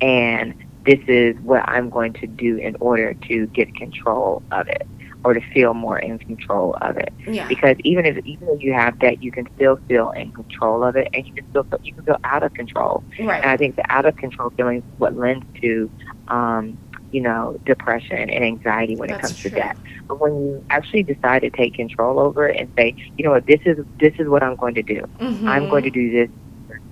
and 0.00 0.54
this 0.86 1.00
is 1.08 1.36
what 1.42 1.64
I'm 1.68 1.90
going 1.90 2.12
to 2.14 2.26
do 2.26 2.56
in 2.56 2.76
order 2.80 3.14
to 3.28 3.46
get 3.48 3.74
control 3.74 4.42
of 4.50 4.66
it 4.68 4.82
or 5.24 5.34
to 5.34 5.40
feel 5.52 5.74
more 5.74 5.98
in 5.98 6.18
control 6.18 6.76
of 6.80 6.96
it 6.96 7.12
yeah. 7.26 7.46
because 7.48 7.76
even 7.84 8.06
if 8.06 8.18
even 8.24 8.48
if 8.50 8.62
you 8.62 8.72
have 8.72 8.94
that 9.00 9.22
you 9.22 9.30
can 9.32 9.46
still 9.54 9.78
feel 9.88 10.10
in 10.16 10.32
control 10.32 10.82
of 10.84 10.96
it 10.96 11.08
and 11.12 11.24
you 11.26 11.32
can 11.34 11.44
still 11.50 11.64
feel, 11.70 11.78
you 11.82 11.92
can 11.94 12.04
feel 12.04 12.16
out 12.24 12.42
of 12.42 12.52
control 12.54 13.04
and 13.18 13.28
Right. 13.28 13.44
I 13.50 13.56
think 13.56 13.76
the 13.76 13.84
out 13.90 14.06
of 14.06 14.16
control 14.16 14.50
feeling 14.56 14.78
is 14.78 14.84
what 14.96 15.14
lends 15.16 15.46
to 15.62 15.90
um 16.28 16.78
you 17.10 17.20
know 17.20 17.58
depression 17.64 18.30
and 18.30 18.44
anxiety 18.44 18.96
when 18.96 19.10
it 19.10 19.18
comes 19.20 19.36
true. 19.38 19.50
to 19.50 19.56
debt 19.56 19.76
but 20.08 20.20
when 20.20 20.32
you 20.34 20.64
actually 20.70 21.02
decide 21.02 21.40
to 21.40 21.50
take 21.50 21.74
control 21.74 22.18
over 22.18 22.48
it 22.48 22.56
and 22.60 22.70
say 22.76 22.94
you 23.16 23.24
know 23.24 23.30
what 23.30 23.46
this 23.46 23.60
is 23.64 23.78
this 24.00 24.14
is 24.18 24.28
what 24.28 24.42
I'm 24.42 24.56
going 24.56 24.74
to 24.74 24.82
do 24.82 25.06
Mm-hmm. 25.20 25.48
I'm 25.48 25.68
going 25.68 25.82
to 25.84 25.90
do 25.90 26.10
this 26.10 26.30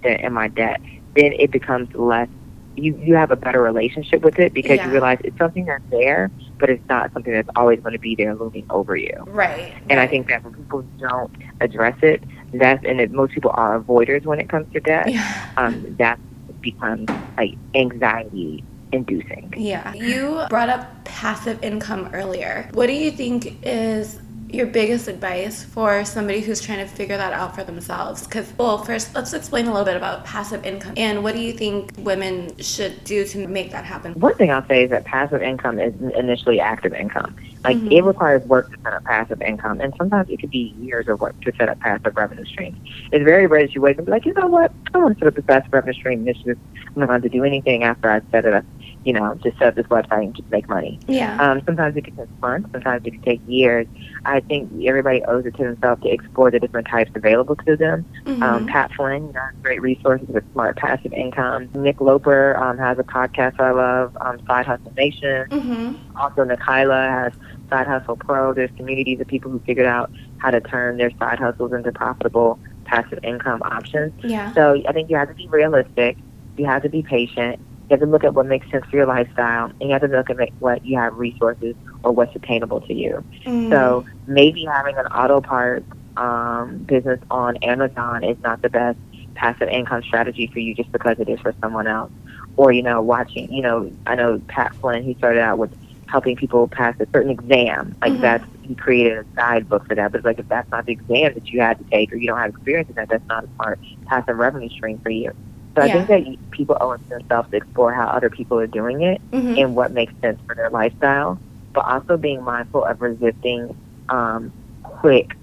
in 0.04 0.33
my 0.33 0.48
debt, 0.48 0.81
then 1.16 1.33
it 1.38 1.50
becomes 1.50 1.92
less. 1.94 2.28
You 2.76 2.96
you 2.96 3.14
have 3.16 3.31
a 3.31 3.37
better 3.37 3.61
relationship 3.62 4.22
with 4.22 4.38
it 4.38 4.52
because 4.54 4.76
Yeah. 4.76 4.87
you 4.87 4.90
realize 4.92 5.18
it's 5.24 5.37
something 5.38 5.64
that's 5.66 5.85
there, 5.90 6.31
but 6.59 6.70
it's 6.70 6.87
not 6.88 7.12
something 7.12 7.33
that's 7.33 7.48
always 7.57 7.81
going 7.81 7.92
to 7.92 7.98
be 7.98 8.14
there 8.14 8.35
looming 8.35 8.66
over 8.70 8.96
you. 8.96 9.12
Right. 9.26 9.72
And 9.90 9.98
I 9.98 10.07
think 10.07 10.28
that 10.28 10.44
when 10.44 10.54
people 10.54 10.83
don't 10.98 11.31
address 11.61 11.96
it, 12.02 12.22
that's 12.52 12.85
and 12.85 13.00
if 13.00 13.11
most 13.11 13.33
people 13.33 13.50
are 13.54 13.78
avoiders 13.81 14.24
when 14.24 14.38
it 14.40 14.48
comes 14.48 14.72
to 14.72 14.81
debt. 14.81 15.11
Yeah. 15.11 15.50
Um, 15.57 15.96
that 15.98 16.18
becomes 16.61 17.09
like 17.37 17.54
anxiety 17.74 18.64
inducing. 18.92 19.53
Yeah. 19.57 19.92
You 19.94 20.46
brought 20.48 20.68
up 20.68 21.05
passive 21.05 21.62
income 21.62 22.11
earlier. 22.12 22.68
What 22.72 22.87
do 22.87 22.92
you 22.92 23.11
think 23.11 23.59
is 23.64 24.20
your 24.51 24.66
biggest 24.66 25.09
advice 25.09 25.62
for 25.62 26.05
somebody 26.05 26.40
who's 26.40 26.61
trying 26.61 26.79
to 26.79 26.87
figure 26.87 27.16
that 27.16 27.33
out 27.33 27.55
for 27.55 27.64
themselves? 27.64 28.27
Because, 28.27 28.51
well, 28.57 28.79
first, 28.79 29.14
let's 29.14 29.35
explain 29.35 29.66
a 29.66 29.70
little 29.70 29.85
bit 29.85 29.96
about 29.96 30.24
passive 30.24 30.64
income. 30.64 30.94
And 30.96 31.22
what 31.22 31.35
do 31.35 31.40
you 31.40 31.53
think 31.53 31.92
women 31.98 32.57
should 32.59 33.05
do 33.05 33.27
to 33.27 33.46
make 33.46 33.70
that 33.72 33.85
happen? 33.85 34.14
One 34.14 34.35
thing 34.37 34.51
I'll 34.51 34.66
say 34.66 34.85
is 34.85 34.90
that 34.90 35.05
passive 35.05 35.42
income 35.42 35.79
is 35.79 35.92
initially 36.16 36.61
active 36.61 36.94
income. 36.94 37.37
Like 37.64 37.77
Mhm. 37.77 37.92
it 37.92 38.03
requires 38.05 38.42
work 38.46 38.70
to 38.70 38.79
set 38.83 38.94
up 38.94 39.05
passive 39.05 39.42
income, 39.42 39.81
and 39.81 39.92
sometimes 39.98 40.31
it 40.31 40.40
could 40.40 40.51
be 40.51 40.74
years 40.81 41.09
of 41.09 41.20
work 41.20 41.38
to 41.42 41.53
set 41.59 41.68
up 41.68 41.81
passive 41.81 42.16
revenue 42.16 42.44
streams. 42.44 42.77
It's 43.12 43.24
very 43.24 43.46
rare 43.46 43.62
that 43.62 43.74
you 43.74 43.81
wake 43.81 43.96
up 43.96 43.98
and 43.98 44.07
be 44.07 44.12
like, 44.12 44.24
you 44.24 44.33
know 44.35 44.46
what, 44.46 44.72
I 44.94 44.98
want 44.98 45.18
to 45.18 45.24
set 45.24 45.29
up 45.29 45.35
this 45.35 45.44
passive 45.44 45.72
revenue 45.72 45.92
stream. 45.92 46.24
This 46.24 46.38
is 46.46 46.57
I'm 46.94 47.01
not 47.01 47.09
going 47.09 47.22
to 47.22 47.29
do 47.29 47.44
anything 47.44 47.85
after 47.85 48.11
I 48.11 48.20
set 48.31 48.44
it 48.44 48.55
up. 48.55 48.64
You 49.09 49.14
know, 49.14 49.35
just 49.42 49.57
set 49.57 49.68
up 49.68 49.75
this 49.75 49.87
website 49.87 50.23
and 50.25 50.35
just 50.35 50.51
make 50.51 50.68
money. 50.68 51.01
Yeah. 51.09 51.40
Um, 51.40 51.62
sometimes 51.64 51.97
it 51.97 52.05
can 52.05 52.14
take 52.14 52.29
months. 52.42 52.68
Sometimes 52.73 53.07
it 53.07 53.12
can 53.12 53.23
take 53.23 53.40
years. 53.47 53.87
I 54.27 54.40
think 54.40 54.71
everybody 54.85 55.25
owes 55.25 55.47
it 55.47 55.57
to 55.57 55.62
themselves 55.64 56.03
to 56.03 56.11
explore 56.11 56.51
the 56.51 56.61
different 56.61 56.88
types 56.88 57.11
available 57.14 57.57
to 57.57 57.75
them. 57.75 58.05
Mhm. 58.27 58.42
Um, 58.42 58.66
Pat 58.66 58.92
Flynn, 58.92 59.29
you 59.29 59.33
know, 59.33 59.40
great 59.62 59.81
resources 59.81 60.29
with 60.29 60.44
smart 60.53 60.77
passive 60.77 61.14
income. 61.14 61.71
Nick 61.75 62.03
Loper 62.03 62.55
um, 62.62 62.77
has 62.77 62.99
a 62.99 63.03
podcast 63.03 63.59
I 63.59 63.71
love, 63.71 64.14
um, 64.21 64.44
Side 64.47 64.66
Hustle 64.66 64.92
Nation. 64.94 65.47
Mhm. 65.49 65.94
Also, 66.14 66.44
Nicaila 66.44 67.09
has 67.09 67.33
Side 67.71 67.87
Hustle 67.87 68.16
Pro. 68.16 68.53
There's 68.53 68.71
communities 68.77 69.21
of 69.21 69.27
people 69.27 69.51
who 69.51 69.59
figured 69.61 69.87
out 69.87 70.11
how 70.37 70.51
to 70.51 70.61
turn 70.61 70.99
their 70.99 71.12
side 71.12 71.38
hustles 71.38 71.73
into 71.73 71.92
profitable 71.92 72.59
passive 72.85 73.21
income 73.23 73.62
options. 73.62 74.12
Yeah. 74.23 74.53
So 74.53 74.83
I 74.87 74.92
think 74.92 75.09
you 75.09 75.16
have 75.16 75.29
to 75.29 75.35
be 75.35 75.49
realistic. 75.49 76.18
You 76.59 76.66
have 76.66 76.83
to 76.83 76.90
be 76.90 77.03
patient. 77.03 77.59
You 77.88 77.94
have 77.94 78.01
to 78.01 78.07
look 78.07 78.24
at 78.24 78.35
what 78.35 78.46
makes 78.46 78.70
sense 78.70 78.85
for 78.90 78.96
your 78.96 79.07
lifestyle, 79.07 79.66
and 79.81 79.88
you 79.88 79.92
have 79.92 80.03
to 80.03 80.09
look 80.09 80.31
at 80.31 80.37
what 80.59 80.85
you 80.85 80.99
have 80.99 81.14
resources 81.14 81.74
or 82.03 82.12
what's 82.12 82.34
attainable 82.36 82.80
to 82.82 82.95
you. 82.95 83.24
Mm. 83.47 83.70
So 83.70 84.05
maybe 84.26 84.64
having 84.64 84.97
an 84.97 85.07
auto 85.07 85.41
parts 85.41 85.86
um, 86.16 86.84
business 86.86 87.20
on 87.30 87.57
Amazon 87.59 88.24
is 88.24 88.36
not 88.45 88.61
the 88.62 88.68
best 88.70 88.99
passive 89.34 89.68
income 89.68 90.03
strategy 90.03 90.51
for 90.53 90.59
you 90.59 90.74
just 90.74 90.93
because 90.93 91.16
it 91.18 91.28
is 91.28 91.41
for 91.41 91.55
someone 91.62 91.86
else. 91.86 92.12
Or, 92.57 92.72
you 92.72 92.82
know, 92.82 93.01
watching, 93.01 93.51
you 93.53 93.62
know, 93.62 93.91
I 94.07 94.16
know 94.16 94.43
Pat 94.49 94.72
Flynn, 94.80 95.05
he 95.05 95.14
started 95.14 95.41
out 95.41 95.59
with 95.59 95.72
helping 96.07 96.36
people 96.36 96.68
pass 96.68 96.95
a 97.01 97.07
certain 97.14 97.30
exam. 97.30 97.95
Like 98.03 98.14
Mhm. 98.14 98.20
that's, 98.20 98.45
he 98.62 98.74
created 98.74 99.18
a 99.18 99.24
guidebook 99.36 99.86
for 99.86 99.95
that. 99.95 100.11
But 100.12 100.18
it's 100.18 100.24
like, 100.26 100.39
if 100.39 100.49
that's 100.49 100.70
not 100.72 100.84
the 100.86 100.93
exam 100.93 101.32
that 101.34 101.53
you 101.53 101.61
had 101.61 101.78
to 101.78 101.84
take 101.91 102.12
or 102.12 102.16
you 102.16 102.26
don't 102.26 102.39
have 102.39 102.51
experience 102.51 102.89
in 102.89 102.97
that, 102.97 103.09
that's 103.09 103.24
not 103.28 103.45
a 103.45 103.49
smart 103.57 103.78
passive 104.09 104.36
revenue 104.36 104.68
stream 104.68 104.99
for 105.03 105.11
you. 105.11 105.30
So 105.79 105.85
I 105.85 105.93
think 106.07 106.09
that 106.09 106.51
people 106.51 106.76
owe 106.81 106.93
it 106.93 106.99
to 107.05 107.09
themselves 107.18 107.51
to 107.51 107.57
explore 107.57 107.93
how 107.93 108.07
other 108.07 108.31
people 108.31 108.59
are 108.59 108.66
doing 108.66 109.03
it 109.03 109.20
Mhm. 109.33 109.61
and 109.62 109.76
what 109.76 109.93
makes 109.93 110.12
sense 110.20 110.39
for 110.47 110.55
their 110.55 110.70
lifestyle, 110.70 111.39
but 111.72 111.85
also 111.87 112.16
being 112.16 112.43
mindful 112.43 112.85
of 112.85 113.01
resisting 113.01 113.74
um, 114.09 114.51
quick 114.83 115.37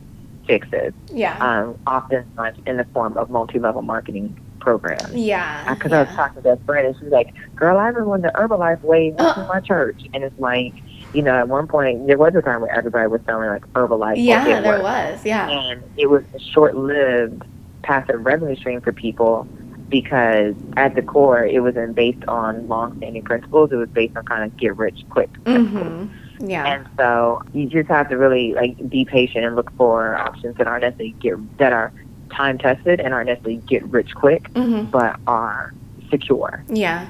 fixes, 0.47 0.93
yeah. 1.13 1.37
um, 1.39 1.75
oftentimes 1.87 2.57
in 2.65 2.77
the 2.77 2.83
form 2.85 3.15
of 3.17 3.29
multi-level 3.29 3.81
marketing 3.83 4.35
programs. 4.59 5.13
yeah. 5.13 5.71
Because 5.73 5.91
I 5.91 6.01
was 6.03 6.15
talking 6.15 6.41
to 6.43 6.53
a 6.53 6.57
friend, 6.57 6.87
and 6.87 6.95
she's 6.99 7.09
like, 7.11 7.33
"Girl, 7.55 7.77
I 7.77 7.87
remember 7.87 8.09
when 8.09 8.21
the 8.21 8.31
Herbalife 8.35 8.83
Uh. 9.19 9.33
through 9.33 9.47
my 9.53 9.59
church," 9.59 10.01
and 10.13 10.23
it's 10.23 10.39
like, 10.39 10.73
you 11.13 11.21
know, 11.21 11.35
at 11.35 11.47
one 11.47 11.67
point 11.67 12.07
there 12.07 12.17
was 12.17 12.33
a 12.35 12.41
time 12.41 12.61
where 12.61 12.71
everybody 12.71 13.07
was 13.07 13.21
selling 13.27 13.49
like 13.49 13.65
Herbalife. 13.73 14.15
Yeah, 14.17 14.61
there 14.61 14.81
was. 14.81 15.23
Yeah. 15.23 15.47
and 15.49 15.83
it 15.97 16.09
was 16.09 16.23
a 16.35 16.39
short-lived 16.39 17.43
passive 17.83 18.25
revenue 18.25 18.55
stream 18.55 18.81
for 18.81 18.91
people 18.91 19.47
because 19.89 20.55
at 20.77 20.95
the 20.95 21.01
core 21.01 21.45
it 21.45 21.61
wasn't 21.61 21.95
based 21.95 22.23
on 22.27 22.67
long-standing 22.67 23.23
principles 23.23 23.71
it 23.71 23.75
was 23.75 23.89
based 23.89 24.15
on 24.17 24.25
kind 24.25 24.43
of 24.43 24.55
get 24.57 24.75
rich 24.77 25.03
quick. 25.09 25.31
Mhm. 25.43 26.09
Yeah. 26.39 26.65
and 26.65 26.85
so 26.97 27.41
you 27.53 27.65
just 27.67 27.87
have 27.87 28.09
to 28.09 28.17
really 28.17 28.53
like 28.53 28.89
be 28.89 29.05
patient 29.05 29.45
and 29.45 29.55
look 29.55 29.71
for 29.77 30.15
options 30.17 30.57
that 30.57 30.67
aren't 30.67 30.83
necessarily 30.83 31.15
get 31.21 31.57
that 31.59 31.71
are 31.71 31.93
time 32.29 32.57
tested 32.57 32.99
and 32.99 33.13
aren't 33.13 33.27
necessarily 33.27 33.61
get 33.67 33.83
rich 33.85 34.13
quick 34.15 34.51
Mhm. 34.53 34.91
but 34.91 35.15
are 35.27 35.73
secure 36.09 36.63
Yeah. 36.67 37.05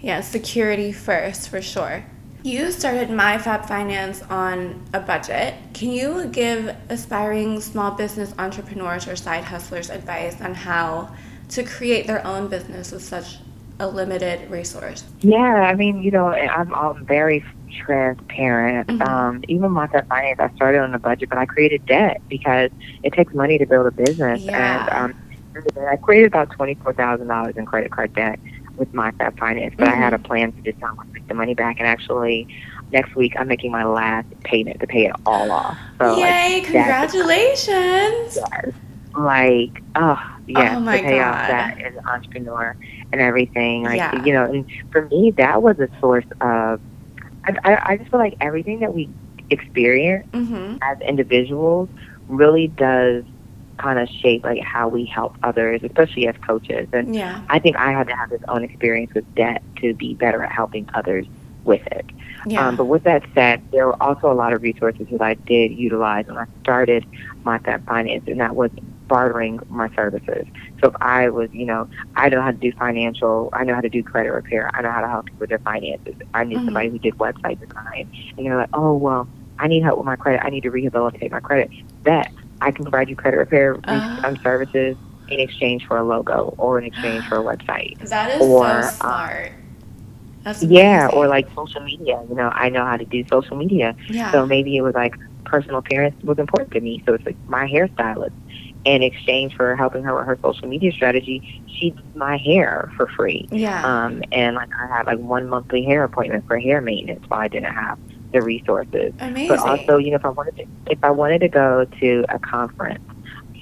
Yeah, 0.00 0.20
security 0.20 0.92
first 0.92 1.48
for 1.48 1.60
sure. 1.60 2.04
You 2.42 2.72
started 2.72 3.08
MyFab 3.08 3.66
Finance 3.68 4.22
on 4.28 4.80
a 4.92 4.98
budget. 4.98 5.54
Can 5.74 5.90
you 5.92 6.24
give 6.26 6.74
aspiring 6.88 7.60
small 7.60 7.92
business 7.92 8.34
entrepreneurs 8.38 9.06
or 9.06 9.14
side 9.14 9.44
hustlers 9.44 9.90
advice 9.90 10.40
on 10.40 10.54
how 10.54 11.10
to 11.54 11.62
create 11.62 12.06
their 12.06 12.26
own 12.26 12.48
business 12.48 12.92
with 12.92 13.02
such 13.02 13.38
a 13.78 13.86
limited 13.86 14.50
resource? 14.50 15.04
Yeah, 15.20 15.38
I 15.40 15.74
mean, 15.74 16.02
you 16.02 16.10
know, 16.10 16.28
I'm, 16.28 16.72
I'm 16.74 17.04
very 17.06 17.44
transparent. 17.84 18.88
Mhm. 18.88 19.06
Um, 19.06 19.44
even 19.48 19.70
my 19.70 19.86
finance, 19.86 20.38
I 20.40 20.50
started 20.56 20.80
on 20.80 20.94
a 20.94 20.98
budget, 20.98 21.28
but 21.28 21.38
I 21.38 21.46
created 21.46 21.84
debt 21.86 22.20
because 22.28 22.70
it 23.02 23.12
takes 23.12 23.32
money 23.34 23.58
to 23.58 23.66
build 23.66 23.86
a 23.86 23.90
business. 23.90 24.40
Yeah. 24.42 24.84
And 24.84 25.12
um, 25.12 25.14
I 25.88 25.96
created 25.96 26.26
about 26.28 26.50
twenty 26.50 26.74
four 26.74 26.92
thousand 26.92 27.28
dollars 27.28 27.54
in 27.56 27.66
credit 27.66 27.90
card 27.90 28.14
debt 28.14 28.38
with 28.76 28.90
MyFab 28.92 29.38
Finance, 29.38 29.74
but 29.78 29.88
I 29.88 29.94
had 29.94 30.12
a 30.12 30.16
Mm-hmm. 30.16 30.24
plan 30.26 30.52
to 30.52 30.62
just 30.62 30.82
um, 30.82 30.98
make 31.12 31.26
the 31.28 31.34
money 31.34 31.54
back. 31.54 31.76
And 31.78 31.86
actually, 31.86 32.48
next 32.90 33.14
week 33.14 33.34
I'm 33.38 33.48
making 33.48 33.70
my 33.70 33.84
last 33.84 34.26
payment 34.44 34.80
to 34.80 34.86
pay 34.86 35.06
it 35.06 35.12
all 35.26 35.50
off. 35.50 35.78
So 35.98 36.16
Yay, 36.16 36.54
like, 36.60 36.64
congratulations! 36.64 38.36
yes. 38.36 38.72
Like, 39.16 39.82
oh, 39.96 40.18
yes, 40.46 40.74
Oh, 40.76 40.80
my 40.80 40.96
to 40.98 41.02
pay 41.02 41.20
off 41.20 41.34
God. 41.36 41.50
that 41.50 41.80
as 41.82 41.94
an 41.96 42.06
entrepreneur 42.06 42.76
and 43.12 43.20
everything. 43.20 43.84
Like, 43.84 43.96
Yeah. 43.98 44.24
you 44.24 44.32
know, 44.32 44.44
and 44.44 44.64
for 44.90 45.06
me, 45.06 45.30
that 45.32 45.62
was 45.62 45.78
a 45.78 45.88
source 46.00 46.24
of, 46.40 46.80
I, 47.44 47.56
I, 47.64 47.92
I 47.92 47.96
just 47.98 48.10
feel 48.10 48.20
like 48.20 48.36
everything 48.40 48.80
that 48.80 48.94
we 48.94 49.08
experience 49.50 50.26
Mm-hmm. 50.32 50.76
as 50.82 50.98
individuals 51.00 51.88
really 52.28 52.68
does 52.68 53.24
kind 53.78 53.98
of 53.98 54.08
shape 54.08 54.44
like 54.44 54.60
how 54.62 54.88
we 54.88 55.04
help 55.04 55.34
others, 55.42 55.82
especially 55.82 56.26
as 56.28 56.36
coaches. 56.46 56.88
And 56.92 57.14
Yeah. 57.14 57.42
I 57.48 57.58
think 57.58 57.76
I 57.76 57.90
had 57.92 58.06
to 58.08 58.14
have 58.16 58.30
this 58.30 58.40
own 58.48 58.62
experience 58.64 59.12
with 59.14 59.34
debt 59.34 59.62
to 59.80 59.92
be 59.94 60.14
better 60.14 60.42
at 60.42 60.52
helping 60.52 60.88
others 60.94 61.26
with 61.64 61.84
it. 61.88 62.06
Yeah. 62.46 62.66
Um, 62.68 62.76
but 62.76 62.84
with 62.86 63.04
that 63.04 63.22
said, 63.34 63.60
there 63.72 63.86
were 63.86 64.00
also 64.02 64.30
a 64.30 64.34
lot 64.34 64.52
of 64.52 64.62
resources 64.62 65.06
that 65.10 65.20
I 65.22 65.34
did 65.34 65.72
utilize 65.72 66.26
when 66.26 66.36
I 66.38 66.46
started 66.62 67.04
MyFab 67.44 67.84
Finance, 67.86 68.24
and 68.26 68.40
that 68.40 68.54
was 68.56 68.70
bartering 69.12 69.60
my 69.70 69.88
services. 69.96 70.46
So 70.82 70.90
if 70.90 70.94
I 71.02 71.28
was, 71.30 71.50
you 71.52 71.66
know, 71.66 71.88
I 72.16 72.28
know 72.30 72.42
how 72.42 72.52
to 72.52 72.56
do 72.56 72.72
financial, 72.78 73.50
I 73.52 73.64
know 73.64 73.74
how 73.74 73.82
to 73.82 73.90
do 73.90 74.02
credit 74.02 74.30
repair, 74.32 74.70
I 74.74 74.82
know 74.82 74.90
how 74.92 75.00
to 75.02 75.08
help 75.08 75.26
people 75.26 75.44
with 75.44 75.50
their 75.50 75.60
finances. 75.64 76.16
I 76.34 76.44
knew 76.44 76.58
Mhm. 76.58 76.64
somebody 76.66 76.90
who 76.90 76.98
did 76.98 77.18
website 77.18 77.58
design, 77.60 78.08
and 78.36 78.46
you're 78.46 78.56
like, 78.56 78.70
oh 78.74 78.94
well, 78.96 79.28
I 79.58 79.68
need 79.68 79.82
help 79.82 79.98
with 79.98 80.06
my 80.06 80.16
credit. 80.16 80.42
I 80.44 80.50
need 80.50 80.62
to 80.64 80.70
rehabilitate 80.70 81.32
my 81.32 81.40
credit. 81.40 81.70
That 82.04 82.32
I 82.60 82.72
can 82.72 82.84
provide 82.84 83.08
you 83.10 83.16
credit 83.16 83.38
repair 83.38 83.76
um, 84.24 84.36
services 84.42 84.96
in 85.28 85.40
exchange 85.40 85.84
for 85.86 85.96
a 85.98 86.04
logo 86.04 86.54
or 86.58 86.78
in 86.78 86.84
exchange 86.84 87.26
for 87.28 87.38
a 87.38 87.44
website. 87.44 87.94
that 88.08 88.30
is 88.30 88.40
or, 88.40 88.84
so 88.84 88.96
uh, 89.00 89.20
smart. 89.22 89.52
That's 90.44 90.62
Yeah, 90.62 91.06
amazing. 91.06 91.18
or 91.18 91.28
like 91.28 91.46
social 91.56 91.82
media. 91.82 92.22
You 92.28 92.34
know, 92.34 92.50
I 92.52 92.68
know 92.68 92.84
how 92.84 92.96
to 92.96 93.06
do 93.06 93.24
social 93.32 93.56
media. 93.56 93.94
yeah. 94.08 94.32
So 94.32 94.46
maybe 94.46 94.76
it 94.76 94.82
was 94.82 94.94
like 94.94 95.14
personal 95.44 95.78
appearance 95.78 96.16
was 96.22 96.38
important 96.38 96.72
to 96.72 96.80
me. 96.80 97.02
So 97.06 97.14
it's 97.14 97.26
like 97.26 97.38
my 97.48 97.66
hairstylist. 97.68 98.30
In 98.84 99.02
exchange 99.02 99.54
for 99.54 99.76
helping 99.76 100.02
her 100.02 100.14
with 100.16 100.26
her 100.26 100.38
social 100.42 100.66
media 100.66 100.90
strategy, 100.92 101.62
she 101.68 101.90
did 101.90 102.16
my 102.16 102.36
hair 102.36 102.92
for 102.96 103.06
free. 103.08 103.48
yeah. 103.52 103.84
Um, 103.84 104.22
and 104.32 104.56
like 104.56 104.70
I 104.78 104.86
had 104.86 105.06
like 105.06 105.18
one 105.18 105.48
monthly 105.48 105.84
hair 105.84 106.02
appointment 106.04 106.46
for 106.46 106.58
hair 106.58 106.80
maintenance 106.80 107.24
while 107.28 107.40
I 107.40 107.48
didn't 107.48 107.72
have 107.72 107.98
the 108.32 108.42
resources. 108.42 109.12
Amazing. 109.20 109.48
But 109.48 109.58
also, 109.60 109.98
you 109.98 110.10
know, 110.10 110.16
if 110.16 110.24
I 110.24 110.30
wanted 110.30 110.56
to, 110.56 110.66
if 110.90 110.98
I 111.02 111.10
wanted 111.10 111.40
to 111.42 111.48
go 111.48 111.84
to 112.00 112.24
a 112.28 112.38
conference, 112.38 113.04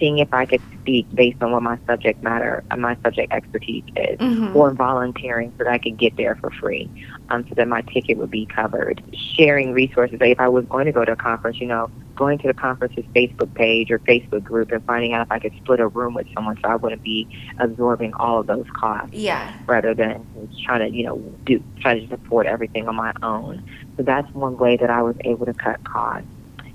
seeing 0.01 0.18
if 0.18 0.32
I 0.32 0.46
could 0.46 0.62
speak 0.80 1.07
based 1.14 1.42
on 1.42 1.53
what 1.53 1.62
my 1.62 1.78
subject 1.86 2.22
matter, 2.22 2.64
uh, 2.70 2.76
my 2.76 2.96
subject 3.05 3.32
expertise 3.32 3.84
is, 3.96 4.18
Mhm. 4.18 4.57
or 4.57 4.72
volunteering 4.72 5.53
so 5.59 5.64
that 5.64 5.72
I 5.72 5.78
could 5.78 5.98
get 5.98 6.16
there 6.16 6.34
for 6.36 6.51
free, 6.51 6.88
um, 7.28 7.44
so 7.48 7.55
that 7.55 7.68
my 7.68 7.82
ticket 7.82 8.16
would 8.16 8.30
be 8.30 8.46
covered. 8.46 9.03
Sharing 9.12 9.72
resources. 9.72 10.20
Like 10.20 10.32
if 10.32 10.40
I 10.40 10.48
was 10.48 10.64
going 10.64 10.86
to 10.86 10.92
go 10.92 11.05
to 11.05 11.12
a 11.12 11.16
conference, 11.16 11.61
you 11.61 11.66
know, 11.66 11.90
going 12.16 12.38
to 12.38 12.48
the 12.48 12.55
conference's 12.55 13.05
Facebook 13.14 13.55
page 13.55 13.90
or 13.90 13.98
Facebook 14.01 14.42
group 14.42 14.72
and 14.72 14.84
finding 14.84 15.12
out 15.12 15.22
if 15.26 15.32
I 15.32 15.38
could 15.38 15.53
split 15.57 15.80
a 15.80 15.88
room 15.88 16.14
with 16.14 16.26
someone 16.34 16.57
so 16.62 16.68
I 16.68 16.76
wouldn't 16.76 17.03
be 17.03 17.26
absorbing 17.59 18.12
all 18.14 18.40
of 18.40 18.46
those 18.46 18.66
costs 18.74 19.14
yeah. 19.14 19.53
rather 19.66 19.94
than 19.94 20.26
trying 20.64 20.80
to, 20.80 20.96
you 20.96 21.05
know, 21.05 21.16
do 21.44 21.62
try 21.80 21.98
to 21.98 22.14
afford 22.14 22.46
everything 22.46 22.88
on 22.88 22.96
my 22.96 23.12
own. 23.22 23.62
So 23.96 24.03
that's 24.03 24.32
one 24.34 24.57
way 24.59 24.76
that 24.76 24.90
I 24.90 25.03
was 25.03 25.16
able 25.24 25.46
to 25.46 25.55
cut 25.55 25.82
costs. 25.84 26.26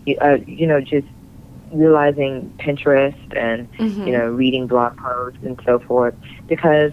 You, 0.05 0.17
uh, 0.17 0.38
you 0.45 0.67
know, 0.67 0.82
just 0.82 1.07
utilizing 1.78 2.53
Pinterest 2.59 3.15
and 3.36 3.67
Mhm. 3.80 4.07
you 4.07 4.13
know 4.13 4.26
reading 4.28 4.67
blog 4.67 4.95
posts 4.97 5.39
and 5.43 5.59
so 5.65 5.80
forth 5.80 6.15
because 6.47 6.91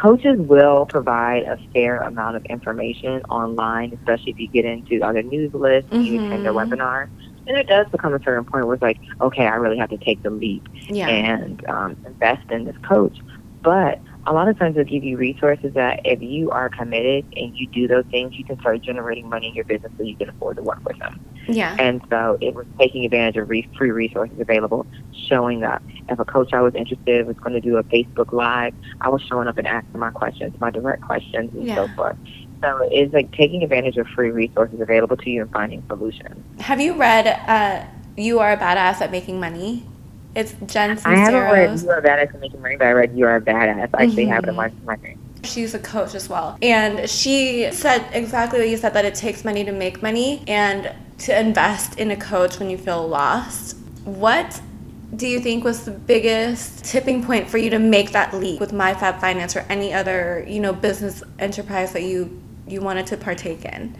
coaches 0.00 0.36
will 0.38 0.86
provide 0.86 1.42
a 1.44 1.58
fair 1.72 1.98
amount 1.98 2.36
of 2.36 2.44
information 2.46 3.22
online, 3.28 3.92
especially 3.92 4.32
if 4.32 4.38
you 4.40 4.48
get 4.48 4.64
into 4.64 5.00
other 5.04 5.22
news 5.22 5.52
lists 5.54 5.90
and 5.92 6.06
you 6.06 6.16
attend 6.16 6.44
their 6.44 6.52
Mhm. 6.52 6.68
webinars. 6.68 7.08
And 7.46 7.56
it 7.58 7.66
does 7.66 7.86
become 7.92 8.14
a 8.14 8.20
certain 8.24 8.44
point 8.44 8.66
where 8.66 8.74
it's 8.74 8.82
like, 8.82 9.00
okay, 9.20 9.46
I 9.46 9.54
really 9.56 9.78
have 9.78 9.90
to 9.90 9.98
take 9.98 10.22
the 10.22 10.30
leap 10.30 10.68
Yeah. 10.88 11.08
and 11.08 11.60
um, 11.68 11.96
invest 12.06 12.50
in 12.50 12.64
this 12.64 12.76
coach. 12.88 13.18
But 13.62 14.02
a 14.26 14.32
lot 14.32 14.48
of 14.48 14.58
times 14.58 14.76
they'll 14.76 14.84
give 14.84 15.02
you 15.02 15.16
resources 15.16 15.74
that 15.74 16.00
if 16.04 16.22
you 16.22 16.50
are 16.50 16.68
committed 16.68 17.24
and 17.36 17.56
you 17.56 17.66
do 17.66 17.88
those 17.88 18.04
things, 18.10 18.36
you 18.36 18.44
can 18.44 18.58
start 18.60 18.80
generating 18.80 19.28
money 19.28 19.48
in 19.48 19.54
your 19.54 19.64
business 19.64 19.92
so 19.96 20.04
you 20.04 20.16
can 20.16 20.28
afford 20.28 20.56
to 20.56 20.62
work 20.62 20.80
with 20.84 20.98
them. 20.98 21.20
yeah. 21.48 21.76
And 21.78 22.00
so 22.08 22.38
it 22.40 22.54
was 22.54 22.66
taking 22.78 23.04
advantage 23.04 23.36
of 23.36 23.50
re- 23.50 23.68
free 23.76 23.90
resources 23.90 24.38
available, 24.38 24.86
showing 25.28 25.64
up. 25.64 25.82
If 26.08 26.18
a 26.18 26.24
coach 26.24 26.52
I 26.52 26.60
was 26.60 26.74
interested 26.74 27.26
was 27.26 27.36
going 27.36 27.54
to 27.54 27.60
do 27.60 27.78
a 27.78 27.82
Facebook 27.84 28.32
Live, 28.32 28.74
I 29.00 29.08
was 29.08 29.22
showing 29.22 29.48
up 29.48 29.58
and 29.58 29.66
asking 29.66 29.98
my 29.98 30.10
questions, 30.10 30.54
my 30.60 30.70
direct 30.70 31.02
questions, 31.02 31.52
and 31.54 31.68
so 31.68 31.88
forth. 31.96 32.16
So 32.62 32.88
it's 32.92 33.12
like 33.12 33.32
taking 33.32 33.64
advantage 33.64 33.96
of 33.96 34.06
free 34.08 34.30
resources 34.30 34.80
available 34.80 35.16
to 35.16 35.30
you 35.30 35.42
and 35.42 35.50
finding 35.50 35.82
solutions. 35.88 36.44
Have 36.60 36.80
you 36.80 36.94
read 36.94 37.26
uh, 37.26 37.84
You 38.16 38.38
Are 38.38 38.52
a 38.52 38.56
Badass 38.56 39.00
at 39.00 39.10
Making 39.10 39.40
Money? 39.40 39.84
It's 40.34 40.54
Jen 40.66 40.98
I 41.04 41.16
haven't 41.16 41.40
read. 41.40 41.80
You 41.80 41.90
Are 41.90 41.98
a 41.98 42.02
Badass 42.02 42.34
at 42.34 42.40
Making 42.40 42.62
Money, 42.62 42.76
but 42.76 42.86
I 42.86 42.92
read 42.92 43.16
You 43.16 43.26
Are 43.26 43.40
mm-hmm. 43.40 43.48
a 43.48 43.52
Badass. 43.52 43.90
I 43.94 44.04
actually 44.04 44.26
have 44.26 44.44
it 44.44 44.48
in 44.48 44.54
my, 44.56 44.96
thing. 44.96 45.18
She's 45.44 45.74
a 45.74 45.78
coach 45.78 46.14
as 46.14 46.28
well. 46.28 46.56
And 46.62 47.08
she 47.10 47.70
said 47.72 48.08
exactly 48.12 48.60
what 48.60 48.68
you 48.68 48.76
said 48.76 48.94
that 48.94 49.04
it 49.04 49.14
takes 49.14 49.44
money 49.44 49.64
to 49.64 49.72
make 49.72 50.02
money 50.02 50.42
and 50.46 50.94
to 51.18 51.38
invest 51.38 51.98
in 51.98 52.10
a 52.10 52.16
coach 52.16 52.58
when 52.58 52.70
you 52.70 52.78
feel 52.78 53.06
lost. 53.06 53.76
What 54.04 54.60
do 55.16 55.26
you 55.26 55.40
think 55.40 55.64
was 55.64 55.84
the 55.84 55.90
biggest 55.90 56.84
tipping 56.84 57.22
point 57.22 57.50
for 57.50 57.58
you 57.58 57.68
to 57.70 57.78
make 57.78 58.12
that 58.12 58.32
leap 58.32 58.60
with 58.60 58.72
MyFab 58.72 59.20
Finance 59.20 59.54
or 59.56 59.60
any 59.68 59.92
other, 59.92 60.44
you 60.48 60.60
know, 60.60 60.72
business 60.72 61.22
enterprise 61.38 61.92
that 61.92 62.02
you 62.02 62.40
you 62.66 62.80
wanted 62.80 63.06
to 63.08 63.16
partake 63.18 63.66
in? 63.66 63.94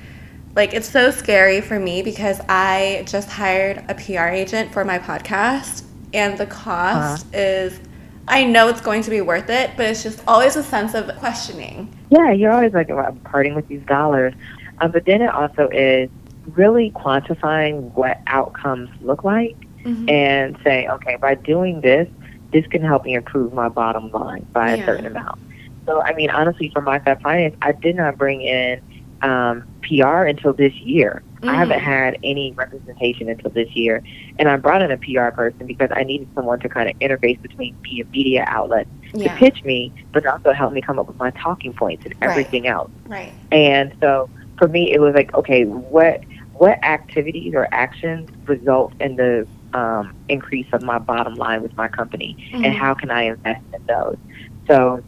Like 0.54 0.72
it's 0.72 0.88
so 0.88 1.10
scary 1.10 1.60
for 1.60 1.78
me 1.78 2.02
because 2.02 2.40
I 2.48 3.04
just 3.06 3.28
hired 3.28 3.84
a 3.88 3.94
PR 3.94 4.28
agent 4.28 4.72
for 4.72 4.84
my 4.84 4.98
podcast 4.98 5.84
and 6.12 6.38
the 6.38 6.46
cost 6.46 7.26
is 7.34 7.80
I 8.28 8.44
know 8.44 8.68
it's 8.68 8.80
going 8.80 9.02
to 9.02 9.10
be 9.10 9.20
worth 9.20 9.50
it, 9.50 9.72
but 9.76 9.86
it's 9.86 10.02
just 10.02 10.22
always 10.28 10.56
a 10.56 10.62
sense 10.62 10.94
of 10.94 11.14
questioning. 11.18 11.92
Yeah, 12.10 12.30
you're 12.30 12.52
always 12.52 12.72
like 12.72 12.90
I'm 12.90 13.18
parting 13.20 13.54
with 13.54 13.66
these 13.68 13.82
dollars, 13.82 14.34
um, 14.80 14.92
but 14.92 15.04
then 15.04 15.22
it 15.22 15.30
also 15.30 15.68
is 15.68 16.08
really 16.54 16.90
quantifying 16.92 17.92
what 17.94 18.20
outcomes 18.26 18.90
look 19.00 19.24
like 19.24 19.56
mm-hmm. 19.84 20.08
and 20.08 20.56
saying, 20.64 20.88
okay, 20.90 21.16
by 21.16 21.34
doing 21.34 21.80
this, 21.80 22.08
this 22.52 22.66
can 22.66 22.82
help 22.82 23.04
me 23.04 23.14
improve 23.14 23.52
my 23.52 23.68
bottom 23.68 24.10
line 24.10 24.46
by 24.52 24.74
yeah. 24.74 24.82
a 24.82 24.86
certain 24.86 25.06
amount. 25.06 25.40
So, 25.86 26.00
I 26.00 26.14
mean, 26.14 26.30
honestly, 26.30 26.70
for 26.70 26.80
MyFab 26.80 27.22
Finance, 27.22 27.56
I 27.62 27.72
did 27.72 27.96
not 27.96 28.16
bring 28.16 28.40
in 28.40 28.80
um, 29.22 29.64
PR 29.82 30.24
until 30.24 30.52
this 30.52 30.72
year. 30.74 31.22
Mm-hmm. 31.36 31.48
I 31.48 31.54
haven't 31.54 31.80
had 31.80 32.18
any 32.22 32.52
representation 32.52 33.28
until 33.28 33.50
this 33.50 33.70
year. 33.74 34.02
And 34.38 34.48
I 34.48 34.56
brought 34.56 34.82
in 34.82 34.90
a 34.90 34.96
PR 34.96 35.34
person 35.34 35.66
because 35.66 35.90
I 35.92 36.04
needed 36.04 36.28
someone 36.34 36.60
to 36.60 36.68
kind 36.68 36.88
of 36.88 36.98
interface 36.98 37.40
between 37.42 37.80
me 37.82 38.00
and 38.00 38.10
media 38.10 38.44
outlets 38.46 38.88
yeah. 39.14 39.32
to 39.32 39.38
pitch 39.38 39.64
me, 39.64 39.92
but 40.12 40.26
also 40.26 40.52
help 40.52 40.72
me 40.72 40.80
come 40.80 40.98
up 40.98 41.06
with 41.06 41.16
my 41.16 41.30
talking 41.32 41.72
points 41.72 42.04
and 42.04 42.14
everything 42.22 42.64
right. 42.64 42.72
else. 42.72 42.90
Right. 43.06 43.32
And 43.50 43.94
so 44.00 44.30
for 44.58 44.68
me, 44.68 44.92
it 44.92 45.00
was 45.00 45.14
like, 45.14 45.34
okay, 45.34 45.64
what 45.64 46.22
what 46.54 46.82
activities 46.84 47.54
or 47.54 47.66
actions 47.72 48.30
result 48.46 48.92
in 49.00 49.16
the 49.16 49.46
um, 49.74 50.14
increase 50.28 50.66
of 50.72 50.82
my 50.82 50.98
bottom 50.98 51.34
line 51.34 51.62
with 51.62 51.76
my 51.76 51.88
company, 51.88 52.36
mm-hmm. 52.52 52.64
and 52.64 52.74
how 52.74 52.94
can 52.94 53.10
I 53.10 53.22
invest 53.22 53.64
in 53.74 53.84
those? 53.86 54.16
So 54.68 55.02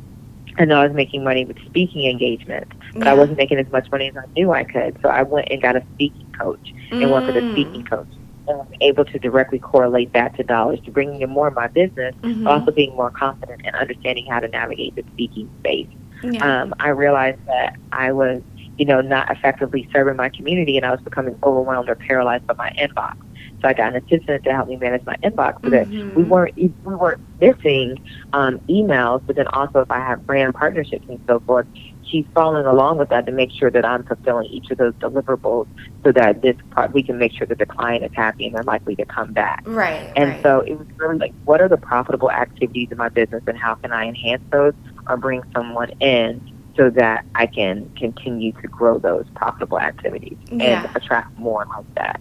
I 0.58 0.64
know 0.64 0.80
I 0.80 0.86
was 0.86 0.96
making 0.96 1.22
money 1.24 1.44
with 1.44 1.58
speaking 1.66 2.10
engagements, 2.10 2.74
but 2.94 3.04
yeah. 3.04 3.10
I 3.10 3.14
wasn't 3.14 3.38
making 3.38 3.58
as 3.58 3.70
much 3.72 3.90
money 3.90 4.08
as 4.08 4.16
I 4.16 4.26
knew 4.36 4.52
I 4.52 4.64
could. 4.64 4.96
So 5.02 5.08
I 5.08 5.22
went 5.22 5.48
and 5.50 5.60
got 5.60 5.76
a 5.76 5.84
speaking 5.94 6.32
coach 6.38 6.72
and 6.90 7.02
mm. 7.02 7.10
worked 7.10 7.26
with 7.26 7.36
a 7.36 7.40
mm. 7.40 7.52
speaking 7.52 7.84
coach. 7.84 8.08
And 8.46 8.60
I'm 8.60 8.74
able 8.80 9.04
to 9.06 9.18
directly 9.18 9.58
correlate 9.58 10.12
that 10.12 10.36
to 10.36 10.42
dollars 10.42 10.78
to 10.84 10.90
bringing 10.90 11.22
in 11.22 11.30
more 11.30 11.48
of 11.48 11.54
my 11.54 11.66
business, 11.66 12.14
mm-hmm. 12.22 12.46
also 12.46 12.70
being 12.70 12.94
more 12.94 13.10
confident 13.10 13.62
and 13.64 13.74
understanding 13.74 14.26
how 14.26 14.40
to 14.40 14.48
navigate 14.48 14.94
the 14.94 15.04
speaking 15.12 15.50
space. 15.60 15.88
Yeah. 16.22 16.62
Um, 16.62 16.74
I 16.78 16.90
realized 16.90 17.44
that 17.46 17.76
I 17.92 18.12
was, 18.12 18.42
you 18.78 18.84
know, 18.84 19.00
not 19.00 19.30
effectively 19.30 19.88
serving 19.92 20.16
my 20.16 20.28
community 20.28 20.76
and 20.76 20.84
I 20.84 20.90
was 20.90 21.00
becoming 21.00 21.38
overwhelmed 21.42 21.88
or 21.88 21.94
paralyzed 21.94 22.46
by 22.46 22.54
my 22.54 22.70
inbox. 22.78 23.16
So 23.64 23.68
I 23.68 23.72
got 23.72 23.94
an 23.94 24.04
assistant 24.04 24.44
to 24.44 24.52
help 24.52 24.68
me 24.68 24.76
manage 24.76 25.06
my 25.06 25.16
inbox 25.24 25.62
so 25.62 25.70
that 25.70 25.88
mm-hmm. 25.88 26.14
we 26.14 26.22
weren't 26.22 26.54
we 26.56 26.68
weren't 26.84 27.22
missing 27.40 27.98
um, 28.34 28.58
emails, 28.68 29.22
but 29.26 29.36
then 29.36 29.46
also 29.48 29.80
if 29.80 29.90
I 29.90 30.00
have 30.00 30.26
brand 30.26 30.54
partnerships 30.54 31.06
and 31.08 31.18
so 31.26 31.40
forth, 31.40 31.66
she's 32.14 32.26
following 32.32 32.64
along 32.64 32.96
with 32.98 33.08
that 33.08 33.26
to 33.26 33.32
make 33.32 33.50
sure 33.50 33.72
that 33.72 33.84
I'm 33.84 34.04
fulfilling 34.04 34.46
each 34.46 34.70
of 34.70 34.78
those 34.78 34.94
deliverables 34.94 35.66
so 36.04 36.12
that 36.12 36.42
this 36.42 36.54
part 36.70 36.92
we 36.92 37.02
can 37.02 37.18
make 37.18 37.32
sure 37.32 37.44
that 37.48 37.58
the 37.58 37.66
client 37.66 38.04
is 38.04 38.12
happy 38.14 38.46
and 38.46 38.54
they're 38.54 38.62
likely 38.62 38.94
to 38.96 39.04
come 39.04 39.32
back. 39.32 39.64
Right. 39.66 40.12
And 40.14 40.30
right. 40.30 40.42
so 40.42 40.60
it 40.60 40.78
was 40.78 40.86
really 40.96 41.18
like, 41.18 41.34
what 41.44 41.60
are 41.60 41.68
the 41.68 41.76
profitable 41.76 42.30
activities 42.30 42.92
in 42.92 42.98
my 42.98 43.08
business 43.08 43.42
and 43.48 43.58
how 43.58 43.74
can 43.74 43.90
I 43.90 44.06
enhance 44.06 44.42
those 44.52 44.74
or 45.08 45.16
bring 45.16 45.42
someone 45.52 45.90
in 46.00 46.40
so 46.76 46.88
that 46.90 47.24
I 47.34 47.46
can 47.46 47.90
continue 47.96 48.52
to 48.52 48.68
grow 48.68 48.98
those 48.98 49.26
profitable 49.34 49.80
activities 49.80 50.36
yeah. 50.52 50.84
and 50.86 50.96
attract 50.96 51.36
more 51.36 51.66
like 51.66 51.94
that. 51.96 52.20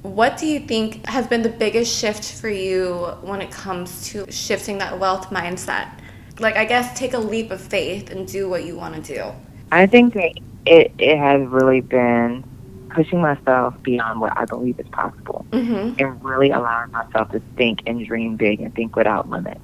What 0.00 0.38
do 0.38 0.46
you 0.46 0.60
think 0.60 1.06
has 1.06 1.26
been 1.26 1.42
the 1.42 1.50
biggest 1.50 1.94
shift 1.94 2.32
for 2.40 2.48
you 2.48 2.94
when 3.20 3.42
it 3.42 3.50
comes 3.50 4.08
to 4.08 4.30
shifting 4.32 4.78
that 4.78 4.98
wealth 4.98 5.28
mindset? 5.28 5.90
Like, 6.38 6.56
I 6.56 6.64
guess 6.64 6.98
take 6.98 7.12
a 7.12 7.18
leap 7.18 7.50
of 7.50 7.60
faith 7.60 8.10
and 8.10 8.26
do 8.26 8.48
what 8.48 8.64
you 8.64 8.76
want 8.76 9.04
to 9.04 9.14
do. 9.14 9.32
I 9.70 9.86
think 9.86 10.14
that 10.14 10.32
it, 10.66 10.92
it 10.98 11.18
has 11.18 11.46
really 11.48 11.80
been 11.80 12.44
pushing 12.90 13.20
myself 13.20 13.74
beyond 13.82 14.20
what 14.20 14.36
I 14.36 14.44
believe 14.44 14.78
is 14.78 14.86
possible 14.88 15.46
mm-hmm. 15.50 15.94
and 15.98 16.24
really 16.24 16.50
allowing 16.50 16.90
myself 16.90 17.30
to 17.32 17.40
think 17.56 17.82
and 17.86 18.06
dream 18.06 18.36
big 18.36 18.60
and 18.60 18.74
think 18.74 18.96
without 18.96 19.28
limits 19.30 19.60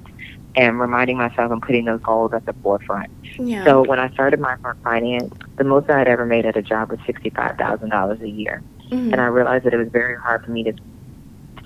and 0.55 0.79
reminding 0.79 1.17
myself 1.17 1.51
and 1.51 1.61
putting 1.61 1.85
those 1.85 2.01
goals 2.01 2.33
at 2.33 2.45
the 2.45 2.53
forefront. 2.53 3.09
Yeah. 3.37 3.63
So 3.63 3.83
when 3.83 3.99
I 3.99 4.11
started 4.11 4.39
my 4.39 4.57
finance, 4.83 5.33
the 5.57 5.63
most 5.63 5.89
I 5.89 5.99
had 5.99 6.07
ever 6.07 6.25
made 6.25 6.45
at 6.45 6.57
a 6.57 6.61
job 6.61 6.89
was 6.89 6.99
$65,000 7.01 8.21
a 8.21 8.29
year. 8.29 8.63
Mm-hmm. 8.91 9.13
And 9.13 9.21
I 9.21 9.25
realized 9.25 9.65
that 9.65 9.73
it 9.73 9.77
was 9.77 9.89
very 9.89 10.17
hard 10.17 10.43
for 10.43 10.51
me 10.51 10.63
to 10.63 10.73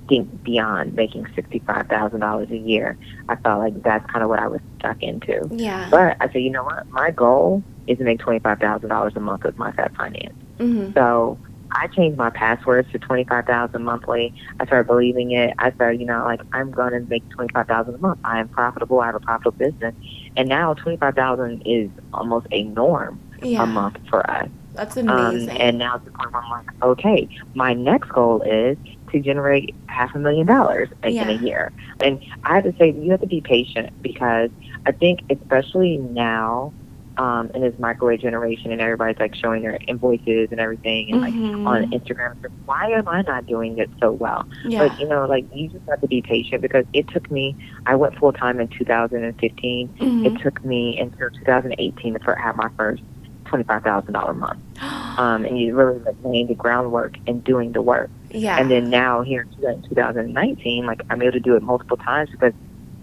think 0.08 0.44
beyond 0.44 0.94
making 0.96 1.26
$65,000 1.26 2.52
a 2.52 2.58
year. 2.58 2.98
I 3.30 3.36
felt 3.38 3.60
like 3.60 3.82
that's 3.84 4.10
kind 4.12 4.24
of 4.24 4.30
what 4.30 4.40
I 4.40 4.48
was 4.48 4.62
stuck 4.80 5.02
into. 5.02 5.48
Yeah. 5.52 5.88
But 5.90 6.18
I 6.20 6.28
said, 6.28 6.42
you 6.42 6.50
know 6.50 6.64
what? 6.64 6.88
My 6.90 7.12
goal 7.12 7.64
is 7.88 7.98
to 7.98 8.04
make 8.04 8.20
$25,000 8.20 9.16
a 9.16 9.20
month 9.20 9.44
with 9.44 9.58
MyFab 9.58 9.96
Finance. 9.96 10.36
Mm-hmm. 10.60 10.94
So 10.94 11.38
I 11.72 11.88
changed 11.88 12.18
my 12.18 12.30
passwords 12.30 12.92
to 12.92 13.00
25000 13.00 13.84
monthly. 13.84 14.34
I 14.60 14.66
started 14.66 14.88
believing 14.88 15.32
it. 15.32 15.54
I 15.58 15.72
started, 15.72 16.00
you 16.00 16.06
know, 16.06 16.24
like, 16.24 16.42
I'm 16.54 16.72
going 16.72 16.92
to 16.92 17.00
make 17.02 17.28
25000 17.32 17.96
a 17.96 17.98
month. 17.98 18.20
I 18.24 18.40
am 18.40 18.50
profitable. 18.50 19.00
I 19.00 19.08
have 19.08 19.16
a 19.16 19.20
profitable 19.20 19.58
business. 19.58 19.96
And 20.36 20.48
now 20.50 20.74
25000 20.74 21.64
is 21.66 21.90
almost 22.14 22.48
a 22.52 22.64
norm 22.64 23.20
yeah. 23.42 23.64
a 23.64 23.66
month 23.66 23.98
for 24.10 24.30
us. 24.30 24.50
That's 24.74 24.98
amazing. 24.98 25.50
Um, 25.50 25.58
and 25.60 25.78
now 25.78 26.02
I'm 26.20 26.50
like, 26.50 26.66
okay, 26.82 27.30
my 27.54 27.74
next 27.74 28.10
goal 28.10 28.42
is 28.42 28.78
to 29.14 29.20
generate 29.20 29.74
half 29.88 30.14
a 30.16 30.20
million 30.20 30.46
dollars 30.46 30.90
in 31.04 31.30
a 31.30 31.34
year. 31.34 31.72
And 32.02 32.24
I 32.44 32.56
have 32.56 32.66
to 32.66 32.74
say, 32.78 32.92
you 32.92 33.12
have 33.12 33.22
to 33.22 33.28
be 33.28 33.42
patient 33.42 34.02
because 34.02 34.50
I 34.86 34.92
think, 34.92 35.22
especially 35.30 35.98
now, 35.98 36.74
um, 37.18 37.52
in 37.54 37.62
this 37.62 37.78
microwave 37.78 38.22
generation, 38.22 38.72
and 38.72 38.82
everybody's 38.82 39.20
like 39.20 39.36
showing 39.36 39.62
their 39.62 39.78
invoices 39.88 40.50
and 40.52 40.60
everything, 40.60 41.12
and 41.12 41.24
mm-hmm. 41.24 41.64
like 41.64 41.84
on 41.84 41.92
Instagram, 41.92 42.36
why 42.66 42.90
am 42.90 43.08
I 43.08 43.22
not 43.22 43.46
doing 43.46 43.78
it 43.78 43.90
so 44.00 44.12
well? 44.12 44.48
Yeah. 44.66 44.88
But 44.88 45.00
you 45.00 45.08
know, 45.08 45.26
like 45.26 45.46
you 45.54 45.70
just 45.70 45.88
have 45.88 46.02
to 46.02 46.08
be 46.08 46.22
patient 46.22 46.62
because 46.62 46.86
it 46.94 47.08
took 47.10 47.30
me. 47.30 47.56
I 47.86 47.96
went 47.96 48.18
full 48.18 48.34
time 48.34 48.60
in 48.60 48.68
2015. 48.68 49.88
Mm-hmm. 49.88 50.26
It 50.26 50.42
took 50.42 50.64
me 50.66 51.00
until 51.00 51.30
2018 51.30 52.14
to 52.16 52.36
have 52.36 52.56
my 52.56 52.70
first 52.78 53.04
twenty-five 53.46 53.84
thousand 53.84 54.14
dollar 54.14 54.34
month. 54.34 54.60
Um, 55.14 55.46
and 55.46 55.60
you 55.60 55.76
really 55.76 56.00
like 56.00 56.16
laying 56.24 56.48
the 56.48 56.56
groundwork 56.56 57.18
and 57.28 57.44
doing 57.44 57.74
the 57.74 57.84
work. 57.84 58.10
Yeah. 58.34 58.58
And 58.58 58.70
then 58.70 58.90
now 58.90 59.22
here 59.22 59.48
in 59.62 59.82
2019, 59.84 60.86
like 60.86 61.02
I'm 61.10 61.22
able 61.22 61.34
to 61.34 61.40
do 61.40 61.56
it 61.56 61.62
multiple 61.62 61.98
times 61.98 62.30
because 62.32 62.54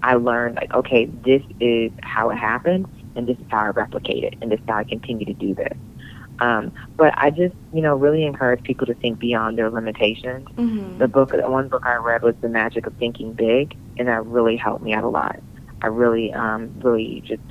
I 0.02 0.14
learned 0.14 0.56
like, 0.56 0.74
okay, 0.74 1.06
this 1.06 1.42
is 1.60 1.92
how 2.02 2.30
it 2.30 2.36
happened, 2.36 2.86
and 3.14 3.26
this 3.26 3.38
is 3.38 3.44
how 3.48 3.64
I 3.64 3.68
replicate 3.68 4.24
it, 4.24 4.34
and 4.42 4.50
this 4.50 4.58
is 4.58 4.66
how 4.66 4.78
I 4.78 4.84
continue 4.84 5.26
to 5.26 5.34
do 5.34 5.54
this. 5.54 5.76
Um, 6.40 6.72
but 6.96 7.12
I 7.18 7.30
just, 7.30 7.54
you 7.72 7.82
know, 7.82 7.94
really 7.94 8.24
encourage 8.24 8.62
people 8.62 8.86
to 8.86 8.94
think 8.94 9.18
beyond 9.18 9.58
their 9.58 9.70
limitations. 9.70 10.48
Mm-hmm. 10.48 10.98
The 10.98 11.06
book, 11.06 11.30
the 11.30 11.48
one 11.48 11.68
book 11.68 11.84
I 11.84 11.96
read 11.96 12.22
was 12.22 12.34
The 12.40 12.48
Magic 12.48 12.86
of 12.86 12.94
Thinking 12.94 13.34
Big, 13.34 13.76
and 13.98 14.08
that 14.08 14.24
really 14.24 14.56
helped 14.56 14.82
me 14.82 14.94
out 14.94 15.04
a 15.04 15.08
lot. 15.08 15.38
I 15.82 15.88
really, 15.88 16.32
um, 16.32 16.74
really 16.80 17.20
just 17.26 17.42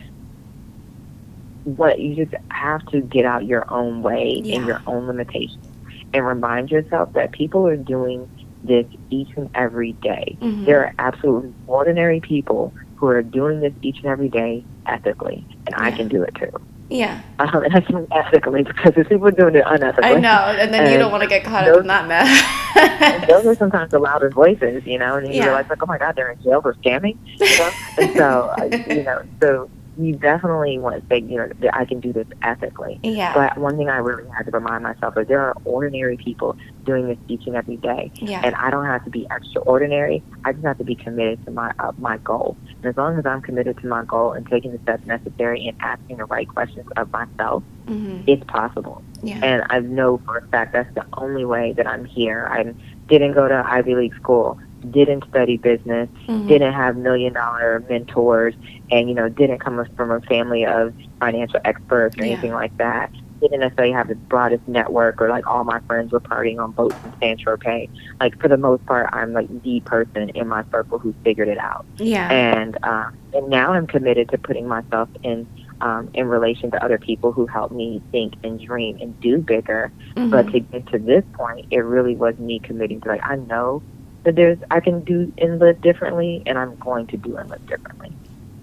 what 1.63 1.99
you 1.99 2.15
just 2.15 2.33
have 2.49 2.83
to 2.87 3.01
get 3.01 3.25
out 3.25 3.45
your 3.45 3.71
own 3.71 4.01
way 4.01 4.41
yeah. 4.43 4.57
and 4.57 4.65
your 4.65 4.81
own 4.87 5.05
limitations 5.05 5.68
and 6.13 6.25
remind 6.25 6.71
yourself 6.71 7.13
that 7.13 7.31
people 7.31 7.67
are 7.67 7.77
doing 7.77 8.29
this 8.63 8.85
each 9.09 9.29
and 9.37 9.49
every 9.55 9.93
day. 9.93 10.37
Mm-hmm. 10.41 10.65
There 10.65 10.85
are 10.85 10.93
absolutely 10.99 11.53
ordinary 11.67 12.19
people 12.19 12.73
who 12.95 13.07
are 13.07 13.21
doing 13.21 13.61
this 13.61 13.73
each 13.81 13.97
and 13.97 14.07
every 14.07 14.29
day 14.29 14.63
ethically, 14.85 15.45
and 15.65 15.69
yeah. 15.77 15.83
I 15.83 15.91
can 15.91 16.07
do 16.07 16.23
it 16.23 16.35
too. 16.35 16.51
Yeah. 16.89 17.21
Um, 17.37 17.63
and 17.63 17.75
I 17.75 17.85
mean 17.91 18.07
ethically 18.11 18.63
because 18.63 18.93
there's 18.95 19.07
people 19.07 19.29
doing 19.31 19.55
it 19.55 19.63
unethically. 19.63 20.03
I 20.03 20.19
know, 20.19 20.55
and 20.59 20.73
then 20.73 20.83
and 20.83 20.91
you 20.91 20.97
don't 20.97 21.11
want 21.11 21.23
to 21.23 21.29
get 21.29 21.43
caught 21.43 21.65
those, 21.65 21.77
up 21.77 21.81
in 21.81 21.87
that 21.87 22.07
mess. 22.07 23.27
those 23.27 23.45
are 23.45 23.55
sometimes 23.55 23.91
the 23.91 23.99
loudest 23.99 24.33
voices, 24.33 24.85
you 24.85 24.97
know, 24.97 25.15
and 25.15 25.27
you 25.27 25.35
yeah. 25.35 25.45
realize 25.45 25.69
like, 25.69 25.81
oh 25.81 25.85
my 25.85 25.97
God, 25.97 26.15
they're 26.15 26.31
in 26.31 26.41
jail 26.41 26.61
for 26.61 26.73
scamming, 26.75 27.17
you 27.39 27.57
know. 27.57 27.71
and 27.99 28.17
so, 28.17 28.53
uh, 28.57 28.93
you 28.93 29.03
know, 29.03 29.23
so 29.39 29.69
you 29.99 30.15
definitely 30.15 30.79
want 30.79 31.01
to 31.01 31.07
say, 31.09 31.21
you 31.21 31.37
know, 31.37 31.49
that 31.59 31.75
I 31.75 31.83
can 31.83 31.99
do 31.99 32.13
this 32.13 32.27
ethically. 32.41 32.99
Yeah. 33.03 33.33
But 33.33 33.57
one 33.57 33.77
thing 33.77 33.89
I 33.89 33.97
really 33.97 34.27
had 34.29 34.45
to 34.45 34.51
remind 34.51 34.83
myself 34.83 35.17
is 35.17 35.27
there 35.27 35.41
are 35.41 35.55
ordinary 35.65 36.15
people 36.15 36.57
doing 36.85 37.07
this 37.07 37.17
each 37.27 37.45
and 37.47 37.55
every 37.55 37.75
day. 37.75 38.11
Yeah. 38.15 38.41
And 38.43 38.55
I 38.55 38.69
don't 38.69 38.85
have 38.85 39.03
to 39.03 39.09
be 39.09 39.27
extraordinary. 39.29 40.23
I 40.45 40.53
just 40.53 40.65
have 40.65 40.77
to 40.77 40.85
be 40.85 40.95
committed 40.95 41.43
to 41.45 41.51
my 41.51 41.73
uh, 41.79 41.91
my 41.97 42.17
goal. 42.17 42.55
And 42.77 42.85
as 42.85 42.95
long 42.95 43.19
as 43.19 43.25
I'm 43.25 43.41
committed 43.41 43.77
to 43.79 43.87
my 43.87 44.05
goal 44.05 44.31
and 44.31 44.47
taking 44.47 44.71
the 44.71 44.79
steps 44.79 45.05
necessary 45.05 45.67
and 45.67 45.77
asking 45.81 46.17
the 46.17 46.25
right 46.25 46.47
questions 46.47 46.87
of 46.95 47.11
myself, 47.11 47.63
mm-hmm. 47.85 48.23
it's 48.25 48.43
possible. 48.45 49.03
Yeah. 49.21 49.41
And 49.43 49.63
I 49.69 49.79
know 49.79 50.19
for 50.19 50.37
a 50.37 50.47
fact 50.47 50.71
that's 50.71 50.93
the 50.95 51.05
only 51.13 51.43
way 51.43 51.73
that 51.73 51.87
I'm 51.87 52.05
here. 52.05 52.47
I 52.49 52.73
didn't 53.07 53.33
go 53.33 53.49
to 53.49 53.65
Ivy 53.67 53.95
League 53.95 54.15
school 54.15 54.59
didn't 54.91 55.25
study 55.29 55.57
business, 55.57 56.09
mm-hmm. 56.27 56.47
didn't 56.47 56.73
have 56.73 56.95
million 56.95 57.33
dollar 57.33 57.83
mentors, 57.89 58.53
and 58.91 59.09
you 59.09 59.15
know 59.15 59.29
didn't 59.29 59.59
come 59.59 59.83
from 59.95 60.11
a 60.11 60.21
family 60.21 60.65
of 60.65 60.93
financial 61.19 61.59
experts 61.65 62.17
or 62.17 62.25
yeah. 62.25 62.33
anything 62.33 62.51
like 62.51 62.75
that. 62.77 63.11
Didn't 63.41 63.61
necessarily 63.61 63.93
have 63.93 64.09
the 64.09 64.15
broadest 64.15 64.67
network, 64.67 65.21
or 65.21 65.29
like 65.29 65.47
all 65.47 65.63
my 65.63 65.79
friends 65.81 66.11
were 66.11 66.19
partying 66.19 66.61
on 66.61 66.71
boats 66.71 66.95
in 67.05 67.13
Saint-Tropez. 67.21 67.89
Like 68.19 68.37
for 68.41 68.49
the 68.49 68.57
most 68.57 68.85
part, 68.85 69.09
I'm 69.13 69.31
like 69.31 69.47
the 69.63 69.79
person 69.79 70.29
in 70.29 70.47
my 70.49 70.65
circle 70.71 70.99
who 70.99 71.15
figured 71.23 71.47
it 71.47 71.57
out. 71.57 71.85
Yeah. 71.97 72.29
And 72.29 72.77
um, 72.83 73.17
and 73.33 73.47
now 73.49 73.71
I'm 73.71 73.87
committed 73.87 74.29
to 74.29 74.37
putting 74.37 74.67
myself 74.67 75.07
in 75.23 75.47
um, 75.81 76.09
in 76.13 76.27
relation 76.27 76.71
to 76.71 76.83
other 76.83 76.97
people 76.97 77.31
who 77.31 77.45
help 77.45 77.71
me 77.71 78.01
think 78.11 78.33
and 78.43 78.59
dream 78.59 78.97
and 78.99 79.17
do 79.21 79.37
bigger. 79.37 79.91
Mm-hmm. 80.15 80.29
But 80.29 80.51
to 80.51 80.59
get 80.59 80.87
to 80.87 80.99
this 80.99 81.23
point, 81.33 81.67
it 81.71 81.79
really 81.79 82.15
was 82.15 82.37
me 82.39 82.59
committing 82.59 82.99
to 83.01 83.07
like 83.07 83.25
I 83.25 83.37
know 83.37 83.81
that 84.23 84.35
there's 84.35 84.57
I 84.69 84.79
can 84.79 85.03
do 85.03 85.31
and 85.37 85.59
live 85.59 85.81
differently, 85.81 86.43
and 86.45 86.57
I'm 86.57 86.75
going 86.75 87.07
to 87.07 87.17
do 87.17 87.37
and 87.37 87.49
live 87.49 87.65
differently. 87.67 88.11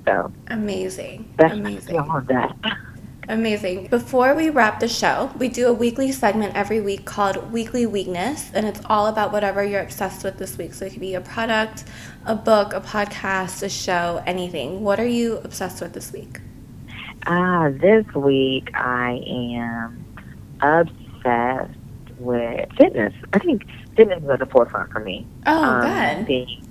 So 0.07 0.33
amazing, 0.49 1.35
that's 1.37 1.53
amazing, 1.53 1.99
all 1.99 2.19
of 2.19 2.27
that. 2.29 2.57
Amazing. 3.29 3.89
Before 3.89 4.37
we 4.37 4.51
wrap 4.51 4.79
the 4.79 4.87
show, 4.87 5.33
we 5.37 5.49
do 5.49 5.67
a 5.67 5.73
weekly 5.73 6.13
segment 6.13 6.55
every 6.55 6.81
week 6.81 7.05
called 7.05 7.51
Weekly 7.51 7.85
Weakness, 7.85 8.53
and 8.55 8.65
it's 8.67 8.81
all 8.87 9.09
about 9.09 9.33
whatever 9.33 9.65
you're 9.65 9.83
obsessed 9.83 10.23
with 10.23 10.39
this 10.39 10.57
week. 10.57 10.75
So 10.75 10.85
it 10.85 10.93
could 10.93 11.01
be 11.01 11.15
a 11.15 11.21
product, 11.21 11.85
a 12.25 12.37
book, 12.37 12.73
a 12.73 12.81
podcast, 12.81 13.65
a 13.65 13.69
show, 13.69 14.23
anything. 14.27 14.85
What 14.85 15.01
are 15.01 15.09
you 15.09 15.39
obsessed 15.39 15.83
with 15.83 15.93
this 15.93 16.13
week? 16.13 16.39
Ah, 17.27 17.71
this 17.71 18.07
week 18.15 18.71
I 18.75 19.21
am 19.27 20.05
obsessed 20.61 21.75
with 22.19 22.71
fitness. 22.79 23.13
I 23.33 23.41
think 23.41 23.67
fitness 23.97 24.23
is 24.23 24.31
at 24.31 24.39
the 24.39 24.47
forefront 24.47 24.93
for 24.93 25.01
me. 25.01 25.27
Oh, 25.47 25.65
um, 25.65 26.19
good. 26.19 26.27
Being, 26.27 26.66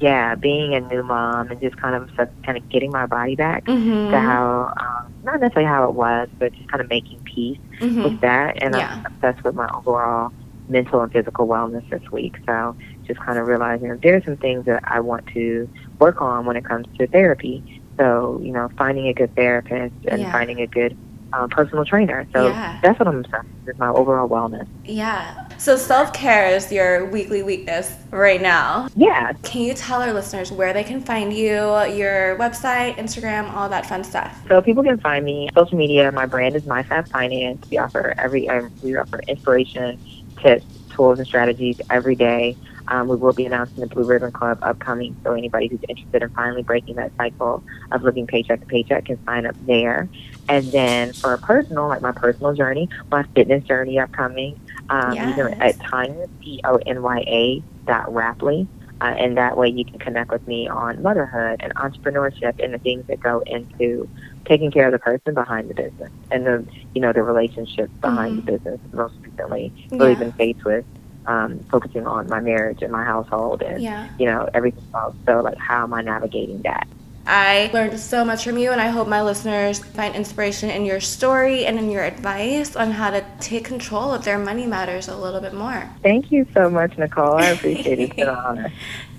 yeah, 0.00 0.34
being 0.34 0.74
a 0.74 0.80
new 0.80 1.02
mom 1.02 1.50
and 1.50 1.60
just 1.60 1.76
kind 1.76 1.94
of 1.94 2.10
kind 2.44 2.58
of 2.58 2.68
getting 2.68 2.90
my 2.90 3.06
body 3.06 3.36
back 3.36 3.64
mm-hmm. 3.64 4.10
to 4.10 4.18
how, 4.18 4.74
um, 4.76 5.14
not 5.22 5.40
necessarily 5.40 5.68
how 5.68 5.88
it 5.88 5.94
was, 5.94 6.28
but 6.38 6.52
just 6.52 6.68
kind 6.68 6.80
of 6.80 6.88
making 6.88 7.20
peace 7.24 7.58
mm-hmm. 7.78 8.02
with 8.02 8.20
that. 8.20 8.62
And 8.62 8.74
yeah. 8.74 9.02
I'm 9.04 9.06
obsessed 9.06 9.44
with 9.44 9.54
my 9.54 9.68
overall 9.72 10.32
mental 10.68 11.00
and 11.02 11.12
physical 11.12 11.46
wellness 11.46 11.88
this 11.90 12.02
week. 12.10 12.36
So 12.46 12.76
just 13.06 13.20
kind 13.20 13.38
of 13.38 13.46
realizing 13.46 13.88
that 13.88 14.02
there 14.02 14.16
are 14.16 14.22
some 14.22 14.36
things 14.36 14.64
that 14.66 14.82
I 14.84 15.00
want 15.00 15.26
to 15.28 15.68
work 15.98 16.20
on 16.20 16.46
when 16.46 16.56
it 16.56 16.64
comes 16.64 16.86
to 16.98 17.06
therapy. 17.06 17.80
So, 17.96 18.40
you 18.42 18.50
know, 18.50 18.68
finding 18.76 19.06
a 19.06 19.14
good 19.14 19.34
therapist 19.36 19.94
and 20.08 20.22
yeah. 20.22 20.32
finding 20.32 20.60
a 20.60 20.66
good 20.66 20.96
um, 21.34 21.48
personal 21.48 21.84
trainer. 21.84 22.26
So 22.32 22.48
yeah. 22.48 22.78
that's 22.82 22.98
what 22.98 23.08
I'm 23.08 23.18
obsessed 23.18 23.46
with, 23.66 23.78
my 23.78 23.88
overall 23.88 24.28
wellness. 24.28 24.66
Yeah. 24.84 25.48
So 25.58 25.76
self 25.76 26.12
care 26.12 26.48
is 26.48 26.70
your 26.70 27.06
weekly 27.06 27.42
weakness 27.42 27.94
right 28.10 28.40
now. 28.40 28.88
Yeah. 28.96 29.32
Can 29.42 29.62
you 29.62 29.74
tell 29.74 30.02
our 30.02 30.12
listeners 30.12 30.52
where 30.52 30.72
they 30.72 30.84
can 30.84 31.00
find 31.00 31.32
you, 31.32 31.54
your 31.94 32.38
website, 32.38 32.96
Instagram, 32.96 33.52
all 33.52 33.68
that 33.68 33.86
fun 33.86 34.04
stuff? 34.04 34.38
So 34.48 34.60
people 34.62 34.82
can 34.82 34.98
find 34.98 35.24
me 35.24 35.48
social 35.54 35.78
media. 35.78 36.10
My 36.12 36.26
brand 36.26 36.56
is 36.56 36.62
MyFab 36.64 37.08
Finance. 37.08 37.68
We 37.70 37.78
offer 37.78 38.14
every 38.18 38.48
um, 38.48 38.70
we 38.82 38.96
offer 38.96 39.20
inspiration, 39.26 39.98
tips, 40.40 40.64
tools, 40.90 41.18
and 41.18 41.26
strategies 41.26 41.80
every 41.90 42.14
day. 42.14 42.56
Um, 42.88 43.08
we 43.08 43.16
will 43.16 43.32
be 43.32 43.46
announcing 43.46 43.80
the 43.80 43.86
Blue 43.86 44.04
Ribbon 44.04 44.30
Club 44.30 44.58
upcoming, 44.60 45.16
so 45.24 45.32
anybody 45.32 45.68
who's 45.68 45.80
interested 45.88 46.22
in 46.22 46.28
finally 46.30 46.62
breaking 46.62 46.96
that 46.96 47.12
cycle 47.16 47.64
of 47.92 48.02
living 48.02 48.26
paycheck 48.26 48.60
to 48.60 48.66
paycheck 48.66 49.06
can 49.06 49.24
sign 49.24 49.46
up 49.46 49.56
there. 49.66 50.08
And 50.48 50.64
then 50.66 51.12
for 51.12 51.32
a 51.32 51.38
personal, 51.38 51.88
like 51.88 52.02
my 52.02 52.12
personal 52.12 52.54
journey, 52.54 52.88
my 53.10 53.22
fitness 53.34 53.64
journey 53.64 53.98
upcoming, 53.98 54.58
um, 54.90 55.14
yes. 55.14 55.28
you 55.28 55.34
can 55.34 55.62
at 55.62 55.76
Tonya, 55.78 56.28
T-O-N-Y-A 56.42 57.62
dot 57.86 58.06
Rapley. 58.12 58.66
Uh, 59.00 59.06
and 59.18 59.36
that 59.36 59.56
way 59.56 59.68
you 59.68 59.84
can 59.84 59.98
connect 59.98 60.30
with 60.30 60.46
me 60.46 60.68
on 60.68 61.02
motherhood 61.02 61.60
and 61.60 61.74
entrepreneurship 61.74 62.62
and 62.62 62.72
the 62.72 62.78
things 62.78 63.04
that 63.08 63.20
go 63.20 63.40
into 63.40 64.08
taking 64.44 64.70
care 64.70 64.86
of 64.86 64.92
the 64.92 64.98
person 64.98 65.34
behind 65.34 65.68
the 65.68 65.74
business 65.74 66.10
and 66.30 66.46
the 66.46 66.64
you 66.94 67.00
know 67.00 67.12
the 67.12 67.22
relationships 67.22 67.92
behind 68.00 68.36
mm-hmm. 68.36 68.46
the 68.46 68.52
business 68.52 68.80
most 68.92 69.14
recently 69.22 69.72
really 69.90 70.12
yeah. 70.12 70.18
been 70.18 70.32
faced 70.32 70.64
with 70.64 70.84
um, 71.26 71.58
focusing 71.70 72.06
on 72.06 72.28
my 72.28 72.40
marriage 72.40 72.82
and 72.82 72.92
my 72.92 73.04
household 73.04 73.62
and 73.62 73.82
yeah. 73.82 74.08
you 74.18 74.26
know 74.26 74.48
everything 74.54 74.84
else. 74.94 75.14
So 75.26 75.40
like, 75.40 75.58
how 75.58 75.84
am 75.84 75.94
I 75.94 76.02
navigating 76.02 76.62
that? 76.62 76.86
I 77.26 77.70
learned 77.72 77.98
so 77.98 78.24
much 78.24 78.44
from 78.44 78.58
you, 78.58 78.72
and 78.72 78.80
I 78.80 78.88
hope 78.88 79.08
my 79.08 79.22
listeners 79.22 79.78
find 79.78 80.14
inspiration 80.14 80.68
in 80.68 80.84
your 80.84 81.00
story 81.00 81.64
and 81.64 81.78
in 81.78 81.90
your 81.90 82.04
advice 82.04 82.76
on 82.76 82.90
how 82.90 83.10
to 83.10 83.24
take 83.40 83.64
control 83.64 84.12
of 84.12 84.24
their 84.24 84.38
money 84.38 84.66
matters 84.66 85.08
a 85.08 85.16
little 85.16 85.40
bit 85.40 85.54
more. 85.54 85.88
Thank 86.02 86.30
you 86.30 86.46
so 86.52 86.68
much, 86.68 86.98
Nicole. 86.98 87.34
I 87.34 87.46
appreciate 87.46 87.98
it. 87.98 88.02
It's 88.04 88.14
been 88.14 88.28
an 88.28 88.36
honor. 88.46 88.72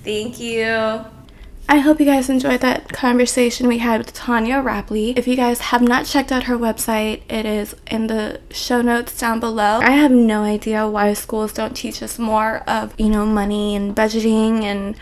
Thank 0.04 0.40
you. 0.40 1.04
I 1.68 1.80
hope 1.80 2.00
you 2.00 2.06
guys 2.06 2.30
enjoyed 2.30 2.62
that 2.62 2.94
conversation 2.94 3.68
we 3.68 3.80
had 3.80 3.98
with 3.98 4.14
Tonya 4.14 4.64
Rapley. 4.64 5.18
If 5.18 5.28
you 5.28 5.36
guys 5.36 5.60
have 5.62 5.82
not 5.82 6.06
checked 6.06 6.32
out 6.32 6.44
her 6.44 6.58
website, 6.58 7.24
it 7.28 7.48
is 7.48 7.76
in 7.88 8.06
the 8.06 8.40
show 8.52 8.84
notes 8.84 9.18
down 9.20 9.40
below. 9.40 9.80
I 9.82 9.92
have 9.92 10.12
no 10.12 10.44
idea 10.44 10.88
why 10.88 11.14
schools 11.14 11.54
don't 11.54 11.76
teach 11.76 12.04
us 12.04 12.20
more 12.20 12.58
of, 12.68 12.94
you 13.00 13.10
know, 13.10 13.26
money 13.26 13.76
and 13.76 13.96
budgeting 13.96 14.62
and 14.62 14.96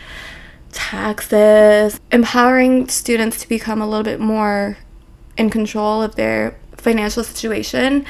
taxes, 0.74 2.00
empowering 2.12 2.88
students 2.88 3.40
to 3.40 3.48
become 3.48 3.80
a 3.80 3.86
little 3.86 4.04
bit 4.04 4.20
more 4.20 4.76
in 5.36 5.50
control 5.50 6.02
of 6.02 6.16
their 6.16 6.56
financial 6.76 7.24
situation. 7.24 8.04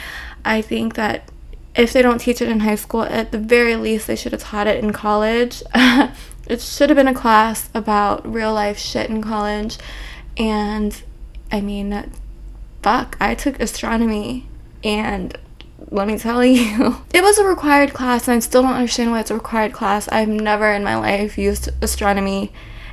I 0.44 0.62
think 0.62 0.94
that 0.94 1.30
if 1.76 1.92
they 1.92 2.02
don't 2.02 2.18
teach 2.18 2.40
it 2.40 2.48
in 2.48 2.60
high 2.60 2.74
school, 2.76 3.02
at 3.02 3.32
the 3.32 3.38
very 3.38 3.76
least, 3.76 4.06
they 4.06 4.16
should 4.16 4.32
have 4.32 4.42
taught 4.42 4.66
it 4.66 4.82
in 4.82 4.92
college. 4.92 5.62
it 5.74 6.60
should 6.60 6.90
have 6.90 6.96
been 6.96 7.08
a 7.08 7.14
class 7.14 7.68
about 7.74 8.30
real 8.30 8.52
life 8.52 8.78
shit 8.78 9.10
in 9.10 9.22
college. 9.22 9.78
And 10.36 11.00
I 11.50 11.60
mean, 11.60 12.10
fuck, 12.82 13.16
I 13.20 13.34
took 13.34 13.60
astronomy 13.60 14.46
and 14.82 15.36
let 15.90 16.06
me 16.06 16.18
tell 16.18 16.44
you, 16.44 17.04
it 17.14 17.22
was 17.22 17.38
a 17.38 17.44
required 17.44 17.92
class 17.92 18.28
and 18.28 18.36
I 18.36 18.40
still 18.40 18.62
don't 18.62 18.74
understand 18.74 19.10
why 19.10 19.20
it's 19.20 19.30
a 19.30 19.34
required 19.34 19.72
class. 19.72 20.08
I've 20.08 20.28
never 20.28 20.72
in 20.72 20.84
my 20.84 20.96
life 20.96 21.38
used 21.38 21.70
astronomy 21.82 22.52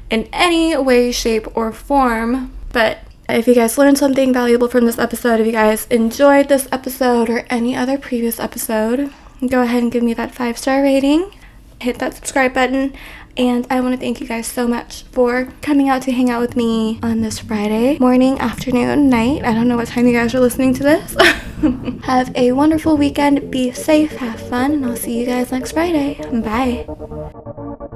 in 0.10 0.28
any 0.34 0.76
way, 0.78 1.12
shape, 1.12 1.48
or 1.56 1.72
form. 1.72 2.54
But 2.74 3.00
if 3.30 3.48
you 3.48 3.56
guys 3.56 3.78
learned 3.78 3.98
something 3.98 4.34
valuable 4.34 4.68
from 4.68 4.86
this 4.86 5.00
episode, 5.00 5.40
if 5.40 5.46
you 5.46 5.54
guys 5.54 5.88
enjoyed 5.88 6.50
this 6.50 6.68
episode 6.72 7.30
or 7.30 7.46
any 7.50 7.76
other 7.76 7.98
previous 7.98 8.40
episode, 8.40 9.12
go 9.48 9.62
ahead 9.62 9.84
and 9.84 9.92
give 9.92 10.04
me 10.04 10.14
that 10.14 10.36
five 10.36 10.58
star 10.58 10.84
rating. 10.84 11.32
Hit 11.80 11.98
that 12.00 12.14
subscribe 12.14 12.54
button 12.54 12.94
and 13.38 13.66
I 13.70 13.82
want 13.82 13.94
to 13.94 14.00
thank 14.00 14.22
you 14.22 14.28
guys 14.28 14.48
so 14.48 14.68
much 14.68 15.04
for 15.12 15.52
coming 15.62 15.90
out 15.90 16.02
to 16.04 16.12
hang 16.12 16.30
out 16.30 16.42
with 16.42 16.56
me 16.56 17.00
on 17.02 17.22
this 17.22 17.40
Friday 17.40 17.98
morning, 18.00 18.40
afternoon, 18.40 19.10
night. 19.10 19.44
I 19.44 19.54
don't 19.54 19.68
know 19.68 19.78
what 19.78 19.88
time 19.88 20.08
you 20.08 20.14
guys 20.14 20.34
are 20.36 20.40
listening 20.40 20.74
to 20.76 20.84
this. 20.84 21.16
have 22.04 22.36
a 22.36 22.52
wonderful 22.52 22.98
weekend. 22.98 23.52
Be 23.52 23.72
safe, 23.72 24.12
have 24.18 24.40
fun, 24.40 24.74
and 24.74 24.86
I'll 24.86 24.96
see 24.96 25.20
you 25.20 25.26
guys 25.26 25.52
next 25.52 25.72
Friday. 25.74 26.16
Bye. 26.42 27.92